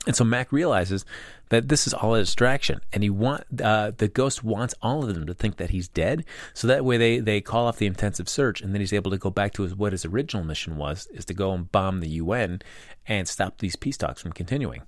And 0.07 0.15
so 0.15 0.25
Mac 0.25 0.53
realizes 0.53 1.05
that 1.49 1.69
this 1.69 1.87
is 1.87 1.95
all 1.95 2.15
a 2.15 2.21
distraction, 2.21 2.81
and 2.93 3.03
he 3.03 3.11
want 3.11 3.45
uh, 3.63 3.93
the 3.97 4.09
ghost 4.09 4.45
wants 4.45 4.75
all 4.83 5.03
of 5.03 5.15
them 5.15 5.27
to 5.27 5.35
think 5.35 5.57
that 5.57 5.71
he's 5.71 5.89
dead, 5.89 6.25
so 6.53 6.67
that 6.67 6.85
way 6.85 6.97
they 6.97 7.21
they 7.21 7.41
call 7.41 7.67
off 7.67 7.79
the 7.79 7.87
intensive 7.87 8.29
search, 8.29 8.61
and 8.61 8.75
then 8.75 8.81
he's 8.81 8.93
able 8.93 9.11
to 9.11 9.19
go 9.19 9.31
back 9.31 9.53
to 9.55 9.63
his 9.63 9.75
what 9.75 9.93
his 9.93 10.05
original 10.05 10.45
mission 10.45 10.77
was, 10.77 11.07
is 11.13 11.25
to 11.27 11.35
go 11.35 11.53
and 11.53 11.71
bomb 11.73 12.01
the 12.01 12.09
UN 12.09 12.61
and 13.07 13.29
stop 13.29 13.59
these 13.59 13.77
peace 13.77 13.97
talks 13.97 14.21
from 14.21 14.33
continuing. 14.33 14.83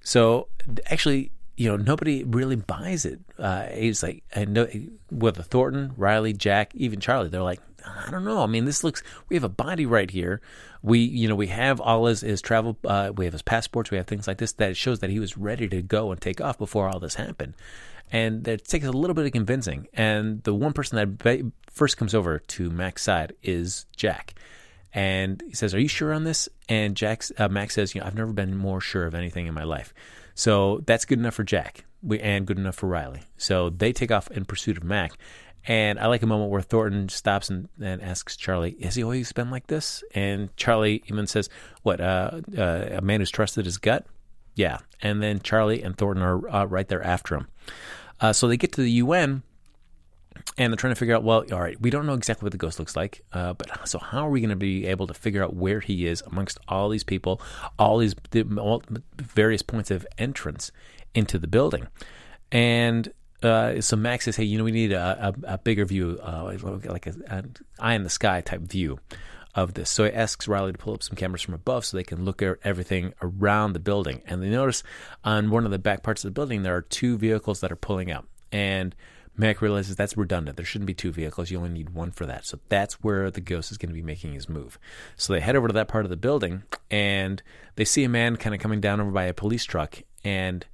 So 0.00 0.48
actually, 0.86 1.32
you 1.56 1.68
know, 1.68 1.76
nobody 1.76 2.24
really 2.24 2.56
buys 2.56 3.04
it. 3.04 3.20
Uh, 3.38 3.66
he's 3.66 4.02
like, 4.02 4.24
know, 4.46 4.66
whether 5.10 5.42
Thornton, 5.42 5.92
Riley, 5.96 6.32
Jack, 6.32 6.74
even 6.74 6.98
Charlie, 7.00 7.28
they're 7.28 7.42
like, 7.42 7.60
I 7.84 8.10
don't 8.10 8.24
know. 8.24 8.42
I 8.42 8.46
mean, 8.46 8.64
this 8.64 8.84
looks. 8.84 9.02
We 9.28 9.36
have 9.36 9.44
a 9.44 9.48
body 9.48 9.86
right 9.86 10.10
here. 10.10 10.40
We, 10.82 11.00
you 11.00 11.28
know, 11.28 11.34
we 11.34 11.48
have 11.48 11.80
all 11.80 12.06
his, 12.06 12.20
his 12.22 12.42
travel. 12.42 12.76
Uh, 12.84 13.12
we 13.14 13.24
have 13.24 13.32
his 13.32 13.42
passports. 13.42 13.90
We 13.90 13.96
have 13.96 14.06
things 14.06 14.26
like 14.26 14.38
this 14.38 14.52
that 14.54 14.76
shows 14.76 15.00
that 15.00 15.10
he 15.10 15.20
was 15.20 15.36
ready 15.36 15.68
to 15.68 15.82
go 15.82 16.10
and 16.10 16.20
take 16.20 16.40
off 16.40 16.58
before 16.58 16.88
all 16.88 16.98
this 16.98 17.14
happened. 17.14 17.54
And 18.10 18.46
it 18.46 18.66
takes 18.66 18.86
a 18.86 18.92
little 18.92 19.14
bit 19.14 19.26
of 19.26 19.32
convincing. 19.32 19.88
And 19.94 20.42
the 20.42 20.54
one 20.54 20.72
person 20.72 20.96
that 20.96 21.52
first 21.70 21.96
comes 21.96 22.14
over 22.14 22.38
to 22.38 22.70
Mac's 22.70 23.02
side 23.02 23.34
is 23.42 23.86
Jack. 23.96 24.34
And 24.92 25.42
he 25.46 25.54
says, 25.54 25.74
"Are 25.74 25.80
you 25.80 25.88
sure 25.88 26.12
on 26.12 26.24
this?" 26.24 26.48
And 26.68 26.94
Jack, 26.94 27.22
uh, 27.38 27.48
Max 27.48 27.74
says, 27.74 27.94
"You 27.94 28.02
know, 28.02 28.06
I've 28.06 28.14
never 28.14 28.32
been 28.32 28.56
more 28.56 28.80
sure 28.80 29.06
of 29.06 29.14
anything 29.14 29.46
in 29.46 29.54
my 29.54 29.64
life." 29.64 29.94
So 30.34 30.82
that's 30.86 31.04
good 31.06 31.18
enough 31.18 31.34
for 31.34 31.44
Jack, 31.44 31.84
we, 32.02 32.20
and 32.20 32.46
good 32.46 32.58
enough 32.58 32.76
for 32.76 32.88
Riley. 32.88 33.22
So 33.38 33.70
they 33.70 33.92
take 33.92 34.10
off 34.10 34.30
in 34.30 34.44
pursuit 34.44 34.76
of 34.76 34.84
Mac. 34.84 35.12
And 35.66 35.98
I 36.00 36.06
like 36.06 36.22
a 36.22 36.26
moment 36.26 36.50
where 36.50 36.60
Thornton 36.60 37.08
stops 37.08 37.48
and, 37.48 37.68
and 37.80 38.02
asks 38.02 38.36
Charlie, 38.36 38.76
"Has 38.82 38.96
he 38.96 39.04
always 39.04 39.32
been 39.32 39.50
like 39.50 39.68
this?" 39.68 40.02
And 40.14 40.54
Charlie 40.56 41.02
even 41.06 41.26
says, 41.26 41.48
"What? 41.82 42.00
Uh, 42.00 42.40
uh, 42.56 42.88
a 42.92 43.00
man 43.00 43.20
who's 43.20 43.30
trusted 43.30 43.64
his 43.64 43.78
gut." 43.78 44.06
Yeah. 44.54 44.78
And 45.00 45.22
then 45.22 45.40
Charlie 45.40 45.82
and 45.82 45.96
Thornton 45.96 46.22
are 46.22 46.48
uh, 46.48 46.64
right 46.64 46.88
there 46.88 47.02
after 47.02 47.36
him. 47.36 47.48
Uh, 48.20 48.32
so 48.32 48.48
they 48.48 48.56
get 48.56 48.72
to 48.72 48.82
the 48.82 48.90
UN, 48.92 49.42
and 50.58 50.72
they're 50.72 50.76
trying 50.76 50.92
to 50.92 50.98
figure 50.98 51.14
out. 51.14 51.24
Well, 51.24 51.44
all 51.52 51.60
right, 51.60 51.80
we 51.80 51.90
don't 51.90 52.06
know 52.06 52.14
exactly 52.14 52.46
what 52.46 52.52
the 52.52 52.58
ghost 52.58 52.78
looks 52.78 52.96
like, 52.96 53.24
uh, 53.32 53.52
but 53.54 53.68
so 53.88 53.98
how 53.98 54.26
are 54.26 54.30
we 54.30 54.40
going 54.40 54.50
to 54.50 54.56
be 54.56 54.86
able 54.86 55.06
to 55.06 55.14
figure 55.14 55.42
out 55.42 55.54
where 55.54 55.80
he 55.80 56.06
is 56.06 56.22
amongst 56.26 56.58
all 56.68 56.88
these 56.88 57.04
people, 57.04 57.40
all 57.78 57.98
these 57.98 58.14
all 58.58 58.82
various 59.16 59.62
points 59.62 59.90
of 59.90 60.06
entrance 60.18 60.72
into 61.14 61.38
the 61.38 61.48
building? 61.48 61.86
And 62.50 63.12
uh, 63.44 63.80
so 63.80 63.96
Max 63.96 64.24
says, 64.24 64.36
"Hey, 64.36 64.44
you 64.44 64.58
know, 64.58 64.64
we 64.64 64.72
need 64.72 64.92
a, 64.92 65.34
a, 65.46 65.54
a 65.54 65.58
bigger 65.58 65.84
view, 65.84 66.18
uh, 66.22 66.56
like 66.84 67.06
an 67.06 67.56
eye 67.78 67.94
in 67.94 68.04
the 68.04 68.10
sky 68.10 68.40
type 68.40 68.62
view 68.62 68.98
of 69.54 69.74
this." 69.74 69.90
So 69.90 70.04
he 70.04 70.12
asks 70.12 70.48
Riley 70.48 70.72
to 70.72 70.78
pull 70.78 70.94
up 70.94 71.02
some 71.02 71.16
cameras 71.16 71.42
from 71.42 71.54
above 71.54 71.84
so 71.84 71.96
they 71.96 72.04
can 72.04 72.24
look 72.24 72.42
at 72.42 72.58
everything 72.64 73.14
around 73.22 73.72
the 73.72 73.80
building. 73.80 74.22
And 74.26 74.42
they 74.42 74.48
notice 74.48 74.82
on 75.24 75.50
one 75.50 75.64
of 75.64 75.70
the 75.70 75.78
back 75.78 76.02
parts 76.02 76.24
of 76.24 76.28
the 76.28 76.34
building 76.34 76.62
there 76.62 76.76
are 76.76 76.82
two 76.82 77.18
vehicles 77.18 77.60
that 77.60 77.72
are 77.72 77.76
pulling 77.76 78.10
up. 78.10 78.26
And 78.50 78.94
Mac 79.36 79.62
realizes 79.62 79.96
that's 79.96 80.16
redundant. 80.16 80.56
There 80.56 80.66
shouldn't 80.66 80.86
be 80.86 80.94
two 80.94 81.10
vehicles. 81.10 81.50
You 81.50 81.58
only 81.58 81.70
need 81.70 81.90
one 81.90 82.10
for 82.10 82.26
that. 82.26 82.44
So 82.44 82.58
that's 82.68 83.02
where 83.02 83.30
the 83.30 83.40
ghost 83.40 83.70
is 83.70 83.78
going 83.78 83.88
to 83.88 83.94
be 83.94 84.02
making 84.02 84.34
his 84.34 84.48
move. 84.48 84.78
So 85.16 85.32
they 85.32 85.40
head 85.40 85.56
over 85.56 85.68
to 85.68 85.74
that 85.74 85.88
part 85.88 86.04
of 86.04 86.10
the 86.10 86.16
building 86.16 86.64
and 86.90 87.42
they 87.76 87.84
see 87.84 88.04
a 88.04 88.08
man 88.08 88.36
kind 88.36 88.54
of 88.54 88.60
coming 88.60 88.80
down 88.80 89.00
over 89.00 89.10
by 89.10 89.24
a 89.24 89.34
police 89.34 89.64
truck. 89.64 90.02
And 90.22 90.66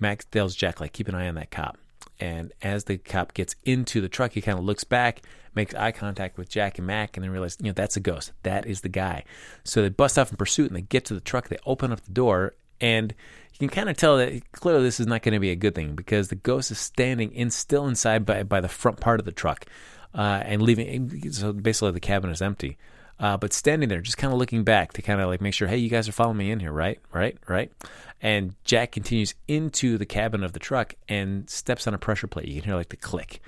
Mac 0.00 0.28
tells 0.30 0.56
Jack, 0.56 0.80
like, 0.80 0.92
keep 0.92 1.08
an 1.08 1.14
eye 1.14 1.28
on 1.28 1.34
that 1.34 1.50
cop. 1.50 1.76
And 2.20 2.52
as 2.62 2.84
the 2.84 2.98
cop 2.98 3.34
gets 3.34 3.54
into 3.64 4.00
the 4.00 4.08
truck, 4.08 4.32
he 4.32 4.40
kind 4.40 4.58
of 4.58 4.64
looks 4.64 4.84
back, 4.84 5.22
makes 5.54 5.74
eye 5.74 5.92
contact 5.92 6.36
with 6.36 6.48
Jack 6.48 6.78
and 6.78 6.86
Mac, 6.86 7.16
and 7.16 7.24
then 7.24 7.30
realizes, 7.30 7.58
you 7.60 7.66
know, 7.66 7.72
that's 7.72 7.96
a 7.96 8.00
ghost. 8.00 8.32
That 8.42 8.66
is 8.66 8.80
the 8.80 8.88
guy. 8.88 9.24
So 9.64 9.82
they 9.82 9.88
bust 9.88 10.18
off 10.18 10.30
in 10.30 10.36
pursuit 10.36 10.68
and 10.68 10.76
they 10.76 10.82
get 10.82 11.04
to 11.06 11.14
the 11.14 11.20
truck. 11.20 11.48
They 11.48 11.58
open 11.64 11.92
up 11.92 12.00
the 12.00 12.12
door, 12.12 12.54
and 12.80 13.14
you 13.52 13.68
can 13.68 13.74
kind 13.74 13.88
of 13.88 13.96
tell 13.96 14.18
that 14.18 14.52
clearly 14.52 14.84
this 14.84 15.00
is 15.00 15.06
not 15.06 15.22
going 15.22 15.34
to 15.34 15.40
be 15.40 15.50
a 15.50 15.56
good 15.56 15.74
thing 15.74 15.94
because 15.94 16.28
the 16.28 16.36
ghost 16.36 16.70
is 16.70 16.78
standing 16.78 17.32
in 17.32 17.50
still 17.50 17.86
inside 17.86 18.24
by, 18.24 18.42
by 18.42 18.60
the 18.60 18.68
front 18.68 19.00
part 19.00 19.20
of 19.20 19.26
the 19.26 19.32
truck 19.32 19.66
uh, 20.14 20.42
and 20.44 20.62
leaving. 20.62 21.32
So 21.32 21.52
basically, 21.52 21.92
the 21.92 22.00
cabin 22.00 22.30
is 22.30 22.42
empty. 22.42 22.78
Uh, 23.20 23.36
but 23.36 23.52
standing 23.52 23.88
there, 23.88 24.00
just 24.00 24.18
kind 24.18 24.32
of 24.32 24.38
looking 24.38 24.64
back 24.64 24.92
to 24.92 25.02
kind 25.02 25.20
of 25.20 25.28
like 25.28 25.40
make 25.40 25.54
sure, 25.54 25.68
hey, 25.68 25.76
you 25.76 25.88
guys 25.88 26.08
are 26.08 26.12
following 26.12 26.36
me 26.36 26.50
in 26.50 26.60
here, 26.60 26.72
right? 26.72 27.00
Right? 27.12 27.36
Right? 27.48 27.72
And 28.20 28.54
Jack 28.64 28.92
continues 28.92 29.34
into 29.46 29.98
the 29.98 30.06
cabin 30.06 30.42
of 30.42 30.52
the 30.52 30.58
truck 30.58 30.94
and 31.08 31.48
steps 31.48 31.86
on 31.86 31.94
a 31.94 31.98
pressure 31.98 32.26
plate. 32.26 32.46
You 32.46 32.60
can 32.60 32.70
hear 32.70 32.76
like 32.76 32.88
the 32.90 32.96
click. 32.96 33.40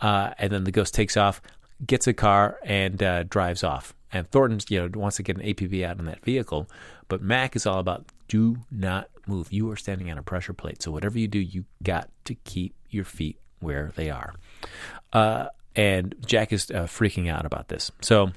Uh, 0.00 0.30
and 0.38 0.52
then 0.52 0.64
the 0.64 0.70
ghost 0.70 0.94
takes 0.94 1.16
off, 1.16 1.40
gets 1.86 2.06
a 2.06 2.12
car, 2.12 2.58
and 2.64 3.02
uh, 3.02 3.22
drives 3.24 3.64
off. 3.64 3.94
And 4.12 4.30
Thornton, 4.30 4.60
you 4.68 4.80
know, 4.88 4.98
wants 4.98 5.16
to 5.16 5.22
get 5.22 5.36
an 5.36 5.42
APB 5.42 5.84
out 5.84 5.98
on 5.98 6.06
that 6.06 6.24
vehicle, 6.24 6.68
but 7.08 7.22
Mac 7.22 7.56
is 7.56 7.66
all 7.66 7.78
about 7.78 8.06
do 8.28 8.58
not 8.70 9.08
move. 9.26 9.52
You 9.52 9.70
are 9.70 9.76
standing 9.76 10.10
on 10.10 10.18
a 10.18 10.22
pressure 10.22 10.52
plate, 10.52 10.82
so 10.82 10.90
whatever 10.90 11.18
you 11.18 11.28
do, 11.28 11.38
you 11.38 11.64
got 11.82 12.08
to 12.24 12.34
keep 12.34 12.74
your 12.90 13.04
feet 13.04 13.38
where 13.60 13.92
they 13.96 14.10
are. 14.10 14.34
Uh, 15.12 15.46
and 15.74 16.14
Jack 16.24 16.52
is 16.52 16.70
uh, 16.70 16.84
freaking 16.84 17.30
out 17.30 17.44
about 17.44 17.68
this. 17.68 17.90
So 18.00 18.30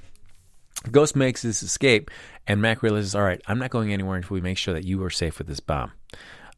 Ghost 0.90 1.14
makes 1.14 1.42
this 1.42 1.62
escape, 1.62 2.10
and 2.46 2.62
Mac 2.62 2.82
realizes, 2.82 3.14
all 3.14 3.22
right, 3.22 3.40
I'm 3.46 3.58
not 3.58 3.70
going 3.70 3.92
anywhere 3.92 4.16
until 4.16 4.34
we 4.34 4.40
make 4.40 4.58
sure 4.58 4.74
that 4.74 4.84
you 4.84 5.02
are 5.04 5.10
safe 5.10 5.38
with 5.38 5.46
this 5.46 5.60
bomb. 5.60 5.92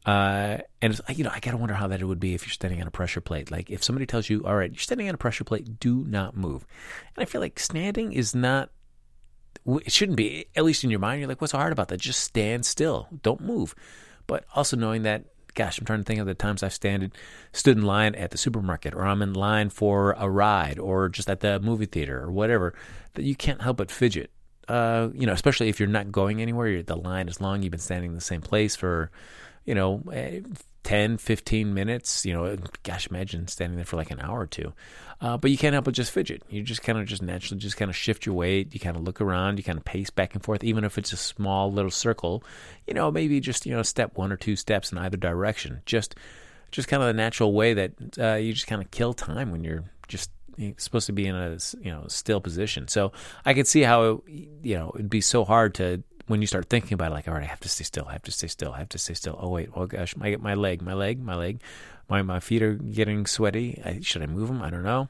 Uh, 0.05 0.57
and 0.81 0.99
you 1.09 1.23
know, 1.23 1.31
I 1.33 1.39
gotta 1.39 1.57
wonder 1.57 1.73
how 1.73 1.87
that 1.87 2.01
it 2.01 2.05
would 2.05 2.19
be 2.19 2.33
if 2.33 2.45
you're 2.45 2.53
standing 2.53 2.81
on 2.81 2.87
a 2.87 2.91
pressure 2.91 3.21
plate. 3.21 3.51
Like 3.51 3.69
if 3.69 3.83
somebody 3.83 4.05
tells 4.05 4.29
you, 4.29 4.45
"All 4.45 4.55
right, 4.55 4.71
you're 4.71 4.79
standing 4.79 5.07
on 5.07 5.15
a 5.15 5.17
pressure 5.17 5.45
plate, 5.45 5.79
do 5.79 6.03
not 6.05 6.35
move," 6.35 6.65
and 7.15 7.23
I 7.23 7.25
feel 7.25 7.39
like 7.39 7.59
standing 7.59 8.11
is 8.11 8.35
not. 8.35 8.69
It 9.65 9.93
shouldn't 9.93 10.17
be, 10.17 10.47
at 10.57 10.65
least 10.65 10.83
in 10.83 10.89
your 10.89 10.99
mind. 10.99 11.21
You're 11.21 11.29
like, 11.29 11.39
"What's 11.39 11.51
so 11.51 11.57
hard 11.57 11.71
about 11.71 11.87
that? 11.87 12.01
Just 12.01 12.21
stand 12.21 12.65
still, 12.65 13.07
don't 13.21 13.39
move." 13.39 13.75
But 14.27 14.45
also 14.53 14.75
knowing 14.75 15.03
that, 15.03 15.25
gosh, 15.53 15.79
I'm 15.79 15.85
trying 15.85 15.99
to 15.99 16.05
think 16.05 16.19
of 16.19 16.25
the 16.25 16.33
times 16.33 16.63
I've 16.63 16.73
standed, 16.73 17.13
stood 17.51 17.77
in 17.77 17.83
line 17.83 18.15
at 18.15 18.31
the 18.31 18.37
supermarket, 18.37 18.93
or 18.93 19.03
I'm 19.05 19.21
in 19.21 19.33
line 19.33 19.69
for 19.69 20.15
a 20.17 20.29
ride, 20.29 20.79
or 20.79 21.09
just 21.09 21.29
at 21.29 21.41
the 21.41 21.59
movie 21.59 21.85
theater, 21.85 22.21
or 22.21 22.31
whatever, 22.31 22.73
that 23.13 23.23
you 23.23 23.35
can't 23.35 23.61
help 23.61 23.77
but 23.77 23.91
fidget. 23.91 24.31
Uh, 24.67 25.09
you 25.13 25.25
know, 25.25 25.33
especially 25.33 25.69
if 25.69 25.79
you're 25.79 25.89
not 25.89 26.11
going 26.11 26.41
anywhere, 26.41 26.81
the 26.81 26.95
line 26.95 27.27
is 27.27 27.41
long, 27.41 27.61
you've 27.61 27.71
been 27.71 27.79
standing 27.79 28.11
in 28.11 28.15
the 28.15 28.21
same 28.21 28.41
place 28.41 28.75
for 28.75 29.11
you 29.65 29.75
know, 29.75 30.01
eh, 30.11 30.41
10, 30.83 31.17
15 31.17 31.73
minutes. 31.73 32.25
You 32.25 32.33
know, 32.33 32.57
gosh, 32.83 33.07
imagine 33.07 33.47
standing 33.47 33.77
there 33.77 33.85
for 33.85 33.97
like 33.97 34.11
an 34.11 34.19
hour 34.19 34.39
or 34.39 34.47
two. 34.47 34.73
Uh, 35.21 35.37
but 35.37 35.51
you 35.51 35.57
can't 35.57 35.73
help 35.73 35.85
but 35.85 35.93
just 35.93 36.11
fidget. 36.11 36.43
You 36.49 36.63
just 36.63 36.83
kind 36.83 36.99
of 36.99 37.05
just 37.05 37.21
naturally 37.21 37.59
just 37.59 37.77
kind 37.77 37.89
of 37.89 37.95
shift 37.95 38.25
your 38.25 38.35
weight. 38.35 38.73
You 38.73 38.79
kind 38.79 38.97
of 38.97 39.03
look 39.03 39.21
around. 39.21 39.57
You 39.57 39.63
kind 39.63 39.77
of 39.77 39.85
pace 39.85 40.09
back 40.09 40.33
and 40.33 40.43
forth, 40.43 40.63
even 40.63 40.83
if 40.83 40.97
it's 40.97 41.13
a 41.13 41.17
small 41.17 41.71
little 41.71 41.91
circle. 41.91 42.43
You 42.87 42.93
know, 42.93 43.09
maybe 43.09 43.39
just 43.39 43.65
you 43.65 43.73
know 43.73 43.83
step 43.83 44.17
one 44.17 44.31
or 44.31 44.37
two 44.37 44.55
steps 44.55 44.91
in 44.91 44.97
either 44.97 45.17
direction. 45.17 45.81
Just 45.85 46.15
just 46.71 46.89
kind 46.89 47.01
of 47.01 47.07
the 47.07 47.13
natural 47.13 47.53
way 47.53 47.73
that 47.73 47.93
uh, 48.19 48.35
you 48.35 48.51
just 48.51 48.67
kind 48.67 48.81
of 48.81 48.91
kill 48.91 49.13
time 49.13 49.51
when 49.51 49.63
you're 49.63 49.85
just 50.07 50.29
you're 50.57 50.73
supposed 50.77 51.05
to 51.07 51.13
be 51.13 51.25
in 51.25 51.35
a 51.35 51.57
you 51.81 51.91
know 51.91 52.05
still 52.07 52.41
position. 52.41 52.87
So 52.87 53.13
I 53.45 53.53
could 53.53 53.67
see 53.67 53.81
how 53.81 54.03
it, 54.03 54.21
you 54.63 54.75
know 54.75 54.91
it'd 54.95 55.09
be 55.09 55.21
so 55.21 55.45
hard 55.45 55.75
to 55.75 56.03
when 56.27 56.41
you 56.41 56.47
start 56.47 56.69
thinking 56.69 56.93
about 56.93 57.11
it, 57.11 57.15
like, 57.15 57.27
all 57.27 57.33
right, 57.33 57.43
I 57.43 57.47
have 57.47 57.59
to 57.61 57.69
stay 57.69 57.83
still, 57.83 58.05
I 58.07 58.13
have 58.13 58.23
to 58.23 58.31
stay 58.31 58.47
still, 58.47 58.71
I 58.71 58.79
have 58.79 58.89
to 58.89 58.97
stay 58.97 59.13
still. 59.13 59.37
Oh 59.39 59.49
wait, 59.49 59.69
oh 59.75 59.85
gosh, 59.85 60.15
my 60.15 60.35
my 60.37 60.53
leg, 60.53 60.81
my 60.81 60.93
leg, 60.93 61.21
my 61.21 61.35
leg, 61.35 61.59
my 62.09 62.21
my 62.21 62.39
feet 62.39 62.61
are 62.63 62.75
getting 62.75 63.25
sweaty. 63.25 63.81
I, 63.83 63.99
should 64.01 64.21
I 64.21 64.27
move 64.27 64.47
them? 64.47 64.61
I 64.61 64.69
don't 64.69 64.83
know. 64.83 65.09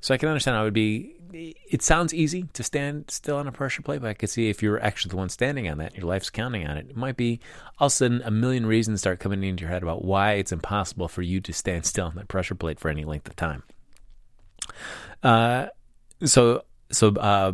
So 0.00 0.14
I 0.14 0.18
can 0.18 0.28
understand 0.28 0.56
it 0.56 0.62
would 0.62 0.72
be. 0.72 1.14
It 1.32 1.80
sounds 1.82 2.12
easy 2.12 2.48
to 2.54 2.64
stand 2.64 3.08
still 3.08 3.36
on 3.36 3.46
a 3.46 3.52
pressure 3.52 3.82
plate, 3.82 4.00
but 4.00 4.10
I 4.10 4.14
could 4.14 4.30
see 4.30 4.48
if 4.48 4.64
you're 4.64 4.82
actually 4.82 5.10
the 5.10 5.16
one 5.16 5.28
standing 5.28 5.68
on 5.68 5.78
that, 5.78 5.96
your 5.96 6.06
life's 6.06 6.28
counting 6.28 6.66
on 6.66 6.76
it. 6.76 6.86
It 6.90 6.96
might 6.96 7.16
be 7.16 7.38
all 7.78 7.86
of 7.86 7.92
a 7.92 7.94
sudden 7.94 8.20
a 8.24 8.32
million 8.32 8.66
reasons 8.66 8.98
start 8.98 9.20
coming 9.20 9.44
into 9.44 9.60
your 9.60 9.70
head 9.70 9.84
about 9.84 10.04
why 10.04 10.32
it's 10.32 10.50
impossible 10.50 11.06
for 11.06 11.22
you 11.22 11.40
to 11.42 11.52
stand 11.52 11.86
still 11.86 12.06
on 12.06 12.16
that 12.16 12.26
pressure 12.26 12.56
plate 12.56 12.80
for 12.80 12.88
any 12.88 13.04
length 13.04 13.28
of 13.28 13.36
time. 13.36 13.62
Uh, 15.22 15.66
so 16.24 16.64
so 16.90 17.14
uh, 17.14 17.52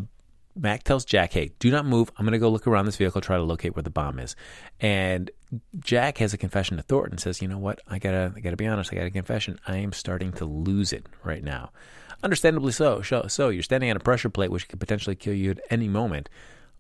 Mac 0.57 0.83
tells 0.83 1.05
Jack, 1.05 1.33
hey, 1.33 1.51
do 1.59 1.71
not 1.71 1.85
move. 1.85 2.11
I'm 2.17 2.25
going 2.25 2.33
to 2.33 2.39
go 2.39 2.49
look 2.49 2.67
around 2.67 2.87
this 2.87 2.97
vehicle, 2.97 3.21
try 3.21 3.37
to 3.37 3.43
locate 3.43 3.77
where 3.77 3.83
the 3.83 3.91
bomb 3.91 4.19
is. 4.19 4.35
And 4.81 5.31
Jack 5.79 6.19
has 6.19 6.33
a 6.33 6.39
confession 6.39 6.77
to 6.79 6.83
Thornton, 6.83 7.19
says, 7.19 7.43
you 7.43 7.49
know 7.49 7.59
what? 7.59 7.81
I 7.87 7.99
gotta, 7.99 8.33
I 8.35 8.41
gotta 8.41 8.57
be 8.57 8.67
honest. 8.67 8.93
I 8.93 8.97
got 8.97 9.07
a 9.07 9.11
confession. 9.11 9.61
I 9.67 9.77
am 9.77 9.93
starting 9.93 10.33
to 10.35 10.45
lose 10.45 10.93
it 10.93 11.07
right 11.23 11.45
now. 11.45 11.71
Understandably. 12.23 12.73
So, 12.73 13.03
so 13.03 13.49
you're 13.51 13.63
standing 13.63 13.91
on 13.91 13.97
a 13.97 14.01
pressure 14.01 14.31
plate, 14.31 14.51
which 14.51 14.69
could 14.69 14.81
potentially 14.81 15.15
kill 15.15 15.35
you 15.35 15.51
at 15.51 15.61
any 15.71 15.89
moment 15.89 16.29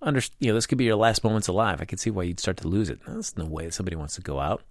under, 0.02 0.20
you 0.38 0.48
know, 0.48 0.54
this 0.54 0.66
could 0.66 0.78
be 0.78 0.84
your 0.84 0.96
last 0.96 1.24
moments 1.24 1.48
alive. 1.48 1.80
I 1.80 1.84
could 1.84 2.00
see 2.00 2.10
why 2.10 2.24
you'd 2.24 2.40
start 2.40 2.58
to 2.58 2.68
lose 2.68 2.90
it. 2.90 3.00
There's 3.06 3.36
no 3.36 3.46
way 3.46 3.70
somebody 3.70 3.96
wants 3.96 4.16
to 4.16 4.20
go 4.20 4.38
out. 4.38 4.62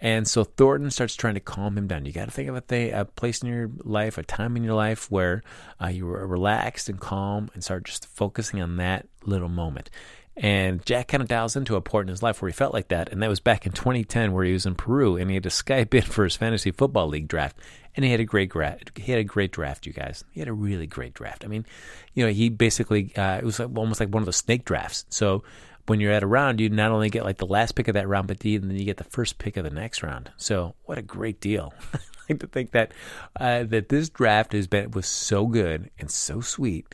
And 0.00 0.26
so 0.26 0.44
Thornton 0.44 0.90
starts 0.90 1.14
trying 1.14 1.34
to 1.34 1.40
calm 1.40 1.76
him 1.76 1.86
down. 1.86 2.06
You 2.06 2.12
got 2.12 2.24
to 2.24 2.30
think 2.30 2.48
of 2.48 2.56
a, 2.56 2.62
thing, 2.62 2.92
a 2.92 3.04
place 3.04 3.42
in 3.42 3.48
your 3.48 3.70
life, 3.84 4.16
a 4.16 4.22
time 4.22 4.56
in 4.56 4.64
your 4.64 4.74
life 4.74 5.10
where 5.10 5.42
uh, 5.82 5.88
you 5.88 6.06
were 6.06 6.26
relaxed 6.26 6.88
and 6.88 6.98
calm 6.98 7.50
and 7.52 7.62
start 7.62 7.84
just 7.84 8.06
focusing 8.06 8.62
on 8.62 8.78
that 8.78 9.06
little 9.24 9.50
moment. 9.50 9.90
And 10.36 10.84
Jack 10.86 11.08
kind 11.08 11.22
of 11.22 11.28
dials 11.28 11.54
into 11.54 11.76
a 11.76 11.82
point 11.82 12.08
in 12.08 12.12
his 12.12 12.22
life 12.22 12.40
where 12.40 12.48
he 12.48 12.54
felt 12.54 12.72
like 12.72 12.88
that, 12.88 13.10
and 13.10 13.22
that 13.22 13.28
was 13.28 13.40
back 13.40 13.66
in 13.66 13.72
2010, 13.72 14.32
where 14.32 14.44
he 14.44 14.54
was 14.54 14.64
in 14.64 14.74
Peru 14.74 15.16
and 15.16 15.28
he 15.28 15.34
had 15.34 15.42
to 15.42 15.50
Skype 15.50 15.92
in 15.92 16.02
for 16.02 16.24
his 16.24 16.36
fantasy 16.36 16.70
football 16.70 17.08
league 17.08 17.28
draft, 17.28 17.58
and 17.96 18.04
he 18.04 18.10
had 18.10 18.20
a 18.20 18.24
great 18.24 18.50
draft. 18.50 18.92
he 18.96 19.12
had 19.12 19.20
a 19.20 19.24
great 19.24 19.52
draft, 19.52 19.86
you 19.86 19.92
guys. 19.92 20.24
He 20.30 20.40
had 20.40 20.48
a 20.48 20.52
really 20.52 20.86
great 20.86 21.14
draft. 21.14 21.44
I 21.44 21.48
mean, 21.48 21.66
you 22.14 22.24
know, 22.24 22.32
he 22.32 22.48
basically 22.48 23.14
uh, 23.16 23.38
it 23.38 23.44
was 23.44 23.58
like, 23.58 23.76
almost 23.76 24.00
like 24.00 24.10
one 24.10 24.22
of 24.22 24.26
those 24.26 24.36
snake 24.36 24.64
drafts. 24.64 25.04
So 25.10 25.42
when 25.86 26.00
you're 26.00 26.12
at 26.12 26.22
a 26.22 26.26
round, 26.26 26.60
you 26.60 26.68
not 26.68 26.92
only 26.92 27.10
get 27.10 27.24
like 27.24 27.38
the 27.38 27.46
last 27.46 27.74
pick 27.74 27.88
of 27.88 27.94
that 27.94 28.08
round, 28.08 28.28
but 28.28 28.40
then 28.40 28.70
you 28.70 28.84
get 28.84 28.96
the 28.96 29.04
first 29.04 29.38
pick 29.38 29.56
of 29.56 29.64
the 29.64 29.70
next 29.70 30.02
round. 30.02 30.30
So 30.36 30.74
what 30.84 30.98
a 30.98 31.02
great 31.02 31.40
deal! 31.40 31.74
I 31.94 31.98
like 32.28 32.40
to 32.40 32.46
think 32.46 32.70
that 32.72 32.92
uh, 33.34 33.64
that 33.64 33.88
this 33.88 34.08
draft 34.08 34.52
has 34.52 34.66
been 34.66 34.92
was 34.92 35.06
so 35.06 35.46
good 35.46 35.90
and 35.98 36.10
so 36.10 36.40
sweet 36.40 36.86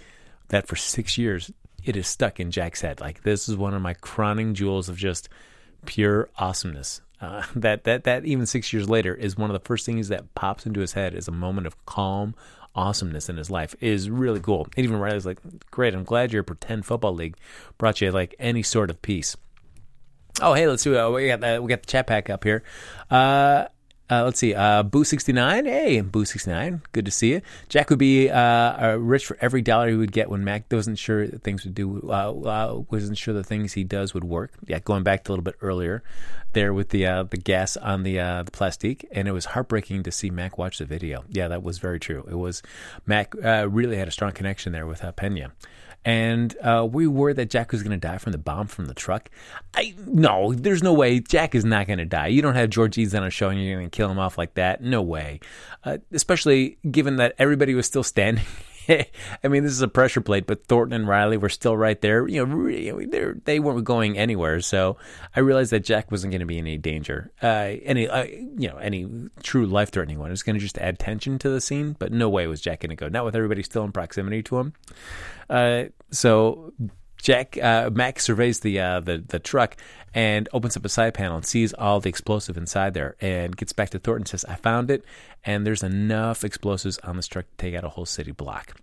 that 0.49 0.67
for 0.67 0.77
six 0.77 1.19
years 1.19 1.51
it 1.85 1.97
is 1.97 2.09
stuck 2.09 2.41
in 2.41 2.51
Jack's 2.51 2.81
head. 2.81 3.01
Like 3.01 3.23
this 3.23 3.49
is 3.49 3.57
one 3.57 3.75
of 3.75 3.83
my 3.83 3.95
crowning 3.95 4.55
jewels 4.55 4.89
of 4.89 4.97
just 4.97 5.29
pure 5.85 6.31
awesomeness. 6.37 7.01
Uh, 7.21 7.43
that 7.57 7.85
that 7.85 8.05
that 8.05 8.25
even 8.25 8.47
six 8.47 8.73
years 8.73 8.89
later 8.89 9.15
is 9.15 9.37
one 9.37 9.51
of 9.51 9.55
the 9.55 9.67
first 9.67 9.87
things 9.87 10.09
that 10.09 10.35
pops 10.35 10.67
into 10.67 10.81
his 10.81 10.93
head 10.93 11.15
is 11.15 11.29
a 11.29 11.33
moment 11.33 11.67
of 11.67 11.87
calm 11.87 12.35
awesomeness 12.75 13.31
in 13.31 13.39
his 13.39 13.51
life 13.51 13.75
is 13.81 14.11
really 14.11 14.41
cool. 14.41 14.69
And 14.77 14.85
even 14.85 14.99
Riley's 14.99 15.27
like, 15.27 15.39
"Great, 15.71 15.95
I'm 15.95 16.05
glad 16.05 16.33
your 16.33 16.43
pretend 16.43 16.85
football 16.85 17.15
league 17.15 17.37
brought 17.79 18.01
you 18.01 18.11
like 18.11 18.35
any 18.39 18.63
sort 18.63 18.91
of 18.91 19.01
peace." 19.01 19.37
Oh, 20.43 20.53
hey, 20.53 20.69
let's 20.69 20.83
do. 20.83 20.99
Uh, 20.99 21.11
we 21.11 21.29
got 21.29 21.41
the, 21.41 21.63
we 21.63 21.69
got 21.69 21.83
the 21.83 21.87
chat 21.87 22.07
pack 22.07 22.29
up 22.29 22.45
here. 22.45 22.63
Uh, 23.11 23.67
uh, 24.11 24.25
let's 24.25 24.39
see. 24.39 24.55
Uh, 24.55 24.85
Boo69. 24.85 25.67
Hey, 25.67 26.01
Boo69. 26.03 26.81
Good 26.93 27.05
to 27.05 27.11
see 27.11 27.33
you. 27.33 27.43
Jack 27.69 27.91
would 27.91 27.99
be 27.99 28.31
uh, 28.31 28.97
rich 28.97 29.27
for 29.27 29.37
every 29.41 29.63
dollar 29.63 29.89
he 29.89 29.97
would 29.97 30.13
get 30.13 30.31
when 30.31 30.45
Mac 30.45 30.65
wasn't 30.71 30.99
sure 30.99 31.27
that 31.27 31.43
things 31.43 31.65
would 31.65 31.75
do, 31.75 32.01
uh, 32.09 32.33
uh, 32.33 32.83
wasn't 32.91 33.19
sure 33.19 33.35
the 33.35 33.43
things 33.43 33.73
he 33.73 33.85
does 33.85 34.15
would 34.15 34.25
work. 34.25 34.53
Yeah, 34.67 34.79
going 34.79 35.03
back 35.03 35.29
a 35.29 35.33
little 35.33 35.43
bit 35.43 35.57
earlier 35.61 36.03
there 36.53 36.73
with 36.73 36.91
the 36.91 37.07
uh, 37.07 37.23
the 37.25 37.37
gas 37.37 37.77
on 37.77 38.03
the 38.03 38.17
the 38.17 38.51
plastique. 38.53 39.07
And 39.11 39.27
it 39.27 39.33
was 39.33 39.47
heartbreaking 39.47 40.05
to 40.05 40.13
see 40.13 40.31
Mac 40.31 40.57
watch 40.57 40.79
the 40.79 40.85
video. 40.85 41.25
Yeah, 41.29 41.49
that 41.49 41.63
was 41.63 41.79
very 41.79 41.99
true. 41.99 42.27
It 42.31 42.37
was, 42.37 42.63
Mac 43.07 43.35
really 43.35 43.97
had 43.97 44.09
a 44.09 44.13
strong 44.13 44.33
connection 44.33 44.73
there 44.73 44.87
with 44.87 45.05
Pena 45.17 45.53
and 46.07 46.57
uh, 46.63 46.87
we 46.89 47.09
were 47.09 47.35
that 47.35 47.51
Jack 47.51 47.73
was 47.73 47.83
going 47.83 47.91
to 47.91 47.97
die 47.97 48.19
from 48.19 48.31
the 48.31 48.39
bomb 48.39 48.69
from 48.69 48.87
the 48.87 48.95
truck. 48.95 49.29
I 49.75 49.93
no, 50.07 50.55
there's 50.55 50.83
no 50.83 50.95
way 50.95 51.19
Jack 51.19 51.57
is 51.57 51.65
not 51.65 51.89
going 51.89 51.99
to 51.99 52.05
die. 52.05 52.29
You 52.29 52.43
don't 52.43 52.55
have 52.55 52.71
George 52.71 52.97
Eads 52.97 53.13
on 53.13 53.25
a 53.25 53.31
show 53.31 53.49
and 53.49 53.61
you're 53.61 53.77
going 53.77 53.91
to 53.91 53.95
kill 53.95 54.09
him 54.09 54.19
off 54.21 54.39
like 54.39 54.55
that. 54.55 54.81
No 54.81 55.03
way. 55.03 55.41
Uh, 55.83 55.99
especially 56.13 56.79
given 56.89 57.17
that 57.17 57.35
everybody 57.39 57.75
was 57.75 57.87
still 57.87 58.05
standing. 58.05 58.45
I 58.89 59.49
mean, 59.49 59.65
this 59.65 59.73
is 59.73 59.83
a 59.83 59.89
pressure 59.89 60.21
plate, 60.21 60.47
but 60.47 60.65
Thornton 60.67 60.95
and 60.95 61.09
Riley 61.09 61.39
were 61.39 61.49
still 61.49 61.77
right 61.77 62.01
there. 62.01 62.29
You 62.29 62.47
know, 62.47 63.35
they 63.45 63.59
weren't 63.59 63.85
going 63.85 64.17
anywhere. 64.17 64.61
So 64.61 64.97
I 65.35 65.41
realized 65.41 65.73
that 65.73 65.81
Jack 65.81 66.13
wasn't 66.13 66.31
going 66.31 66.41
to 66.41 66.47
be 66.47 66.59
in 66.59 66.67
any 66.67 66.79
danger, 66.79 67.33
uh, 67.43 67.75
any 67.83 68.09
uh, 68.09 68.25
you 68.25 68.69
know, 68.69 68.77
any 68.77 69.09
true 69.43 69.67
life 69.67 69.91
threatening 69.91 70.21
one. 70.21 70.29
It 70.29 70.35
was 70.35 70.45
going 70.45 70.55
to 70.55 70.61
just 70.61 70.79
add 70.79 71.01
tension 71.01 71.39
to 71.41 71.49
the 71.49 71.61
scene, 71.61 71.97
but 71.99 72.13
no 72.13 72.29
way 72.29 72.47
was 72.47 72.61
Jack 72.61 72.81
going 72.81 72.91
to 72.91 72.97
go. 72.97 73.09
Not 73.09 73.25
with 73.25 73.35
everybody 73.35 73.65
still 73.65 73.83
in 73.83 73.91
proximity 73.91 74.43
to 74.45 74.59
him. 74.59 74.73
Uh, 75.49 75.85
so 76.11 76.73
Jack 77.23 77.59
uh, 77.61 77.91
Mac 77.93 78.21
surveys 78.21 78.61
the 78.61 78.81
uh, 78.81 79.01
the 79.01 79.25
the 79.27 79.39
truck 79.39 79.77
and 80.15 80.49
opens 80.53 80.77
up 80.77 80.85
a 80.85 80.89
side 80.89 81.15
panel 81.15 81.37
and 81.37 81.47
sees 81.47 81.73
all 81.75 82.01
the 82.01 82.09
explosive 82.09 82.57
inside 82.57 82.95
there, 82.95 83.17
and 83.21 83.57
gets 83.57 83.73
back 83.73 83.91
to 83.91 83.99
Thornton 83.99 84.23
and 84.23 84.29
says, 84.29 84.45
"I 84.45 84.55
found 84.55 84.91
it, 84.91 85.05
and 85.45 85.67
there's 85.67 85.83
enough 85.83 86.45
explosives 86.45 86.99
on 86.99 87.17
this 87.17 87.27
truck 87.27 87.47
to 87.47 87.57
take 87.57 87.75
out 87.75 87.85
a 87.85 87.91
whole 87.91 88.07
city 88.07 88.33
block." 88.33 88.81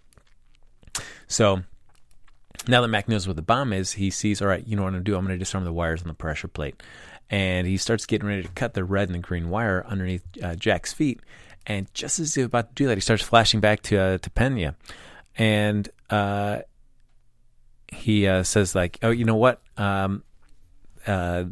So 1.27 1.63
now 2.67 2.81
that 2.81 2.87
Mac 2.87 3.07
knows 3.07 3.27
what 3.27 3.35
the 3.35 3.41
bomb 3.41 3.73
is, 3.73 3.93
he 3.93 4.09
sees, 4.09 4.41
all 4.41 4.47
right, 4.47 4.65
you 4.65 4.75
know 4.75 4.83
what 4.83 4.89
I'm 4.89 4.93
going 4.93 5.03
to 5.03 5.11
do? 5.11 5.17
I'm 5.17 5.25
going 5.25 5.37
to 5.37 5.43
disarm 5.43 5.65
the 5.65 5.73
wires 5.73 6.01
on 6.01 6.07
the 6.07 6.13
pressure 6.13 6.47
plate. 6.47 6.81
And 7.29 7.65
he 7.67 7.77
starts 7.77 8.05
getting 8.05 8.27
ready 8.27 8.43
to 8.43 8.49
cut 8.49 8.73
the 8.73 8.83
red 8.83 9.09
and 9.09 9.15
the 9.15 9.19
green 9.19 9.49
wire 9.49 9.83
underneath 9.87 10.23
uh, 10.41 10.55
Jack's 10.55 10.93
feet. 10.93 11.19
And 11.65 11.91
just 11.93 12.19
as 12.19 12.35
he's 12.35 12.45
about 12.45 12.69
to 12.69 12.75
do 12.75 12.87
that, 12.87 12.97
he 12.97 13.01
starts 13.01 13.23
flashing 13.23 13.59
back 13.59 13.81
to 13.83 13.97
uh, 13.97 14.17
to 14.17 14.29
Pena, 14.29 14.75
and 15.37 15.87
uh, 16.09 16.59
he 17.93 18.27
uh, 18.27 18.43
says 18.43 18.75
like, 18.75 18.99
"Oh, 19.01 19.11
you 19.11 19.25
know 19.25 19.35
what? 19.35 19.61
Um, 19.77 20.23
uh, 21.07 21.45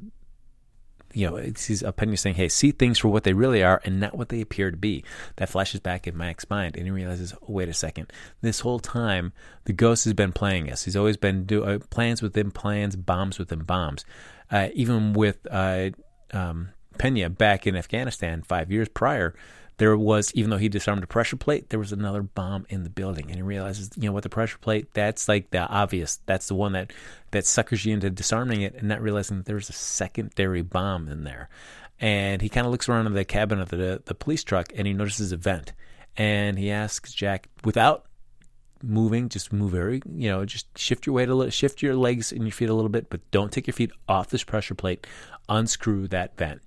you 1.13 1.29
know, 1.29 1.35
he's 1.35 1.83
a 1.83 1.91
Pena 1.91 2.17
saying, 2.17 2.35
"Hey, 2.35 2.47
see 2.47 2.71
things 2.71 2.99
for 2.99 3.09
what 3.09 3.23
they 3.23 3.33
really 3.33 3.63
are, 3.63 3.81
and 3.83 3.99
not 3.99 4.17
what 4.17 4.29
they 4.29 4.41
appear 4.41 4.71
to 4.71 4.77
be." 4.77 5.03
That 5.37 5.49
flashes 5.49 5.79
back 5.79 6.07
in 6.07 6.17
Mac's 6.17 6.49
mind, 6.49 6.75
and 6.75 6.85
he 6.85 6.91
realizes, 6.91 7.33
oh, 7.33 7.51
"Wait 7.51 7.69
a 7.69 7.73
second! 7.73 8.11
This 8.41 8.61
whole 8.61 8.79
time, 8.79 9.33
the 9.65 9.73
ghost 9.73 10.05
has 10.05 10.13
been 10.13 10.31
playing 10.31 10.71
us. 10.71 10.83
He's 10.83 10.95
always 10.95 11.17
been 11.17 11.45
doing 11.45 11.69
uh, 11.69 11.79
plans 11.89 12.21
within 12.21 12.51
plans, 12.51 12.95
bombs 12.95 13.39
within 13.39 13.63
bombs. 13.63 14.05
Uh, 14.49 14.69
even 14.73 15.13
with 15.13 15.45
uh, 15.49 15.89
um, 16.33 16.69
Pena 16.97 17.29
back 17.29 17.67
in 17.67 17.75
Afghanistan 17.75 18.41
five 18.41 18.71
years 18.71 18.87
prior." 18.89 19.35
There 19.81 19.97
was, 19.97 20.31
even 20.35 20.51
though 20.51 20.59
he 20.59 20.69
disarmed 20.69 21.01
the 21.01 21.07
pressure 21.07 21.35
plate, 21.35 21.71
there 21.71 21.79
was 21.79 21.91
another 21.91 22.21
bomb 22.21 22.67
in 22.69 22.83
the 22.83 22.89
building. 22.91 23.25
And 23.25 23.35
he 23.37 23.41
realizes, 23.41 23.89
you 23.95 24.03
know 24.03 24.11
what, 24.11 24.21
the 24.21 24.29
pressure 24.29 24.59
plate, 24.59 24.93
that's 24.93 25.27
like 25.27 25.49
the 25.49 25.57
obvious. 25.57 26.19
That's 26.27 26.47
the 26.47 26.53
one 26.53 26.73
that, 26.73 26.93
that 27.31 27.47
suckers 27.47 27.83
you 27.83 27.95
into 27.95 28.11
disarming 28.11 28.61
it 28.61 28.75
and 28.75 28.87
not 28.87 29.01
realizing 29.01 29.37
that 29.37 29.47
there's 29.47 29.69
a 29.69 29.73
secondary 29.73 30.61
bomb 30.61 31.07
in 31.07 31.23
there. 31.23 31.49
And 31.99 32.43
he 32.43 32.47
kind 32.47 32.67
of 32.67 32.71
looks 32.71 32.87
around 32.87 33.07
in 33.07 33.13
the 33.13 33.25
cabin 33.25 33.59
of 33.59 33.69
the, 33.69 34.03
the 34.05 34.13
police 34.13 34.43
truck 34.43 34.71
and 34.75 34.85
he 34.85 34.93
notices 34.93 35.31
a 35.31 35.37
vent. 35.37 35.73
And 36.15 36.59
he 36.59 36.69
asks 36.69 37.11
Jack, 37.11 37.49
without 37.63 38.05
moving, 38.83 39.29
just 39.29 39.51
move 39.51 39.71
very, 39.71 39.99
you 40.13 40.29
know, 40.29 40.45
just 40.45 40.77
shift 40.77 41.07
your 41.07 41.15
weight 41.15 41.29
a 41.29 41.33
little, 41.33 41.49
shift 41.49 41.81
your 41.81 41.95
legs 41.95 42.31
and 42.31 42.43
your 42.43 42.51
feet 42.51 42.69
a 42.69 42.75
little 42.75 42.87
bit, 42.87 43.09
but 43.09 43.31
don't 43.31 43.51
take 43.51 43.65
your 43.65 43.73
feet 43.73 43.91
off 44.07 44.29
this 44.29 44.43
pressure 44.43 44.75
plate. 44.75 45.07
Unscrew 45.49 46.07
that 46.09 46.37
vent. 46.37 46.61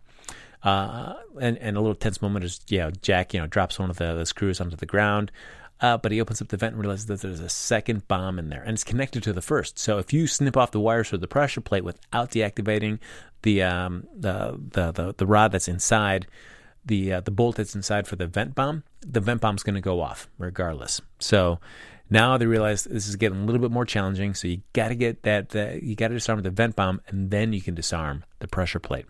Uh, 0.65 1.15
and, 1.41 1.59
and 1.59 1.77
a 1.77 1.81
little 1.81 1.95
tense 1.95 2.21
moment 2.21 2.45
is, 2.45 2.61
yeah, 2.69 2.91
Jack, 3.03 3.35
you 3.35 3.41
know, 3.41 3.47
drops 3.47 3.79
one 3.79 3.91
of 3.91 3.99
the, 3.99 4.15
the 4.15 4.27
screws 4.27 4.61
onto 4.61 4.77
the 4.77 4.87
ground. 4.87 5.31
Uh, 5.81 5.99
but 5.99 6.12
he 6.12 6.21
opens 6.21 6.41
up 6.41 6.49
the 6.49 6.57
vent 6.57 6.73
and 6.75 6.81
realizes 6.81 7.07
that 7.07 7.21
there's 7.21 7.41
a 7.41 7.49
second 7.49 8.07
bomb 8.09 8.39
in 8.39 8.49
there, 8.49 8.62
and 8.62 8.71
it's 8.71 8.85
connected 8.85 9.23
to 9.25 9.33
the 9.33 9.43
first. 9.43 9.79
So 9.79 9.99
if 9.99 10.12
you 10.12 10.27
snip 10.27 10.57
off 10.57 10.71
the 10.71 10.81
wires 10.81 11.09
for 11.09 11.19
the 11.19 11.27
pressure 11.27 11.61
plate 11.61 11.85
without 11.85 12.31
deactivating 12.31 13.01
the 13.43 13.65
um, 13.65 14.07
the, 14.17 14.59
the, 14.71 14.93
the 14.93 15.15
the 15.19 15.27
rod 15.27 15.51
that's 15.53 15.69
inside, 15.69 16.27
the 16.87 17.15
uh, 17.15 17.21
the 17.21 17.33
bolt 17.33 17.57
that's 17.57 17.75
inside 17.75 18.07
for 18.07 18.17
the 18.17 18.29
vent 18.29 18.55
bomb, 18.55 18.85
the 19.01 19.21
vent 19.21 19.41
bomb's 19.41 19.65
going 19.65 19.75
to 19.75 19.81
go 19.81 20.01
off 20.01 20.29
regardless. 20.39 21.03
So 21.19 21.59
now 22.09 22.39
they 22.39 22.47
realize 22.47 22.85
this 22.85 23.09
is 23.09 23.17
getting 23.17 23.43
a 23.43 23.45
little 23.45 23.61
bit 23.61 23.73
more 23.73 23.85
challenging. 23.85 24.35
So 24.35 24.47
you 24.47 24.62
got 24.73 24.89
to 24.89 24.95
get 24.95 25.25
that, 25.25 25.51
that 25.51 25.83
you 25.83 25.97
got 25.97 26.09
to 26.09 26.15
disarm 26.15 26.41
the 26.43 26.51
vent 26.51 26.77
bomb, 26.77 27.01
and 27.09 27.31
then 27.31 27.53
you 27.53 27.61
can 27.61 27.75
disarm 27.75 28.25
the 28.39 28.49
pressure 28.49 28.79
plate. 28.79 29.07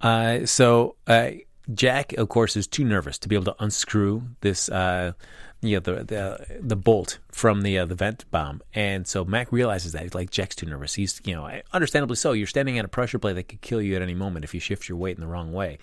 Uh, 0.00 0.46
so 0.46 0.96
uh, 1.06 1.30
Jack, 1.74 2.12
of 2.14 2.28
course, 2.28 2.56
is 2.56 2.66
too 2.66 2.84
nervous 2.84 3.18
to 3.18 3.28
be 3.28 3.34
able 3.34 3.44
to 3.46 3.62
unscrew 3.62 4.22
this, 4.40 4.68
uh, 4.68 5.12
you 5.60 5.76
know, 5.76 5.80
the 5.80 6.04
the 6.04 6.58
the 6.60 6.76
bolt 6.76 7.18
from 7.30 7.62
the 7.62 7.78
uh, 7.78 7.84
the 7.84 7.94
vent 7.94 8.24
bomb, 8.30 8.62
and 8.74 9.06
so 9.06 9.24
Mac 9.24 9.52
realizes 9.52 9.92
that 9.92 10.02
He's 10.02 10.14
like 10.14 10.30
Jack's 10.30 10.56
too 10.56 10.66
nervous. 10.66 10.94
He's, 10.94 11.20
you 11.24 11.34
know, 11.34 11.48
understandably 11.72 12.16
so. 12.16 12.32
You're 12.32 12.46
standing 12.46 12.78
at 12.78 12.84
a 12.84 12.88
pressure 12.88 13.18
plate 13.18 13.34
that 13.34 13.44
could 13.44 13.60
kill 13.60 13.82
you 13.82 13.94
at 13.94 14.02
any 14.02 14.14
moment 14.14 14.44
if 14.44 14.54
you 14.54 14.60
shift 14.60 14.88
your 14.88 14.96
weight 14.96 15.16
in 15.16 15.20
the 15.20 15.26
wrong 15.26 15.52
way. 15.52 15.78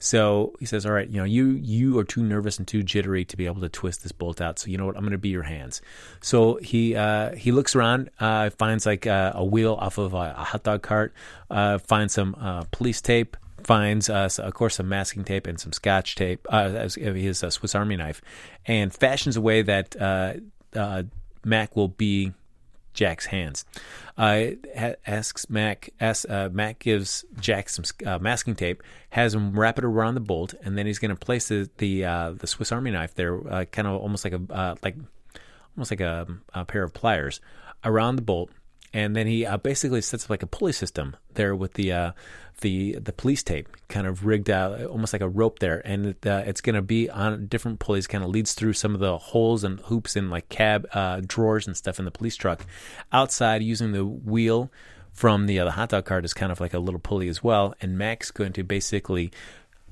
So 0.00 0.54
he 0.58 0.66
says, 0.66 0.84
"All 0.84 0.92
right, 0.92 1.08
you 1.08 1.18
know, 1.18 1.24
you 1.24 1.50
you 1.50 1.98
are 1.98 2.04
too 2.04 2.22
nervous 2.22 2.58
and 2.58 2.66
too 2.66 2.82
jittery 2.82 3.24
to 3.26 3.36
be 3.36 3.46
able 3.46 3.60
to 3.60 3.68
twist 3.68 4.02
this 4.02 4.12
bolt 4.12 4.40
out. 4.40 4.58
So 4.58 4.68
you 4.68 4.78
know 4.78 4.86
what? 4.86 4.96
I'm 4.96 5.02
going 5.02 5.12
to 5.12 5.18
be 5.18 5.28
your 5.28 5.42
hands." 5.44 5.80
So 6.20 6.56
he 6.56 6.96
uh, 6.96 7.36
he 7.36 7.52
looks 7.52 7.76
around, 7.76 8.10
uh, 8.18 8.50
finds 8.50 8.84
like 8.84 9.06
uh, 9.06 9.32
a 9.34 9.44
wheel 9.44 9.74
off 9.74 9.98
of 9.98 10.14
a, 10.14 10.34
a 10.36 10.44
hot 10.44 10.64
dog 10.64 10.82
cart, 10.82 11.14
uh, 11.50 11.78
finds 11.78 12.14
some 12.14 12.34
uh, 12.40 12.64
police 12.72 13.00
tape, 13.00 13.36
finds, 13.66 14.08
uh, 14.08 14.28
of 14.38 14.54
course, 14.54 14.76
some 14.76 14.88
masking 14.88 15.24
tape 15.24 15.46
and 15.46 15.58
some 15.58 15.72
scotch 15.72 16.14
tape, 16.14 16.46
uh, 16.50 16.88
his 16.96 17.44
uh, 17.44 17.50
Swiss 17.50 17.74
Army 17.74 17.96
knife, 17.96 18.20
and 18.66 18.92
fashions 18.92 19.36
a 19.36 19.40
way 19.40 19.62
that 19.62 20.00
uh, 20.00 20.34
uh, 20.74 21.02
Mac 21.44 21.76
will 21.76 21.88
be 21.88 22.32
Jack's 22.92 23.26
hands. 23.26 23.64
Uh, 24.18 24.50
asks 25.06 25.48
Mac, 25.48 25.90
asks, 26.00 26.26
Mac 26.52 26.78
gives 26.80 27.24
Jack 27.40 27.68
some 27.68 27.84
masking 28.20 28.54
tape, 28.54 28.82
has 29.10 29.34
him 29.34 29.58
wrap 29.58 29.78
it 29.78 29.84
around 29.84 30.14
the 30.14 30.20
bolt, 30.20 30.54
and 30.62 30.76
then 30.76 30.86
he's 30.86 30.98
going 30.98 31.10
to 31.10 31.16
place 31.16 31.48
the 31.48 31.70
the, 31.78 32.02
the, 32.38 32.46
Swiss 32.46 32.72
Army 32.72 32.90
knife 32.90 33.14
there, 33.14 33.38
kind 33.66 33.88
of 33.88 34.00
almost 34.00 34.24
like 34.24 34.34
a 34.34 34.76
like 34.82 34.96
almost 35.76 35.90
like 35.90 36.00
a, 36.00 36.26
a 36.52 36.64
pair 36.64 36.82
of 36.82 36.92
pliers 36.92 37.40
around 37.84 38.16
the 38.16 38.22
bolt 38.22 38.50
and 38.92 39.14
then 39.14 39.26
he 39.26 39.46
uh, 39.46 39.56
basically 39.56 40.00
sets 40.00 40.24
up 40.24 40.30
like 40.30 40.42
a 40.42 40.46
pulley 40.46 40.72
system 40.72 41.16
there 41.34 41.54
with 41.54 41.74
the 41.74 41.92
uh, 41.92 42.12
the 42.60 42.94
the 42.94 43.12
police 43.12 43.42
tape 43.42 43.68
kind 43.88 44.06
of 44.06 44.26
rigged 44.26 44.50
out 44.50 44.82
almost 44.84 45.12
like 45.12 45.22
a 45.22 45.28
rope 45.28 45.60
there. 45.60 45.80
And 45.84 46.06
it, 46.06 46.26
uh, 46.26 46.42
it's 46.46 46.60
going 46.60 46.74
to 46.74 46.82
be 46.82 47.08
on 47.08 47.46
different 47.46 47.78
pulleys 47.78 48.06
kind 48.06 48.24
of 48.24 48.30
leads 48.30 48.54
through 48.54 48.72
some 48.72 48.94
of 48.94 49.00
the 49.00 49.16
holes 49.16 49.64
and 49.64 49.80
hoops 49.80 50.16
in 50.16 50.28
like 50.28 50.48
cab 50.48 50.86
uh, 50.92 51.20
drawers 51.24 51.66
and 51.66 51.76
stuff 51.76 51.98
in 51.98 52.04
the 52.04 52.10
police 52.10 52.36
truck 52.36 52.66
outside 53.12 53.62
using 53.62 53.92
the 53.92 54.04
wheel 54.04 54.70
from 55.12 55.46
the 55.46 55.58
uh, 55.60 55.64
the 55.64 55.72
hot 55.72 55.90
dog 55.90 56.04
cart 56.04 56.24
is 56.24 56.34
kind 56.34 56.50
of 56.50 56.60
like 56.60 56.74
a 56.74 56.78
little 56.78 57.00
pulley 57.00 57.28
as 57.28 57.44
well. 57.44 57.74
And 57.80 57.96
Mac's 57.96 58.30
going 58.30 58.52
to 58.54 58.64
basically 58.64 59.30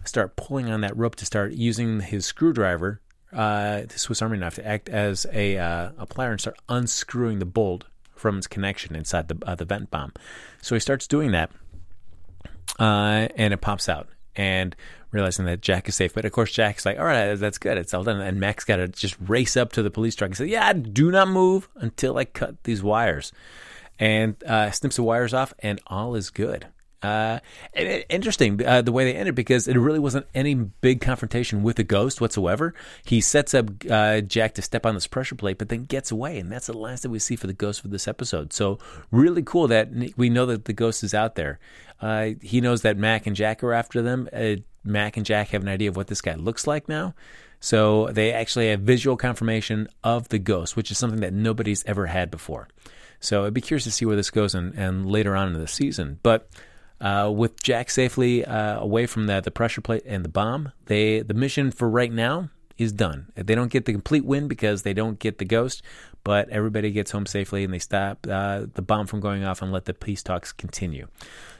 start 0.04 0.36
pulling 0.36 0.70
on 0.70 0.80
that 0.80 0.96
rope 0.96 1.16
to 1.16 1.26
start 1.26 1.52
using 1.52 2.00
his 2.00 2.26
screwdriver 2.26 3.00
uh, 3.32 3.82
the 3.82 3.98
Swiss 3.98 4.22
Army 4.22 4.38
knife 4.38 4.54
to 4.54 4.66
act 4.66 4.88
as 4.88 5.26
a 5.32 5.56
a 5.56 6.06
plier 6.08 6.30
and 6.30 6.40
start 6.40 6.58
unscrewing 6.68 7.38
the 7.38 7.44
bolt 7.44 7.84
from 8.18 8.38
its 8.38 8.46
connection 8.46 8.94
inside 8.96 9.28
the 9.28 9.38
uh, 9.46 9.54
the 9.54 9.64
vent 9.64 9.90
bomb. 9.90 10.12
So 10.62 10.74
he 10.74 10.80
starts 10.80 11.06
doing 11.06 11.32
that, 11.32 11.50
uh, 12.78 13.28
and 13.36 13.52
it 13.52 13.60
pops 13.60 13.88
out. 13.88 14.08
And 14.36 14.76
realizing 15.10 15.46
that 15.46 15.60
Jack 15.60 15.88
is 15.88 15.96
safe, 15.96 16.14
but 16.14 16.24
of 16.24 16.30
course 16.30 16.52
Jack's 16.52 16.86
like, 16.86 16.98
"All 16.98 17.04
right, 17.04 17.34
that's 17.34 17.58
good, 17.58 17.76
it's 17.76 17.92
all 17.92 18.04
done." 18.04 18.20
And 18.20 18.38
Mac's 18.38 18.64
got 18.64 18.76
to 18.76 18.86
just 18.86 19.16
race 19.26 19.56
up 19.56 19.72
to 19.72 19.82
the 19.82 19.90
police 19.90 20.14
truck 20.14 20.28
and 20.28 20.36
say, 20.36 20.46
"Yeah, 20.46 20.72
do 20.72 21.10
not 21.10 21.28
move 21.28 21.68
until 21.76 22.16
I 22.18 22.24
cut 22.24 22.62
these 22.64 22.82
wires." 22.82 23.32
And 23.98 24.36
uh, 24.44 24.70
snips 24.70 24.96
the 24.96 25.02
wires 25.02 25.34
off, 25.34 25.52
and 25.58 25.80
all 25.88 26.14
is 26.14 26.30
good. 26.30 26.68
Uh, 27.00 27.38
interesting 28.08 28.64
uh, 28.66 28.82
the 28.82 28.90
way 28.90 29.04
they 29.04 29.14
ended 29.14 29.36
because 29.36 29.68
it 29.68 29.76
really 29.76 30.00
wasn't 30.00 30.26
any 30.34 30.54
big 30.54 31.00
confrontation 31.00 31.62
with 31.62 31.76
the 31.76 31.84
ghost 31.84 32.20
whatsoever. 32.20 32.74
He 33.04 33.20
sets 33.20 33.54
up 33.54 33.70
uh, 33.88 34.20
Jack 34.20 34.54
to 34.54 34.62
step 34.62 34.84
on 34.84 34.94
this 34.94 35.06
pressure 35.06 35.36
plate, 35.36 35.58
but 35.58 35.68
then 35.68 35.84
gets 35.84 36.10
away, 36.10 36.38
and 36.38 36.50
that's 36.50 36.66
the 36.66 36.76
last 36.76 37.02
that 37.02 37.10
we 37.10 37.20
see 37.20 37.36
for 37.36 37.46
the 37.46 37.52
ghost 37.52 37.82
for 37.82 37.88
this 37.88 38.08
episode. 38.08 38.52
So 38.52 38.78
really 39.12 39.42
cool 39.42 39.68
that 39.68 39.90
we 40.16 40.28
know 40.28 40.46
that 40.46 40.64
the 40.64 40.72
ghost 40.72 41.04
is 41.04 41.14
out 41.14 41.36
there. 41.36 41.60
Uh, 42.00 42.30
he 42.42 42.60
knows 42.60 42.82
that 42.82 42.96
Mac 42.96 43.26
and 43.26 43.36
Jack 43.36 43.62
are 43.62 43.72
after 43.72 44.02
them. 44.02 44.28
Uh, 44.32 44.56
Mac 44.84 45.16
and 45.16 45.26
Jack 45.26 45.48
have 45.50 45.62
an 45.62 45.68
idea 45.68 45.88
of 45.88 45.96
what 45.96 46.08
this 46.08 46.20
guy 46.20 46.34
looks 46.34 46.66
like 46.66 46.88
now. 46.88 47.14
So 47.60 48.08
they 48.12 48.32
actually 48.32 48.70
have 48.70 48.80
visual 48.80 49.16
confirmation 49.16 49.88
of 50.04 50.28
the 50.28 50.38
ghost, 50.38 50.76
which 50.76 50.90
is 50.90 50.98
something 50.98 51.20
that 51.20 51.32
nobody's 51.32 51.84
ever 51.84 52.06
had 52.06 52.30
before. 52.30 52.68
So 53.20 53.44
I'd 53.44 53.54
be 53.54 53.60
curious 53.60 53.84
to 53.84 53.90
see 53.90 54.04
where 54.04 54.16
this 54.16 54.30
goes 54.30 54.54
and, 54.54 54.74
and 54.74 55.10
later 55.10 55.34
on 55.34 55.48
in 55.48 55.60
the 55.60 55.66
season. 55.66 56.20
But 56.22 56.48
uh, 57.00 57.32
with 57.34 57.62
Jack 57.62 57.90
safely 57.90 58.44
uh, 58.44 58.80
away 58.80 59.06
from 59.06 59.26
the, 59.26 59.40
the 59.40 59.50
pressure 59.50 59.80
plate 59.80 60.02
and 60.06 60.24
the 60.24 60.28
bomb, 60.28 60.72
they 60.86 61.20
the 61.20 61.34
mission 61.34 61.70
for 61.70 61.88
right 61.88 62.12
now 62.12 62.50
is 62.76 62.92
done. 62.92 63.26
They 63.34 63.54
don't 63.54 63.70
get 63.70 63.84
the 63.84 63.92
complete 63.92 64.24
win 64.24 64.46
because 64.46 64.82
they 64.82 64.94
don't 64.94 65.18
get 65.18 65.38
the 65.38 65.44
ghost, 65.44 65.82
but 66.22 66.48
everybody 66.48 66.92
gets 66.92 67.10
home 67.10 67.26
safely 67.26 67.64
and 67.64 67.74
they 67.74 67.80
stop 67.80 68.26
uh, 68.30 68.66
the 68.72 68.82
bomb 68.82 69.06
from 69.06 69.20
going 69.20 69.44
off 69.44 69.62
and 69.62 69.72
let 69.72 69.84
the 69.84 69.94
peace 69.94 70.22
talks 70.22 70.52
continue. 70.52 71.08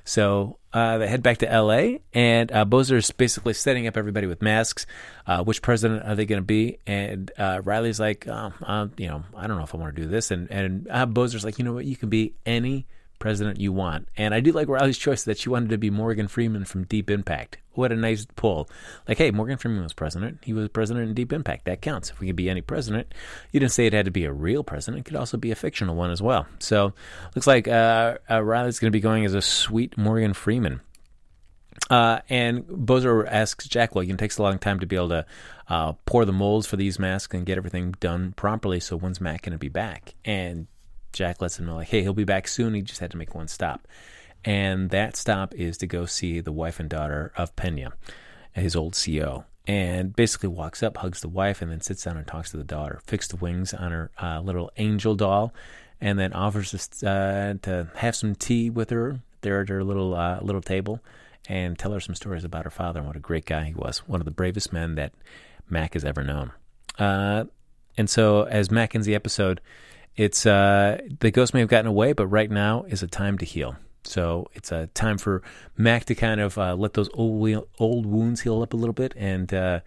So 0.04 0.58
uh, 0.72 0.98
they 0.98 1.08
head 1.08 1.22
back 1.22 1.38
to 1.38 1.52
L.A. 1.52 2.00
and 2.14 2.50
uh, 2.52 2.64
Bozer 2.64 2.96
is 2.96 3.10
basically 3.10 3.52
setting 3.52 3.86
up 3.86 3.96
everybody 3.96 4.26
with 4.26 4.40
masks. 4.40 4.86
Uh, 5.26 5.42
which 5.42 5.60
president 5.60 6.04
are 6.04 6.14
they 6.14 6.24
going 6.24 6.40
to 6.40 6.46
be? 6.46 6.78
And 6.86 7.30
uh, 7.36 7.60
Riley's 7.64 8.00
like, 8.00 8.26
oh, 8.26 8.52
uh, 8.62 8.86
you 8.96 9.08
know, 9.08 9.24
I 9.36 9.46
don't 9.46 9.58
know 9.58 9.64
if 9.64 9.74
I 9.74 9.78
want 9.78 9.94
to 9.94 10.02
do 10.02 10.08
this. 10.08 10.30
And 10.30 10.50
and 10.50 10.88
uh, 10.88 11.04
Bozer's 11.04 11.44
like, 11.44 11.58
you 11.58 11.64
know 11.64 11.74
what, 11.74 11.84
you 11.84 11.96
can 11.96 12.08
be 12.08 12.34
any 12.46 12.86
president 13.18 13.60
you 13.60 13.72
want. 13.72 14.08
And 14.16 14.34
I 14.34 14.40
do 14.40 14.52
like 14.52 14.68
Riley's 14.68 14.98
choice 14.98 15.24
that 15.24 15.38
she 15.38 15.48
wanted 15.48 15.70
to 15.70 15.78
be 15.78 15.90
Morgan 15.90 16.28
Freeman 16.28 16.64
from 16.64 16.84
Deep 16.84 17.10
Impact. 17.10 17.58
What 17.72 17.92
a 17.92 17.96
nice 17.96 18.26
pull. 18.36 18.68
Like, 19.06 19.18
hey, 19.18 19.30
Morgan 19.30 19.56
Freeman 19.56 19.82
was 19.82 19.92
president. 19.92 20.38
He 20.42 20.52
was 20.52 20.68
president 20.68 21.08
in 21.08 21.14
Deep 21.14 21.32
Impact. 21.32 21.64
That 21.66 21.80
counts. 21.80 22.10
If 22.10 22.20
we 22.20 22.26
could 22.26 22.36
be 22.36 22.50
any 22.50 22.60
president, 22.60 23.14
you 23.52 23.60
didn't 23.60 23.72
say 23.72 23.86
it 23.86 23.92
had 23.92 24.06
to 24.06 24.10
be 24.10 24.24
a 24.24 24.32
real 24.32 24.64
president. 24.64 25.00
It 25.00 25.08
could 25.08 25.16
also 25.16 25.36
be 25.36 25.50
a 25.50 25.56
fictional 25.56 25.94
one 25.94 26.10
as 26.10 26.20
well. 26.20 26.46
So, 26.58 26.92
looks 27.34 27.46
like 27.46 27.68
uh, 27.68 28.18
uh, 28.28 28.42
Riley's 28.42 28.78
going 28.78 28.90
to 28.90 28.96
be 28.96 29.00
going 29.00 29.24
as 29.24 29.34
a 29.34 29.42
sweet 29.42 29.96
Morgan 29.96 30.34
Freeman. 30.34 30.80
Uh, 31.90 32.20
and 32.28 32.64
Bozer 32.64 33.26
asks 33.28 33.66
Jack, 33.68 33.94
well, 33.94 34.08
it 34.08 34.18
takes 34.18 34.38
a 34.38 34.42
long 34.42 34.58
time 34.58 34.80
to 34.80 34.86
be 34.86 34.96
able 34.96 35.08
to 35.10 35.26
uh, 35.68 35.92
pour 36.04 36.24
the 36.24 36.32
molds 36.32 36.66
for 36.66 36.76
these 36.76 36.98
masks 36.98 37.34
and 37.34 37.46
get 37.46 37.56
everything 37.56 37.94
done 38.00 38.32
properly. 38.32 38.80
So 38.80 38.96
when's 38.96 39.20
Matt 39.20 39.42
going 39.42 39.52
to 39.52 39.58
be 39.58 39.68
back? 39.68 40.14
And 40.24 40.66
Jack 41.18 41.42
lets 41.42 41.58
him 41.58 41.66
know, 41.66 41.74
like, 41.74 41.88
hey, 41.88 42.02
he'll 42.02 42.14
be 42.14 42.22
back 42.22 42.46
soon. 42.46 42.74
He 42.74 42.80
just 42.80 43.00
had 43.00 43.10
to 43.10 43.16
make 43.16 43.34
one 43.34 43.48
stop. 43.48 43.88
And 44.44 44.90
that 44.90 45.16
stop 45.16 45.52
is 45.52 45.76
to 45.78 45.86
go 45.88 46.06
see 46.06 46.38
the 46.38 46.52
wife 46.52 46.78
and 46.78 46.88
daughter 46.88 47.32
of 47.36 47.56
Pena, 47.56 47.92
his 48.52 48.76
old 48.76 48.96
CO. 48.96 49.44
And 49.66 50.14
basically 50.14 50.48
walks 50.48 50.80
up, 50.80 50.98
hugs 50.98 51.20
the 51.20 51.28
wife, 51.28 51.60
and 51.60 51.72
then 51.72 51.80
sits 51.80 52.04
down 52.04 52.16
and 52.16 52.26
talks 52.26 52.52
to 52.52 52.56
the 52.56 52.62
daughter. 52.62 53.00
Fixed 53.04 53.30
the 53.30 53.36
wings 53.36 53.74
on 53.74 53.90
her 53.90 54.12
uh, 54.22 54.40
little 54.40 54.70
angel 54.76 55.16
doll, 55.16 55.52
and 56.00 56.20
then 56.20 56.32
offers 56.32 56.72
uh, 57.02 57.54
to 57.62 57.88
have 57.96 58.14
some 58.14 58.36
tea 58.36 58.70
with 58.70 58.90
her 58.90 59.18
there 59.40 59.60
at 59.60 59.68
her 59.68 59.82
little 59.82 60.14
uh, 60.14 60.38
little 60.40 60.62
table, 60.62 61.00
and 61.48 61.76
tell 61.76 61.92
her 61.92 62.00
some 62.00 62.14
stories 62.14 62.44
about 62.44 62.64
her 62.64 62.70
father 62.70 63.00
and 63.00 63.08
what 63.08 63.16
a 63.16 63.20
great 63.20 63.44
guy 63.44 63.64
he 63.64 63.74
was. 63.74 63.98
One 64.06 64.20
of 64.20 64.24
the 64.24 64.30
bravest 64.30 64.72
men 64.72 64.94
that 64.94 65.12
Mac 65.68 65.94
has 65.94 66.04
ever 66.04 66.22
known. 66.22 66.52
Uh, 66.96 67.44
and 67.98 68.08
so, 68.08 68.44
as 68.44 68.70
Mac 68.70 68.94
ends 68.94 69.06
the 69.06 69.16
episode, 69.16 69.60
it's 70.18 70.44
uh, 70.44 71.00
the 71.20 71.30
ghost 71.30 71.54
may 71.54 71.60
have 71.60 71.68
gotten 71.70 71.86
away, 71.86 72.12
but 72.12 72.26
right 72.26 72.50
now 72.50 72.82
is 72.82 73.02
a 73.02 73.06
time 73.06 73.38
to 73.38 73.46
heal. 73.46 73.76
So 74.04 74.48
it's 74.52 74.72
a 74.72 74.88
time 74.88 75.16
for 75.16 75.42
Mac 75.76 76.06
to 76.06 76.14
kind 76.14 76.40
of 76.40 76.58
uh, 76.58 76.74
let 76.74 76.94
those 76.94 77.08
old 77.14 77.66
old 77.78 78.04
wounds 78.04 78.40
heal 78.40 78.60
up 78.62 78.74
a 78.74 78.76
little 78.76 78.92
bit 78.92 79.14
and 79.16 79.54
uh, 79.54 79.80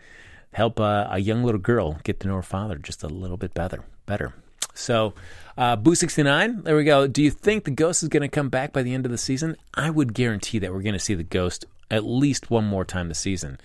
help 0.53 0.79
uh, 0.79 1.07
a 1.09 1.19
young 1.19 1.43
little 1.43 1.59
girl 1.59 1.99
get 2.03 2.21
to 2.21 2.27
know 2.27 2.35
her 2.35 2.41
father 2.41 2.77
just 2.77 3.03
a 3.03 3.07
little 3.07 3.37
bit 3.37 3.53
better. 3.53 3.83
Better. 4.05 4.33
So, 4.73 5.13
uh, 5.57 5.75
Boo 5.75 5.95
sixty 5.95 6.23
nine. 6.23 6.63
There 6.63 6.77
we 6.77 6.85
go. 6.85 7.07
Do 7.07 7.21
you 7.21 7.31
think 7.31 7.65
the 7.65 7.71
ghost 7.71 8.03
is 8.03 8.09
going 8.09 8.21
to 8.21 8.29
come 8.29 8.47
back 8.47 8.71
by 8.71 8.83
the 8.83 8.93
end 8.93 9.05
of 9.05 9.11
the 9.11 9.17
season? 9.17 9.57
I 9.73 9.89
would 9.89 10.13
guarantee 10.13 10.59
that 10.59 10.71
we're 10.71 10.81
going 10.81 10.93
to 10.93 10.99
see 10.99 11.13
the 11.13 11.23
ghost 11.23 11.65
at 11.91 12.05
least 12.05 12.49
one 12.49 12.65
more 12.65 12.83
time 12.83 13.07
this 13.07 13.19
season. 13.19 13.59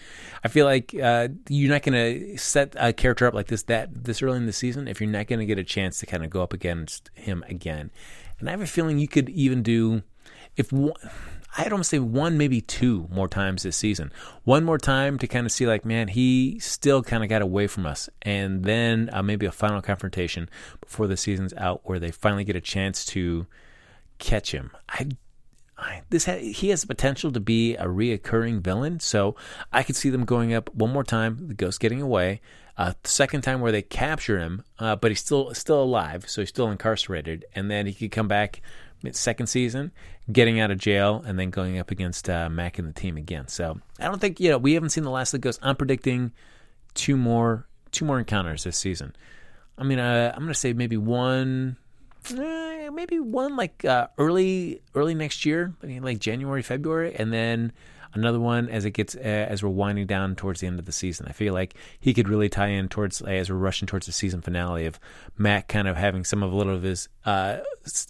I 0.44 0.48
feel 0.48 0.66
like 0.66 0.94
uh, 0.94 1.28
you're 1.48 1.72
not 1.72 1.82
going 1.82 1.94
to 1.94 2.36
set 2.36 2.74
a 2.78 2.92
character 2.92 3.26
up 3.26 3.32
like 3.32 3.46
this 3.46 3.62
that 3.64 4.04
this 4.04 4.20
early 4.20 4.36
in 4.36 4.46
the 4.46 4.52
season 4.52 4.88
if 4.88 5.00
you're 5.00 5.08
not 5.08 5.28
going 5.28 5.38
to 5.38 5.46
get 5.46 5.58
a 5.58 5.64
chance 5.64 5.98
to 6.00 6.06
kind 6.06 6.24
of 6.24 6.30
go 6.30 6.42
up 6.42 6.52
against 6.52 7.10
him 7.14 7.42
again. 7.48 7.90
And 8.38 8.48
I 8.48 8.52
have 8.52 8.60
a 8.60 8.66
feeling 8.66 8.98
you 8.98 9.08
could 9.08 9.30
even 9.30 9.62
do 9.62 10.02
if 10.56 10.72
one, 10.72 10.92
I'd 11.58 11.72
almost 11.72 11.90
say 11.90 11.98
one, 11.98 12.36
maybe 12.36 12.60
two 12.60 13.08
more 13.10 13.28
times 13.28 13.62
this 13.62 13.76
season. 13.76 14.12
One 14.44 14.64
more 14.64 14.78
time 14.78 15.18
to 15.18 15.26
kind 15.26 15.46
of 15.46 15.52
see, 15.52 15.66
like, 15.66 15.86
man, 15.86 16.08
he 16.08 16.58
still 16.58 17.02
kind 17.02 17.22
of 17.22 17.30
got 17.30 17.40
away 17.40 17.66
from 17.66 17.86
us. 17.86 18.10
And 18.22 18.64
then 18.64 19.08
uh, 19.12 19.22
maybe 19.22 19.46
a 19.46 19.52
final 19.52 19.80
confrontation 19.80 20.50
before 20.82 21.06
the 21.06 21.16
season's 21.16 21.54
out 21.54 21.80
where 21.84 21.98
they 21.98 22.10
finally 22.10 22.44
get 22.44 22.56
a 22.56 22.60
chance 22.60 23.06
to 23.06 23.46
catch 24.18 24.52
him. 24.52 24.70
I, 24.88 25.08
I 25.78 26.02
this 26.08 26.24
ha- 26.24 26.38
he 26.38 26.70
has 26.70 26.80
the 26.82 26.86
potential 26.86 27.32
to 27.32 27.40
be 27.40 27.76
a 27.76 27.84
reoccurring 27.84 28.60
villain, 28.60 29.00
so 29.00 29.36
I 29.72 29.82
could 29.82 29.96
see 29.96 30.10
them 30.10 30.24
going 30.24 30.54
up 30.54 30.74
one 30.74 30.92
more 30.92 31.04
time, 31.04 31.48
the 31.48 31.54
ghost 31.54 31.80
getting 31.80 32.00
away. 32.00 32.40
Uh, 32.78 32.92
second 33.04 33.40
time 33.40 33.62
where 33.62 33.72
they 33.72 33.80
capture 33.80 34.38
him, 34.38 34.62
uh, 34.78 34.96
but 34.96 35.10
he's 35.10 35.20
still 35.20 35.54
still 35.54 35.82
alive, 35.82 36.28
so 36.28 36.42
he's 36.42 36.50
still 36.50 36.70
incarcerated, 36.70 37.44
and 37.54 37.70
then 37.70 37.86
he 37.86 37.94
could 37.94 38.10
come 38.10 38.28
back 38.28 38.60
second 39.12 39.46
season, 39.46 39.92
getting 40.32 40.58
out 40.58 40.70
of 40.70 40.78
jail, 40.78 41.22
and 41.26 41.38
then 41.38 41.50
going 41.50 41.78
up 41.78 41.90
against 41.90 42.28
uh, 42.28 42.48
Mac 42.50 42.78
and 42.78 42.88
the 42.88 42.92
team 42.92 43.16
again. 43.16 43.48
So 43.48 43.78
I 44.00 44.04
don't 44.04 44.20
think 44.20 44.40
you 44.40 44.50
know 44.50 44.58
we 44.58 44.74
haven't 44.74 44.90
seen 44.90 45.04
the 45.04 45.10
last 45.10 45.32
of 45.32 45.40
the 45.40 45.44
Ghost. 45.44 45.60
I'm 45.62 45.76
predicting 45.76 46.32
two 46.94 47.16
more 47.16 47.66
two 47.92 48.04
more 48.04 48.18
encounters 48.18 48.64
this 48.64 48.78
season. 48.78 49.14
I 49.78 49.84
mean, 49.84 49.98
uh, 49.98 50.32
I'm 50.34 50.42
going 50.42 50.52
to 50.52 50.58
say 50.58 50.72
maybe 50.72 50.96
one, 50.96 51.76
uh, 52.30 52.36
maybe 52.90 53.18
one 53.18 53.56
like 53.56 53.84
uh, 53.84 54.08
early 54.18 54.82
early 54.94 55.14
next 55.14 55.44
year, 55.44 55.74
I 55.82 55.86
mean, 55.86 56.02
like 56.02 56.18
January 56.18 56.62
February, 56.62 57.14
and 57.14 57.32
then 57.32 57.72
another 58.14 58.40
one 58.40 58.68
as 58.68 58.84
it 58.84 58.92
gets 58.92 59.14
uh, 59.14 59.18
as 59.18 59.62
we're 59.62 59.68
winding 59.68 60.06
down 60.06 60.34
towards 60.34 60.60
the 60.60 60.66
end 60.66 60.78
of 60.78 60.86
the 60.86 60.92
season. 60.92 61.26
I 61.28 61.32
feel 61.32 61.54
like 61.54 61.74
he 62.00 62.14
could 62.14 62.28
really 62.28 62.48
tie 62.48 62.68
in 62.68 62.88
towards 62.88 63.22
uh, 63.22 63.26
as 63.26 63.50
we're 63.50 63.56
rushing 63.56 63.86
towards 63.86 64.06
the 64.06 64.12
season 64.12 64.40
finale 64.40 64.86
of 64.86 64.98
Mac 65.38 65.68
kind 65.68 65.86
of 65.86 65.96
having 65.96 66.24
some 66.24 66.42
of 66.42 66.52
a 66.52 66.56
little 66.56 66.74
of 66.74 66.82
his 66.82 67.08
uh, 67.24 67.58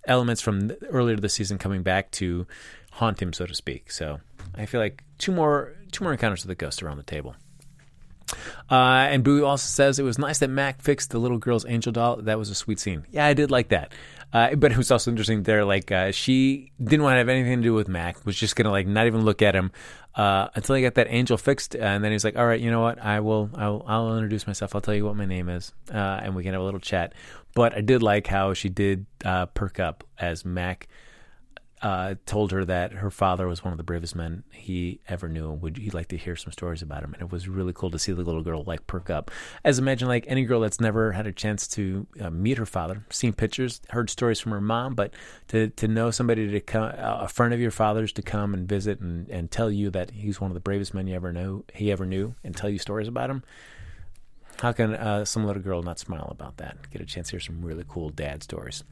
elements 0.07 0.41
from 0.41 0.71
earlier 0.89 1.17
this 1.17 1.35
season 1.35 1.59
coming 1.59 1.83
back 1.83 2.11
to 2.13 2.47
haunt 2.93 3.21
him, 3.21 3.33
so 3.33 3.47
to 3.47 3.55
speak. 3.55 3.91
So 3.91 4.21
I 4.55 4.67
feel 4.67 4.81
like 4.81 5.05
two 5.19 5.33
more 5.33 5.75
two 5.93 6.05
more 6.05 6.13
encounters 6.13 6.43
with 6.43 6.57
the 6.57 6.65
ghost 6.65 6.83
around 6.83 6.97
the 6.97 7.03
table. 7.03 7.35
Uh, 8.71 9.07
and 9.09 9.23
Boo 9.23 9.45
also 9.45 9.67
says 9.67 9.99
it 9.99 10.03
was 10.03 10.19
nice 10.19 10.39
that 10.41 10.51
Mac 10.51 10.83
fixed 10.83 11.11
the 11.11 11.19
little 11.19 11.39
girl's 11.39 11.65
angel 11.67 11.93
doll. 11.93 12.17
That 12.17 12.39
was 12.39 12.51
a 12.51 12.55
sweet 12.55 12.81
scene. 12.81 13.05
Yeah, 13.11 13.27
I 13.27 13.35
did 13.35 13.51
like 13.51 13.69
that. 13.69 13.93
Uh, 14.33 14.55
but 14.55 14.73
it 14.73 14.77
was 14.77 14.91
also 14.91 15.11
interesting 15.11 15.45
there, 15.45 15.65
like, 15.65 15.91
uh, 15.91 16.11
she 16.13 16.73
didn't 16.83 17.03
want 17.03 17.15
to 17.15 17.19
have 17.19 17.29
anything 17.29 17.59
to 17.59 17.63
do 17.63 17.73
with 17.75 17.89
Mac, 17.89 18.25
was 18.27 18.37
just 18.37 18.57
to, 18.57 18.69
like, 18.69 18.87
not 18.87 19.07
even 19.07 19.25
look 19.25 19.41
at 19.41 19.55
him 19.55 19.71
uh, 20.15 20.49
until 20.55 20.75
he 20.75 20.83
got 20.83 20.95
that 20.95 21.07
angel 21.09 21.37
fixed. 21.37 21.75
And 21.75 22.05
then 22.05 22.13
he's 22.13 22.25
like, 22.25 22.37
all 22.37 22.47
right, 22.47 22.61
you 22.61 22.71
know 22.71 22.83
what? 22.83 22.99
I 22.99 23.21
will, 23.21 23.51
I'll, 23.55 23.85
I'll 23.87 24.15
introduce 24.15 24.47
myself. 24.47 24.75
I'll 24.75 24.81
tell 24.81 24.95
you 24.95 25.05
what 25.05 25.17
my 25.17 25.27
name 25.27 25.49
is. 25.49 25.73
Uh, 25.91 26.21
and 26.23 26.35
we 26.35 26.43
can 26.43 26.53
have 26.53 26.63
a 26.63 26.65
little 26.65 26.81
chat. 26.81 27.15
But 27.55 27.75
I 27.75 27.81
did 27.81 28.03
like 28.03 28.27
how 28.27 28.53
she 28.53 28.69
did 28.69 29.07
uh, 29.25 29.47
perk 29.47 29.81
up 29.81 30.05
as 30.19 30.45
Mac 30.45 30.89
uh, 31.83 32.15
told 32.25 32.53
her 32.53 32.65
that 32.65 32.93
her 32.93 33.11
father 33.11 33.47
was 33.47 33.63
one 33.63 33.73
of 33.73 33.77
the 33.77 33.85
bravest 33.85 34.17
men 34.17 34.45
he 34.51 35.01
ever 35.09 35.29
knew, 35.29 35.53
and 35.53 35.61
would 35.61 35.77
he'd 35.77 35.93
like 35.93 36.09
to 36.09 36.17
hear 36.17 36.35
some 36.35 36.53
stories 36.53 36.81
about 36.81 37.03
him. 37.03 37.13
And 37.13 37.23
it 37.23 37.31
was 37.31 37.49
really 37.49 37.75
cool 37.75 37.91
to 37.91 37.99
see 37.99 38.13
the 38.13 38.23
little 38.23 38.43
girl 38.43 38.65
like 38.67 38.87
perk 38.87 39.11
up. 39.11 39.31
As 39.63 39.79
imagine 39.79 40.09
like 40.09 40.25
any 40.27 40.45
girl 40.45 40.61
that's 40.61 40.81
never 40.81 41.13
had 41.13 41.27
a 41.27 41.33
chance 41.33 41.69
to 41.69 42.07
uh, 42.21 42.31
meet 42.31 42.57
her 42.57 42.67
father, 42.67 43.05
seen 43.11 43.35
pictures, 43.35 43.83
heard 43.91 44.09
stories 44.09 44.41
from 44.41 44.53
her 44.53 44.61
mom, 44.61 44.95
but 44.95 45.13
to 45.49 45.69
to 45.69 45.87
know 45.87 46.11
somebody 46.11 46.51
to 46.51 46.61
come, 46.61 46.85
uh, 46.85 47.19
a 47.21 47.29
friend 47.29 47.53
of 47.53 47.61
your 47.61 47.71
father's 47.71 48.13
to 48.13 48.23
come 48.23 48.55
and 48.55 48.67
visit 48.67 49.01
and 49.01 49.29
and 49.29 49.51
tell 49.51 49.71
you 49.71 49.91
that 49.91 50.13
he's 50.13 50.41
one 50.41 50.51
of 50.51 50.55
the 50.55 50.61
bravest 50.61 50.95
men 50.95 51.07
you 51.07 51.15
ever 51.15 51.33
know, 51.33 51.65
he 51.75 51.93
ever 51.93 52.07
knew, 52.07 52.35
and 52.43 52.57
tell 52.57 52.71
you 52.71 52.79
stories 52.79 53.09
about 53.09 53.29
him. 53.29 53.43
How 54.61 54.73
can 54.73 54.95
uh, 54.95 55.27
some 55.27 55.45
little 55.45 55.63
girl 55.63 55.83
not 55.83 55.99
smile 55.99 56.29
about 56.31 56.57
that? 56.57 56.91
Get 56.91 57.03
a 57.03 57.05
chance 57.05 57.29
to 57.29 57.33
hear 57.33 57.41
some 57.41 57.63
really 57.63 57.85
cool 57.87 58.09
dad 58.09 58.43
stories. 58.43 58.83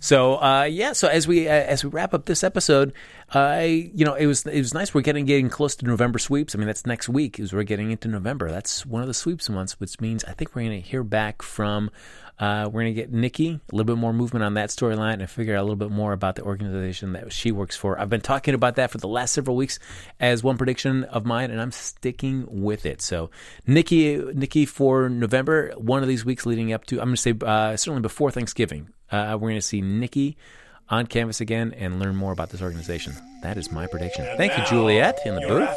So 0.00 0.40
uh, 0.42 0.64
yeah, 0.64 0.92
so 0.92 1.08
as 1.08 1.26
we 1.26 1.48
uh, 1.48 1.52
as 1.52 1.84
we 1.84 1.90
wrap 1.90 2.14
up 2.14 2.26
this 2.26 2.44
episode, 2.44 2.92
uh, 3.34 3.62
you 3.64 4.04
know, 4.04 4.14
it 4.14 4.26
was 4.26 4.46
it 4.46 4.58
was 4.58 4.74
nice. 4.74 4.94
We're 4.94 5.00
getting 5.00 5.24
getting 5.24 5.50
close 5.50 5.76
to 5.76 5.86
November 5.86 6.18
sweeps. 6.18 6.54
I 6.54 6.58
mean, 6.58 6.66
that's 6.66 6.86
next 6.86 7.08
week. 7.08 7.40
Is 7.40 7.52
we're 7.52 7.64
getting 7.64 7.90
into 7.90 8.08
November. 8.08 8.50
That's 8.50 8.86
one 8.86 9.02
of 9.02 9.08
the 9.08 9.14
sweeps 9.14 9.48
months, 9.48 9.80
which 9.80 10.00
means 10.00 10.24
I 10.24 10.32
think 10.32 10.54
we're 10.54 10.62
going 10.62 10.82
to 10.82 10.88
hear 10.88 11.02
back 11.02 11.42
from. 11.42 11.90
Uh, 12.38 12.68
we're 12.70 12.82
going 12.82 12.94
to 12.94 13.00
get 13.00 13.12
Nikki 13.12 13.48
a 13.48 13.74
little 13.74 13.86
bit 13.86 13.98
more 13.98 14.12
movement 14.12 14.44
on 14.44 14.54
that 14.54 14.68
storyline 14.68 15.20
and 15.20 15.30
figure 15.30 15.56
out 15.56 15.60
a 15.60 15.62
little 15.62 15.76
bit 15.76 15.90
more 15.90 16.12
about 16.12 16.36
the 16.36 16.42
organization 16.42 17.12
that 17.14 17.32
she 17.32 17.50
works 17.50 17.76
for. 17.76 17.98
I've 17.98 18.10
been 18.10 18.20
talking 18.20 18.54
about 18.54 18.76
that 18.76 18.90
for 18.90 18.98
the 18.98 19.08
last 19.08 19.32
several 19.32 19.56
weeks 19.56 19.78
as 20.20 20.42
one 20.42 20.58
prediction 20.58 21.04
of 21.04 21.24
mine, 21.24 21.50
and 21.50 21.60
I'm 21.60 21.72
sticking 21.72 22.46
with 22.62 22.84
it. 22.84 23.00
So 23.00 23.30
Nikki, 23.66 24.16
Nikki 24.16 24.66
for 24.66 25.08
November, 25.08 25.72
one 25.76 26.02
of 26.02 26.08
these 26.08 26.24
weeks 26.24 26.44
leading 26.44 26.72
up 26.72 26.84
to, 26.86 27.00
I'm 27.00 27.06
going 27.08 27.16
to 27.16 27.22
say 27.22 27.34
uh, 27.40 27.76
certainly 27.76 28.02
before 28.02 28.30
Thanksgiving, 28.30 28.90
uh, 29.10 29.38
we're 29.40 29.48
going 29.48 29.54
to 29.54 29.62
see 29.62 29.80
Nikki 29.80 30.36
on 30.88 31.06
canvas 31.06 31.40
again 31.40 31.72
and 31.76 31.98
learn 31.98 32.16
more 32.16 32.32
about 32.32 32.50
this 32.50 32.62
organization. 32.62 33.14
That 33.42 33.56
is 33.56 33.72
my 33.72 33.86
prediction. 33.86 34.26
And 34.26 34.36
Thank 34.36 34.56
you, 34.58 34.64
Juliet, 34.66 35.18
in 35.24 35.34
the 35.34 35.40
booth. 35.40 35.68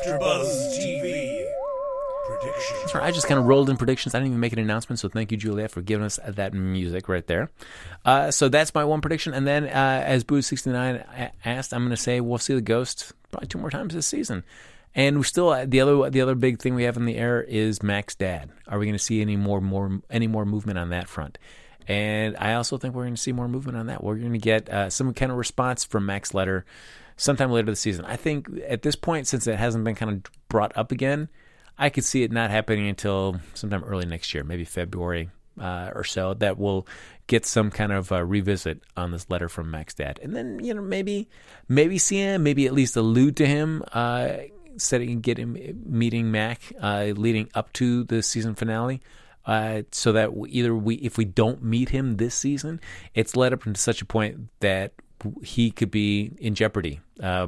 AfterBuzz 2.29 2.41
TV 2.41 2.41
predictions. 2.41 2.95
I 2.95 3.11
just 3.11 3.27
kind 3.27 3.39
of 3.39 3.45
rolled 3.45 3.69
in 3.69 3.77
predictions. 3.77 4.15
I 4.15 4.19
didn't 4.19 4.31
even 4.31 4.39
make 4.39 4.53
an 4.53 4.59
announcement, 4.59 4.99
so 4.99 5.09
thank 5.09 5.31
you, 5.31 5.37
Juliet, 5.37 5.71
for 5.71 5.81
giving 5.81 6.05
us 6.05 6.19
that 6.25 6.53
music 6.53 7.09
right 7.09 7.25
there. 7.27 7.49
Uh, 8.05 8.31
so 8.31 8.49
that's 8.49 8.73
my 8.73 8.83
one 8.83 9.01
prediction. 9.01 9.33
And 9.33 9.47
then, 9.47 9.65
uh, 9.65 10.03
as 10.05 10.23
Boo69 10.23 11.31
asked, 11.45 11.73
I'm 11.73 11.81
going 11.81 11.91
to 11.91 11.97
say 11.97 12.21
we'll 12.21 12.37
see 12.37 12.53
the 12.53 12.61
ghost 12.61 13.13
probably 13.31 13.47
two 13.47 13.57
more 13.57 13.69
times 13.69 13.93
this 13.93 14.07
season. 14.07 14.43
And 14.95 15.17
we 15.17 15.23
still 15.23 15.49
the 15.67 15.81
other 15.81 16.09
the 16.09 16.21
other 16.21 16.35
big 16.35 16.59
thing 16.59 16.73
we 16.73 16.83
have 16.83 16.97
in 16.97 17.05
the 17.05 17.15
air 17.15 17.43
is 17.43 17.83
Mac's 17.83 18.15
dad. 18.15 18.49
Are 18.67 18.79
we 18.79 18.85
going 18.85 18.97
to 18.97 19.03
see 19.03 19.21
any 19.21 19.35
more 19.35 19.61
more 19.61 20.01
any 20.09 20.25
more 20.25 20.45
movement 20.45 20.79
on 20.79 20.89
that 20.89 21.07
front? 21.07 21.37
And 21.87 22.35
I 22.37 22.53
also 22.53 22.77
think 22.77 22.93
we're 22.93 23.03
going 23.03 23.15
to 23.15 23.21
see 23.21 23.31
more 23.31 23.47
movement 23.47 23.77
on 23.77 23.87
that. 23.87 24.03
We're 24.03 24.15
going 24.15 24.33
to 24.33 24.39
get 24.39 24.69
uh, 24.69 24.89
some 24.89 25.13
kind 25.13 25.31
of 25.31 25.37
response 25.37 25.83
from 25.83 26.05
Mac's 26.05 26.33
letter 26.33 26.65
sometime 27.17 27.51
later 27.51 27.71
this 27.71 27.79
season. 27.79 28.05
I 28.05 28.15
think 28.15 28.47
at 28.67 28.83
this 28.83 28.95
point, 28.95 29.27
since 29.27 29.47
it 29.47 29.57
hasn't 29.57 29.83
been 29.83 29.95
kind 29.95 30.11
of 30.11 30.31
brought 30.49 30.75
up 30.77 30.91
again, 30.91 31.29
I 31.79 31.89
could 31.89 32.03
see 32.03 32.23
it 32.23 32.31
not 32.31 32.51
happening 32.51 32.87
until 32.87 33.39
sometime 33.53 33.83
early 33.83 34.05
next 34.05 34.33
year, 34.33 34.43
maybe 34.43 34.65
February 34.65 35.29
uh, 35.59 35.91
or 35.95 36.03
so. 36.03 36.33
That 36.35 36.59
will 36.59 36.85
get 37.27 37.45
some 37.45 37.71
kind 37.71 37.91
of 37.91 38.11
revisit 38.11 38.81
on 38.97 39.11
this 39.11 39.29
letter 39.29 39.49
from 39.49 39.71
Mac's 39.71 39.93
dad, 39.95 40.19
and 40.21 40.35
then 40.35 40.63
you 40.63 40.73
know 40.73 40.81
maybe 40.81 41.29
maybe 41.67 41.97
see 41.97 42.17
him, 42.17 42.43
maybe 42.43 42.67
at 42.67 42.73
least 42.73 42.95
allude 42.95 43.37
to 43.37 43.47
him. 43.47 43.83
Uh, 43.93 44.33
setting 44.77 45.19
get 45.21 45.37
him 45.37 45.57
meeting 45.85 46.31
Mac 46.31 46.61
uh, 46.81 47.11
leading 47.15 47.49
up 47.53 47.73
to 47.73 48.03
the 48.05 48.23
season 48.23 48.55
finale 48.55 49.01
uh, 49.45 49.83
so 49.91 50.11
that 50.13 50.31
either 50.47 50.75
we, 50.75 50.95
if 50.95 51.17
we 51.17 51.25
don't 51.25 51.63
meet 51.63 51.89
him 51.89 52.17
this 52.17 52.35
season, 52.35 52.79
it's 53.13 53.35
led 53.35 53.53
up 53.53 53.63
to 53.63 53.75
such 53.75 54.01
a 54.01 54.05
point 54.05 54.49
that 54.59 54.93
he 55.43 55.71
could 55.71 55.91
be 55.91 56.31
in 56.39 56.55
jeopardy 56.55 57.01
uh, 57.21 57.47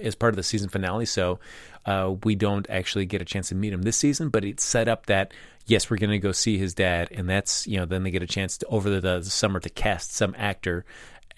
as 0.00 0.14
part 0.14 0.32
of 0.32 0.36
the 0.36 0.42
season 0.42 0.68
finale. 0.68 1.06
So 1.06 1.38
uh, 1.86 2.14
we 2.24 2.34
don't 2.34 2.68
actually 2.68 3.06
get 3.06 3.22
a 3.22 3.24
chance 3.24 3.48
to 3.48 3.54
meet 3.54 3.72
him 3.72 3.82
this 3.82 3.96
season, 3.96 4.28
but 4.28 4.44
it's 4.44 4.64
set 4.64 4.88
up 4.88 5.06
that 5.06 5.32
yes, 5.66 5.90
we're 5.90 5.96
going 5.96 6.10
to 6.10 6.18
go 6.18 6.32
see 6.32 6.58
his 6.58 6.74
dad, 6.74 7.08
and 7.12 7.28
that's 7.28 7.66
you 7.66 7.78
know 7.78 7.86
then 7.86 8.02
they 8.02 8.10
get 8.10 8.22
a 8.22 8.26
chance 8.26 8.58
to 8.58 8.66
over 8.66 8.90
the, 8.90 9.00
the 9.00 9.24
summer 9.24 9.60
to 9.60 9.70
cast 9.70 10.14
some 10.14 10.34
actor 10.36 10.84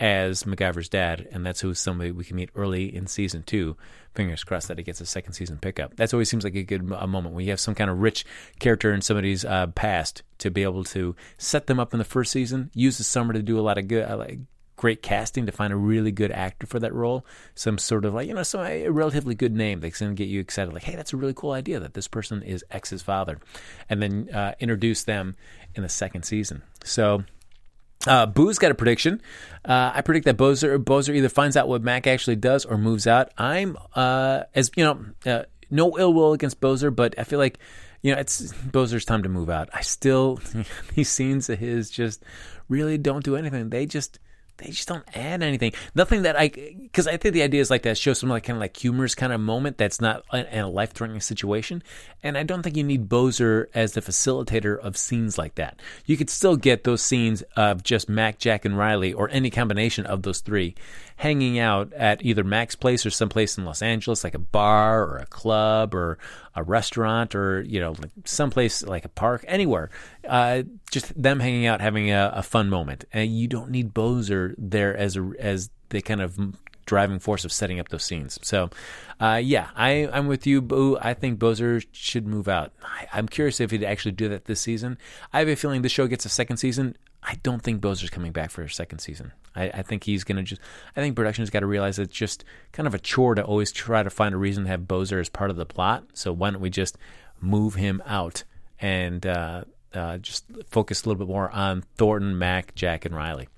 as 0.01 0.43
MacGyver's 0.43 0.89
dad, 0.89 1.29
and 1.31 1.47
that's 1.47 1.61
who's 1.61 1.79
somebody 1.79 2.11
we 2.11 2.25
can 2.25 2.37
meet 2.37 2.51
early 2.55 2.95
in 2.95 3.07
season 3.07 3.43
two. 3.43 3.77
Fingers 4.15 4.45
crossed 4.45 4.69
that 4.69 4.79
he 4.79 4.85
gets 4.85 5.01
a 5.01 5.07
second 5.07 5.33
season 5.33 5.59
pickup. 5.59 5.97
That's 5.97 6.13
always 6.13 6.29
seems 6.29 6.45
like 6.45 6.55
a 6.55 6.63
good 6.63 6.93
a 6.93 7.07
moment 7.07 7.35
when 7.35 7.45
you 7.45 7.51
have 7.51 7.61
some 7.61 7.75
kind 7.75 7.91
of 7.91 7.99
rich 7.99 8.25
character 8.61 8.93
in 8.93 9.01
somebody's 9.01 9.45
uh, 9.45 9.69
past 9.69 10.23
to 10.39 10.51
be 10.51 10.63
able 10.63 10.85
to 10.85 11.17
set 11.37 11.67
them 11.67 11.81
up 11.81 11.93
in 11.95 11.99
the 11.99 12.05
first 12.05 12.31
season. 12.31 12.71
Use 12.75 12.99
the 12.99 13.05
summer 13.05 13.33
to 13.33 13.43
do 13.43 13.59
a 13.59 13.63
lot 13.63 13.79
of 13.79 13.89
good, 13.89 14.09
uh, 14.09 14.17
like 14.17 14.39
great 14.77 15.03
casting 15.03 15.47
to 15.47 15.53
find 15.53 15.73
a 15.73 15.77
really 15.77 16.13
good 16.13 16.33
actor 16.33 16.67
for 16.67 16.79
that 16.81 16.93
role. 16.93 17.25
Some 17.55 17.79
sort 17.79 18.05
of 18.05 18.15
like, 18.15 18.29
you 18.29 18.35
know, 18.35 18.43
some 18.43 18.65
a 18.65 18.89
relatively 18.89 19.35
good 19.35 19.55
name 19.55 19.81
that's 19.81 20.01
going 20.01 20.15
to 20.15 20.17
get 20.17 20.29
you 20.29 20.41
excited. 20.41 20.73
Like, 20.73 20.85
hey, 20.85 20.97
that's 20.97 21.13
a 21.13 21.17
really 21.17 21.35
cool 21.35 21.53
idea 21.53 21.81
that 21.81 21.95
this 21.95 22.09
person 22.09 22.43
is 22.43 22.65
X's 22.71 23.03
father. 23.03 23.39
And 23.89 24.03
then 24.03 24.29
uh, 24.33 24.55
introduce 24.59 25.05
them 25.05 25.37
in 25.75 25.83
the 25.83 25.89
second 25.89 26.25
season. 26.25 26.63
So. 26.85 27.25
Uh, 28.07 28.27
Boo's 28.27 28.59
got 28.59 28.71
a 28.71 28.75
prediction. 28.75 29.23
Uh, 29.65 29.93
I 29.95 30.03
predict 30.03 30.27
that 30.27 30.37
Bozer, 30.37 30.77
Bozer 30.77 31.15
either 31.15 31.31
finds 31.31 31.57
out 31.57 31.69
what 31.69 31.83
Mac 31.83 32.07
actually 32.07 32.37
does 32.37 32.67
or 32.67 32.77
moves 32.77 33.07
out. 33.07 33.31
I'm, 33.39 33.79
uh, 33.95 34.43
as 34.55 34.71
you 34.77 34.85
know, 34.85 35.07
uh, 35.25 35.45
no 35.71 35.99
ill 35.99 36.13
will 36.13 36.35
against 36.35 36.61
Bozer, 36.61 36.95
but 36.95 37.15
I 37.19 37.25
feel 37.25 37.39
like 37.39 37.59
you 38.05 38.15
know, 38.15 38.21
it's 38.21 38.53
Bozer's 38.53 39.07
time 39.07 39.23
to 39.23 39.31
move 39.31 39.49
out. 39.49 39.71
I 39.73 39.81
still 39.81 40.39
these 40.95 41.09
scenes 41.09 41.49
of 41.49 41.59
his 41.59 41.89
just 41.89 42.23
really 42.69 42.99
don't 42.99 43.25
do 43.25 43.35
anything. 43.35 43.71
They 43.71 43.87
just 43.87 44.19
they 44.59 44.71
just 44.71 44.89
don't 44.89 45.05
add 45.15 45.43
anything. 45.43 45.73
Nothing 45.95 46.23
that 46.23 46.39
I, 46.39 46.49
because 46.49 47.07
I 47.07 47.17
think 47.17 47.35
the 47.35 47.43
idea 47.43 47.61
is 47.61 47.71
like 47.71 47.83
that 47.83 47.99
show 47.99 48.13
some 48.13 48.29
like 48.29 48.45
kind 48.45 48.57
of 48.57 48.61
like 48.61 48.77
humorous 48.77 49.15
kind 49.15 49.33
of 49.33 49.41
moment 49.41 49.79
that's 49.79 50.01
not 50.01 50.25
in 50.33 50.47
a 50.59 50.69
life 50.69 50.93
threatening 50.93 51.21
situation. 51.21 51.83
And 52.23 52.39
I 52.39 52.45
don't 52.45 52.63
think 52.63 52.77
you 52.77 52.85
need 52.85 53.09
Bozer 53.09 53.67
as 53.75 53.93
the 53.93 54.01
facilitator 54.01 54.79
of 54.79 54.97
scenes 54.97 55.39
like 55.39 55.57
that. 55.57 55.81
You 56.07 56.17
could 56.17 56.31
still 56.31 56.57
get 56.57 56.85
those 56.85 57.03
scenes 57.03 57.43
of 57.57 57.83
just 57.83 58.09
Mac, 58.09 58.39
Jack, 58.39 58.65
and 58.65 58.79
Riley, 58.79 59.13
or 59.13 59.29
any 59.31 59.51
combination 59.51 60.07
of 60.07 60.23
those 60.23 60.41
three, 60.41 60.75
hanging 61.17 61.59
out 61.59 61.93
at 61.93 62.25
either 62.25 62.45
Mac's 62.45 62.77
place 62.77 63.05
or 63.05 63.11
someplace 63.11 63.59
in 63.59 63.65
Los 63.65 63.83
Angeles, 63.83 64.25
like 64.25 64.35
a 64.35 64.39
bar 64.39 65.03
or 65.03 65.19
a 65.19 65.27
club 65.27 65.95
or 65.95 66.19
a 66.57 66.63
restaurant 66.63 67.35
or 67.35 67.63
you 67.63 67.81
know 67.81 67.95
someplace 68.25 68.83
like 68.83 69.05
a 69.05 69.09
park, 69.09 69.45
anywhere. 69.49 69.91
Uh, 70.27 70.63
just 70.91 71.21
them 71.21 71.41
hanging 71.41 71.67
out, 71.67 71.81
having 71.81 72.11
a, 72.11 72.33
a 72.35 72.43
fun 72.43 72.69
moment, 72.69 73.05
and 73.13 73.37
you 73.37 73.49
don't 73.49 73.71
need 73.71 73.93
Bozer 73.93 74.55
there 74.59 74.97
as 74.97 75.17
a, 75.17 75.33
as 75.39 75.71
the 75.91 76.01
kind 76.01 76.21
of 76.21 76.39
driving 76.87 77.19
force 77.19 77.45
of 77.45 77.53
setting 77.53 77.81
up 77.81 77.89
those 77.89 78.05
scenes. 78.05 78.39
So, 78.43 78.71
uh, 79.21 79.41
yeah, 79.43 79.69
I, 79.75 80.09
I'm 80.13 80.27
with 80.27 80.47
you, 80.47 80.61
Boo. 80.61 80.99
I 81.01 81.15
think 81.15 81.39
Bozer 81.39 81.85
should 81.93 82.27
move 82.27 82.49
out. 82.49 82.73
I, 82.83 83.19
am 83.19 83.29
curious 83.29 83.61
if 83.61 83.71
he'd 83.71 83.85
actually 83.85 84.13
do 84.13 84.29
that 84.29 84.45
this 84.45 84.61
season. 84.61 84.99
I 85.33 85.39
have 85.39 85.49
a 85.49 85.57
feeling 85.57 85.83
this 85.83 85.93
show 85.93 86.07
gets 86.07 86.27
a 86.27 86.29
second 86.29 86.59
season. 86.59 86.97
I 87.25 87.37
don't 87.43 87.63
think 87.63 87.81
Bozer's 87.81 88.11
coming 88.11 88.33
back 88.33 88.51
for 88.51 88.63
a 88.63 88.71
second 88.71 88.99
season. 88.99 89.33
I, 89.57 89.65
I 89.71 89.83
think 89.83 90.05
he's 90.05 90.25
going 90.25 90.37
to 90.37 90.43
just. 90.43 90.61
I 90.95 91.01
think 91.01 91.17
production's 91.17 91.51
got 91.51 91.61
to 91.61 91.67
realize 91.67 91.99
it's 91.99 92.15
just 92.15 92.45
kind 92.73 92.87
of 92.87 92.95
a 92.95 92.99
chore 92.99 93.35
to 93.35 93.43
always 93.43 93.73
try 93.73 94.03
to 94.03 94.11
find 94.11 94.35
a 94.35 94.39
reason 94.39 94.65
to 94.65 94.71
have 94.71 94.83
Bozer 94.83 95.21
as 95.21 95.29
part 95.29 95.51
of 95.51 95.57
the 95.57 95.67
plot. 95.67 96.05
So 96.13 96.33
why 96.33 96.51
don't 96.51 96.61
we 96.61 96.71
just 96.71 96.99
move 97.41 97.75
him 97.75 98.03
out 98.05 98.45
and 98.79 99.25
uh, 99.27 99.65
uh, 99.95 100.19
just 100.19 100.45
focus 100.69 101.05
a 101.05 101.09
little 101.09 101.25
bit 101.25 101.31
more 101.31 101.51
on 101.51 101.85
Thornton, 101.97 102.39
Mac, 102.39 102.75
Jack, 102.75 103.05
and 103.05 103.15
Riley. 103.15 103.49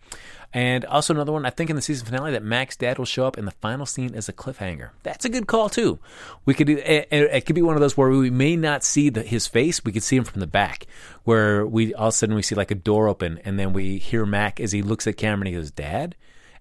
And 0.52 0.84
also 0.86 1.12
another 1.12 1.32
one, 1.32 1.44
I 1.44 1.50
think 1.50 1.70
in 1.70 1.76
the 1.76 1.82
season 1.82 2.06
finale 2.06 2.32
that 2.32 2.42
Mac's 2.42 2.76
dad 2.76 2.98
will 2.98 3.04
show 3.04 3.26
up 3.26 3.36
in 3.36 3.44
the 3.44 3.50
final 3.50 3.84
scene 3.84 4.14
as 4.14 4.28
a 4.28 4.32
cliffhanger. 4.32 4.90
That's 5.02 5.24
a 5.24 5.28
good 5.28 5.46
call 5.46 5.68
too. 5.68 5.98
We 6.44 6.54
could 6.54 6.66
do 6.66 6.78
it, 6.78 7.08
it 7.10 7.46
could 7.46 7.54
be 7.54 7.62
one 7.62 7.74
of 7.74 7.80
those 7.80 7.96
where 7.96 8.08
we 8.08 8.30
may 8.30 8.56
not 8.56 8.84
see 8.84 9.10
the, 9.10 9.22
his 9.22 9.46
face, 9.46 9.84
we 9.84 9.92
could 9.92 10.02
see 10.02 10.16
him 10.16 10.24
from 10.24 10.40
the 10.40 10.46
back, 10.46 10.86
where 11.24 11.66
we 11.66 11.92
all 11.94 12.08
of 12.08 12.14
a 12.14 12.16
sudden 12.16 12.34
we 12.34 12.42
see 12.42 12.54
like 12.54 12.70
a 12.70 12.76
door 12.76 13.08
open, 13.08 13.40
and 13.44 13.58
then 13.58 13.72
we 13.72 13.98
hear 13.98 14.24
Mac 14.24 14.60
as 14.60 14.72
he 14.72 14.82
looks 14.82 15.06
at 15.06 15.16
camera 15.16 15.46
and 15.46 15.48
he 15.48 15.54
goes, 15.54 15.70
"Dad." 15.70 16.16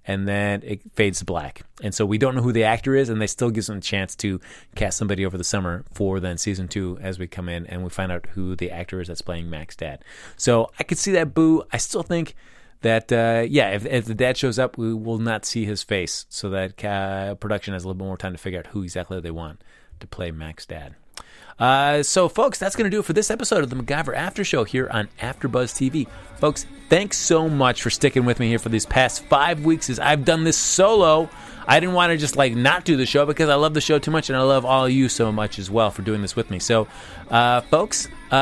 and 0.08 0.28
then 0.28 0.62
it 0.64 0.82
fades 0.94 1.20
to 1.20 1.26
black. 1.26 1.64
And 1.82 1.94
so 1.94 2.06
we 2.06 2.18
don't 2.18 2.36
know 2.36 2.42
who 2.42 2.52
the 2.52 2.64
actor 2.64 2.96
is, 2.96 3.10
and 3.10 3.22
they 3.22 3.28
still 3.28 3.50
gives 3.50 3.68
them 3.68 3.78
a 3.78 3.82
chance 3.82 4.16
to 4.18 4.40
cast 4.76 4.98
somebody 4.98 5.26
over 5.26 5.38
the 5.38 5.44
summer 5.44 5.84
for 5.94 6.20
then 6.20 6.38
season 6.38 6.68
two 6.68 6.98
as 7.02 7.18
we 7.18 7.28
come 7.28 7.50
in 7.50 7.66
and 7.68 7.84
we 7.84 7.90
find 7.90 8.12
out 8.12 8.28
who 8.34 8.56
the 8.56 8.72
actor 8.72 9.02
is 9.02 9.08
that's 9.08 9.22
playing 9.22 9.50
Mac's 9.50 9.76
dad. 9.76 10.04
So 10.38 10.72
I 10.80 10.84
could 10.84 10.98
see 10.98 11.12
that 11.14 11.34
boo. 11.34 11.64
I 11.74 11.78
still 11.78 12.04
think 12.04 12.36
that 12.82 13.12
uh, 13.12 13.46
yeah, 13.48 13.72
if, 13.72 13.86
if, 13.86 14.06
the 14.06 14.16
dad 14.16 14.38
shows 14.38 14.60
up, 14.60 14.78
we 14.78 14.94
will 14.94 15.18
not 15.18 15.46
see 15.46 15.66
his 15.66 15.84
face, 15.84 16.26
so 16.30 16.50
that 16.50 16.84
uh, 16.84 17.36
production 17.36 17.74
has 17.74 17.84
a 17.84 17.88
little 17.88 17.98
bit 17.98 18.06
more 18.06 18.18
time 18.18 18.34
to 18.34 18.38
figure 18.38 18.60
out 18.60 18.68
who 18.68 18.84
exactly 18.84 19.20
they 19.20 19.32
want 19.32 19.62
to 20.00 20.08
play 20.08 20.32
Mac's 20.32 20.66
dad. 20.66 20.96
Uh, 21.58 22.04
so, 22.04 22.28
folks, 22.28 22.60
that's 22.60 22.76
going 22.76 22.84
to 22.84 22.96
do 22.96 23.00
it 23.00 23.06
for 23.06 23.14
this 23.14 23.32
episode 23.32 23.64
of 23.64 23.70
the 23.70 23.76
MacGyver 23.76 24.16
After 24.16 24.44
Show 24.44 24.66
here 24.66 24.90
on 24.92 25.08
AfterBuzz 25.22 25.74
TV. 25.74 26.08
Folks, 26.38 26.66
thanks 26.90 27.18
so 27.18 27.50
much 27.50 27.82
for 27.82 27.90
sticking 27.90 28.26
with 28.26 28.40
me 28.40 28.50
here 28.50 28.60
for 28.60 28.70
these 28.70 28.86
past 28.86 29.24
five 29.26 29.64
weeks 29.64 29.90
as 29.90 30.00
I've 30.00 30.26
done 30.26 30.44
this 30.44 30.58
solo. 30.58 31.30
I 31.68 31.80
didn't 31.80 31.96
want 31.96 32.12
to 32.12 32.18
just 32.18 32.36
like 32.36 32.54
not 32.54 32.86
do 32.86 32.96
the 32.96 33.06
show 33.06 33.26
because 33.26 33.50
I 33.50 33.56
love 33.56 33.74
the 33.74 33.82
show 33.82 33.98
too 33.98 34.12
much 34.12 34.30
and 34.30 34.38
I 34.38 34.42
love 34.42 34.66
all 34.66 34.86
of 34.86 34.92
you 34.92 35.10
so 35.10 35.32
much 35.32 35.58
as 35.58 35.72
well 35.72 35.90
for 35.90 36.04
doing 36.04 36.22
this 36.22 36.36
with 36.36 36.52
me. 36.52 36.60
So, 36.60 36.88
uh, 37.32 37.62
folks, 37.62 38.08
uh, 38.32 38.36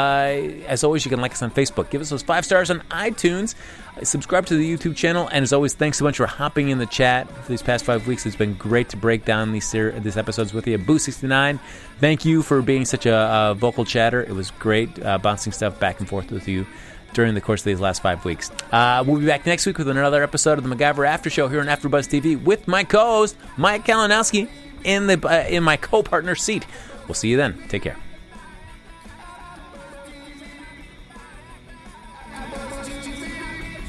as 0.68 0.84
always, 0.84 1.06
you 1.06 1.10
can 1.10 1.22
like 1.22 1.32
us 1.32 1.42
on 1.42 1.52
Facebook, 1.52 1.90
give 1.90 2.02
us 2.02 2.10
those 2.10 2.24
five 2.24 2.46
stars 2.46 2.70
on 2.70 2.82
iTunes, 2.92 3.56
subscribe 4.02 4.46
to 4.48 4.58
the 4.58 4.70
YouTube 4.70 4.96
channel, 4.96 5.30
and 5.32 5.44
as 5.44 5.54
always, 5.54 5.74
thanks 5.74 6.00
so 6.00 6.04
much 6.04 6.18
for 6.18 6.26
hopping 6.26 6.70
in 6.70 6.80
the 6.80 6.86
chat 6.86 7.30
for 7.30 7.50
these 7.50 7.62
past 7.62 7.86
five 7.86 8.08
weeks. 8.08 8.26
It's 8.26 8.36
been 8.36 8.56
great 8.56 8.90
to 8.90 8.98
break 8.98 9.24
down 9.24 9.52
these 9.52 9.68
ser- 9.68 9.98
these 10.00 10.18
episodes 10.18 10.54
with 10.54 10.68
you. 10.68 10.78
Boo69, 10.78 11.60
thank 12.00 12.26
you 12.26 12.42
for 12.42 12.62
being 12.62 12.86
such 12.86 13.06
a, 13.06 13.52
a 13.52 13.54
vocal 13.54 13.86
chatter. 13.86 14.22
It 14.22 14.34
was 14.34 14.52
great 14.52 15.02
uh, 15.04 15.18
bouncing 15.18 15.54
stuff 15.54 15.80
back 15.80 16.00
and 16.00 16.10
forth 16.10 16.32
with 16.32 16.48
you 16.48 16.66
during 17.14 17.34
the 17.34 17.42
course 17.42 17.62
of 17.62 17.66
these 17.66 17.80
last 17.80 18.02
five 18.02 18.24
weeks. 18.26 18.52
Uh, 18.72 19.04
we'll 19.06 19.20
be 19.20 19.26
back 19.26 19.46
next 19.46 19.66
week 19.66 19.78
with 19.78 19.88
another 19.88 20.24
episode 20.24 20.58
of 20.58 20.64
the 20.64 20.76
MacGyver 20.76 21.08
After 21.08 21.30
Show 21.30 21.48
here 21.48 21.62
on 21.62 21.68
AfterBuzz 21.68 22.10
TV 22.10 22.42
with 22.42 22.68
my 22.68 22.84
co-host 22.84 23.36
Mike 23.58 23.86
Kalinowski 23.86 24.50
in 24.84 25.08
the 25.08 25.28
uh, 25.28 25.48
in 25.48 25.64
my 25.64 25.78
co-partner 25.78 26.36
seat. 26.36 26.66
We'll 27.08 27.16
see 27.16 27.30
you 27.30 27.38
then. 27.38 27.62
Take 27.68 27.84
care. 27.84 27.98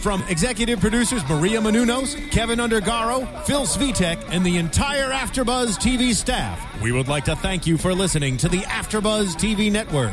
From 0.05 0.23
executive 0.29 0.81
producers 0.81 1.27
Maria 1.31 1.61
Menounos, 1.61 2.31
Kevin 2.31 2.59
Undergaro, 2.59 3.27
Phil 3.47 3.63
Svitek, 3.63 4.23
and 4.29 4.45
the 4.45 4.59
entire 4.59 5.09
AfterBuzz 5.11 5.79
TV 5.79 6.13
staff, 6.13 6.61
we 6.83 6.93
would 6.93 7.09
like 7.09 7.25
to 7.25 7.35
thank 7.37 7.67
you 7.67 7.79
for 7.79 7.95
listening 7.95 8.37
to 8.37 8.51
the 8.51 8.59
AfterBuzz 8.59 9.35
TV 9.37 9.73
network. 9.73 10.13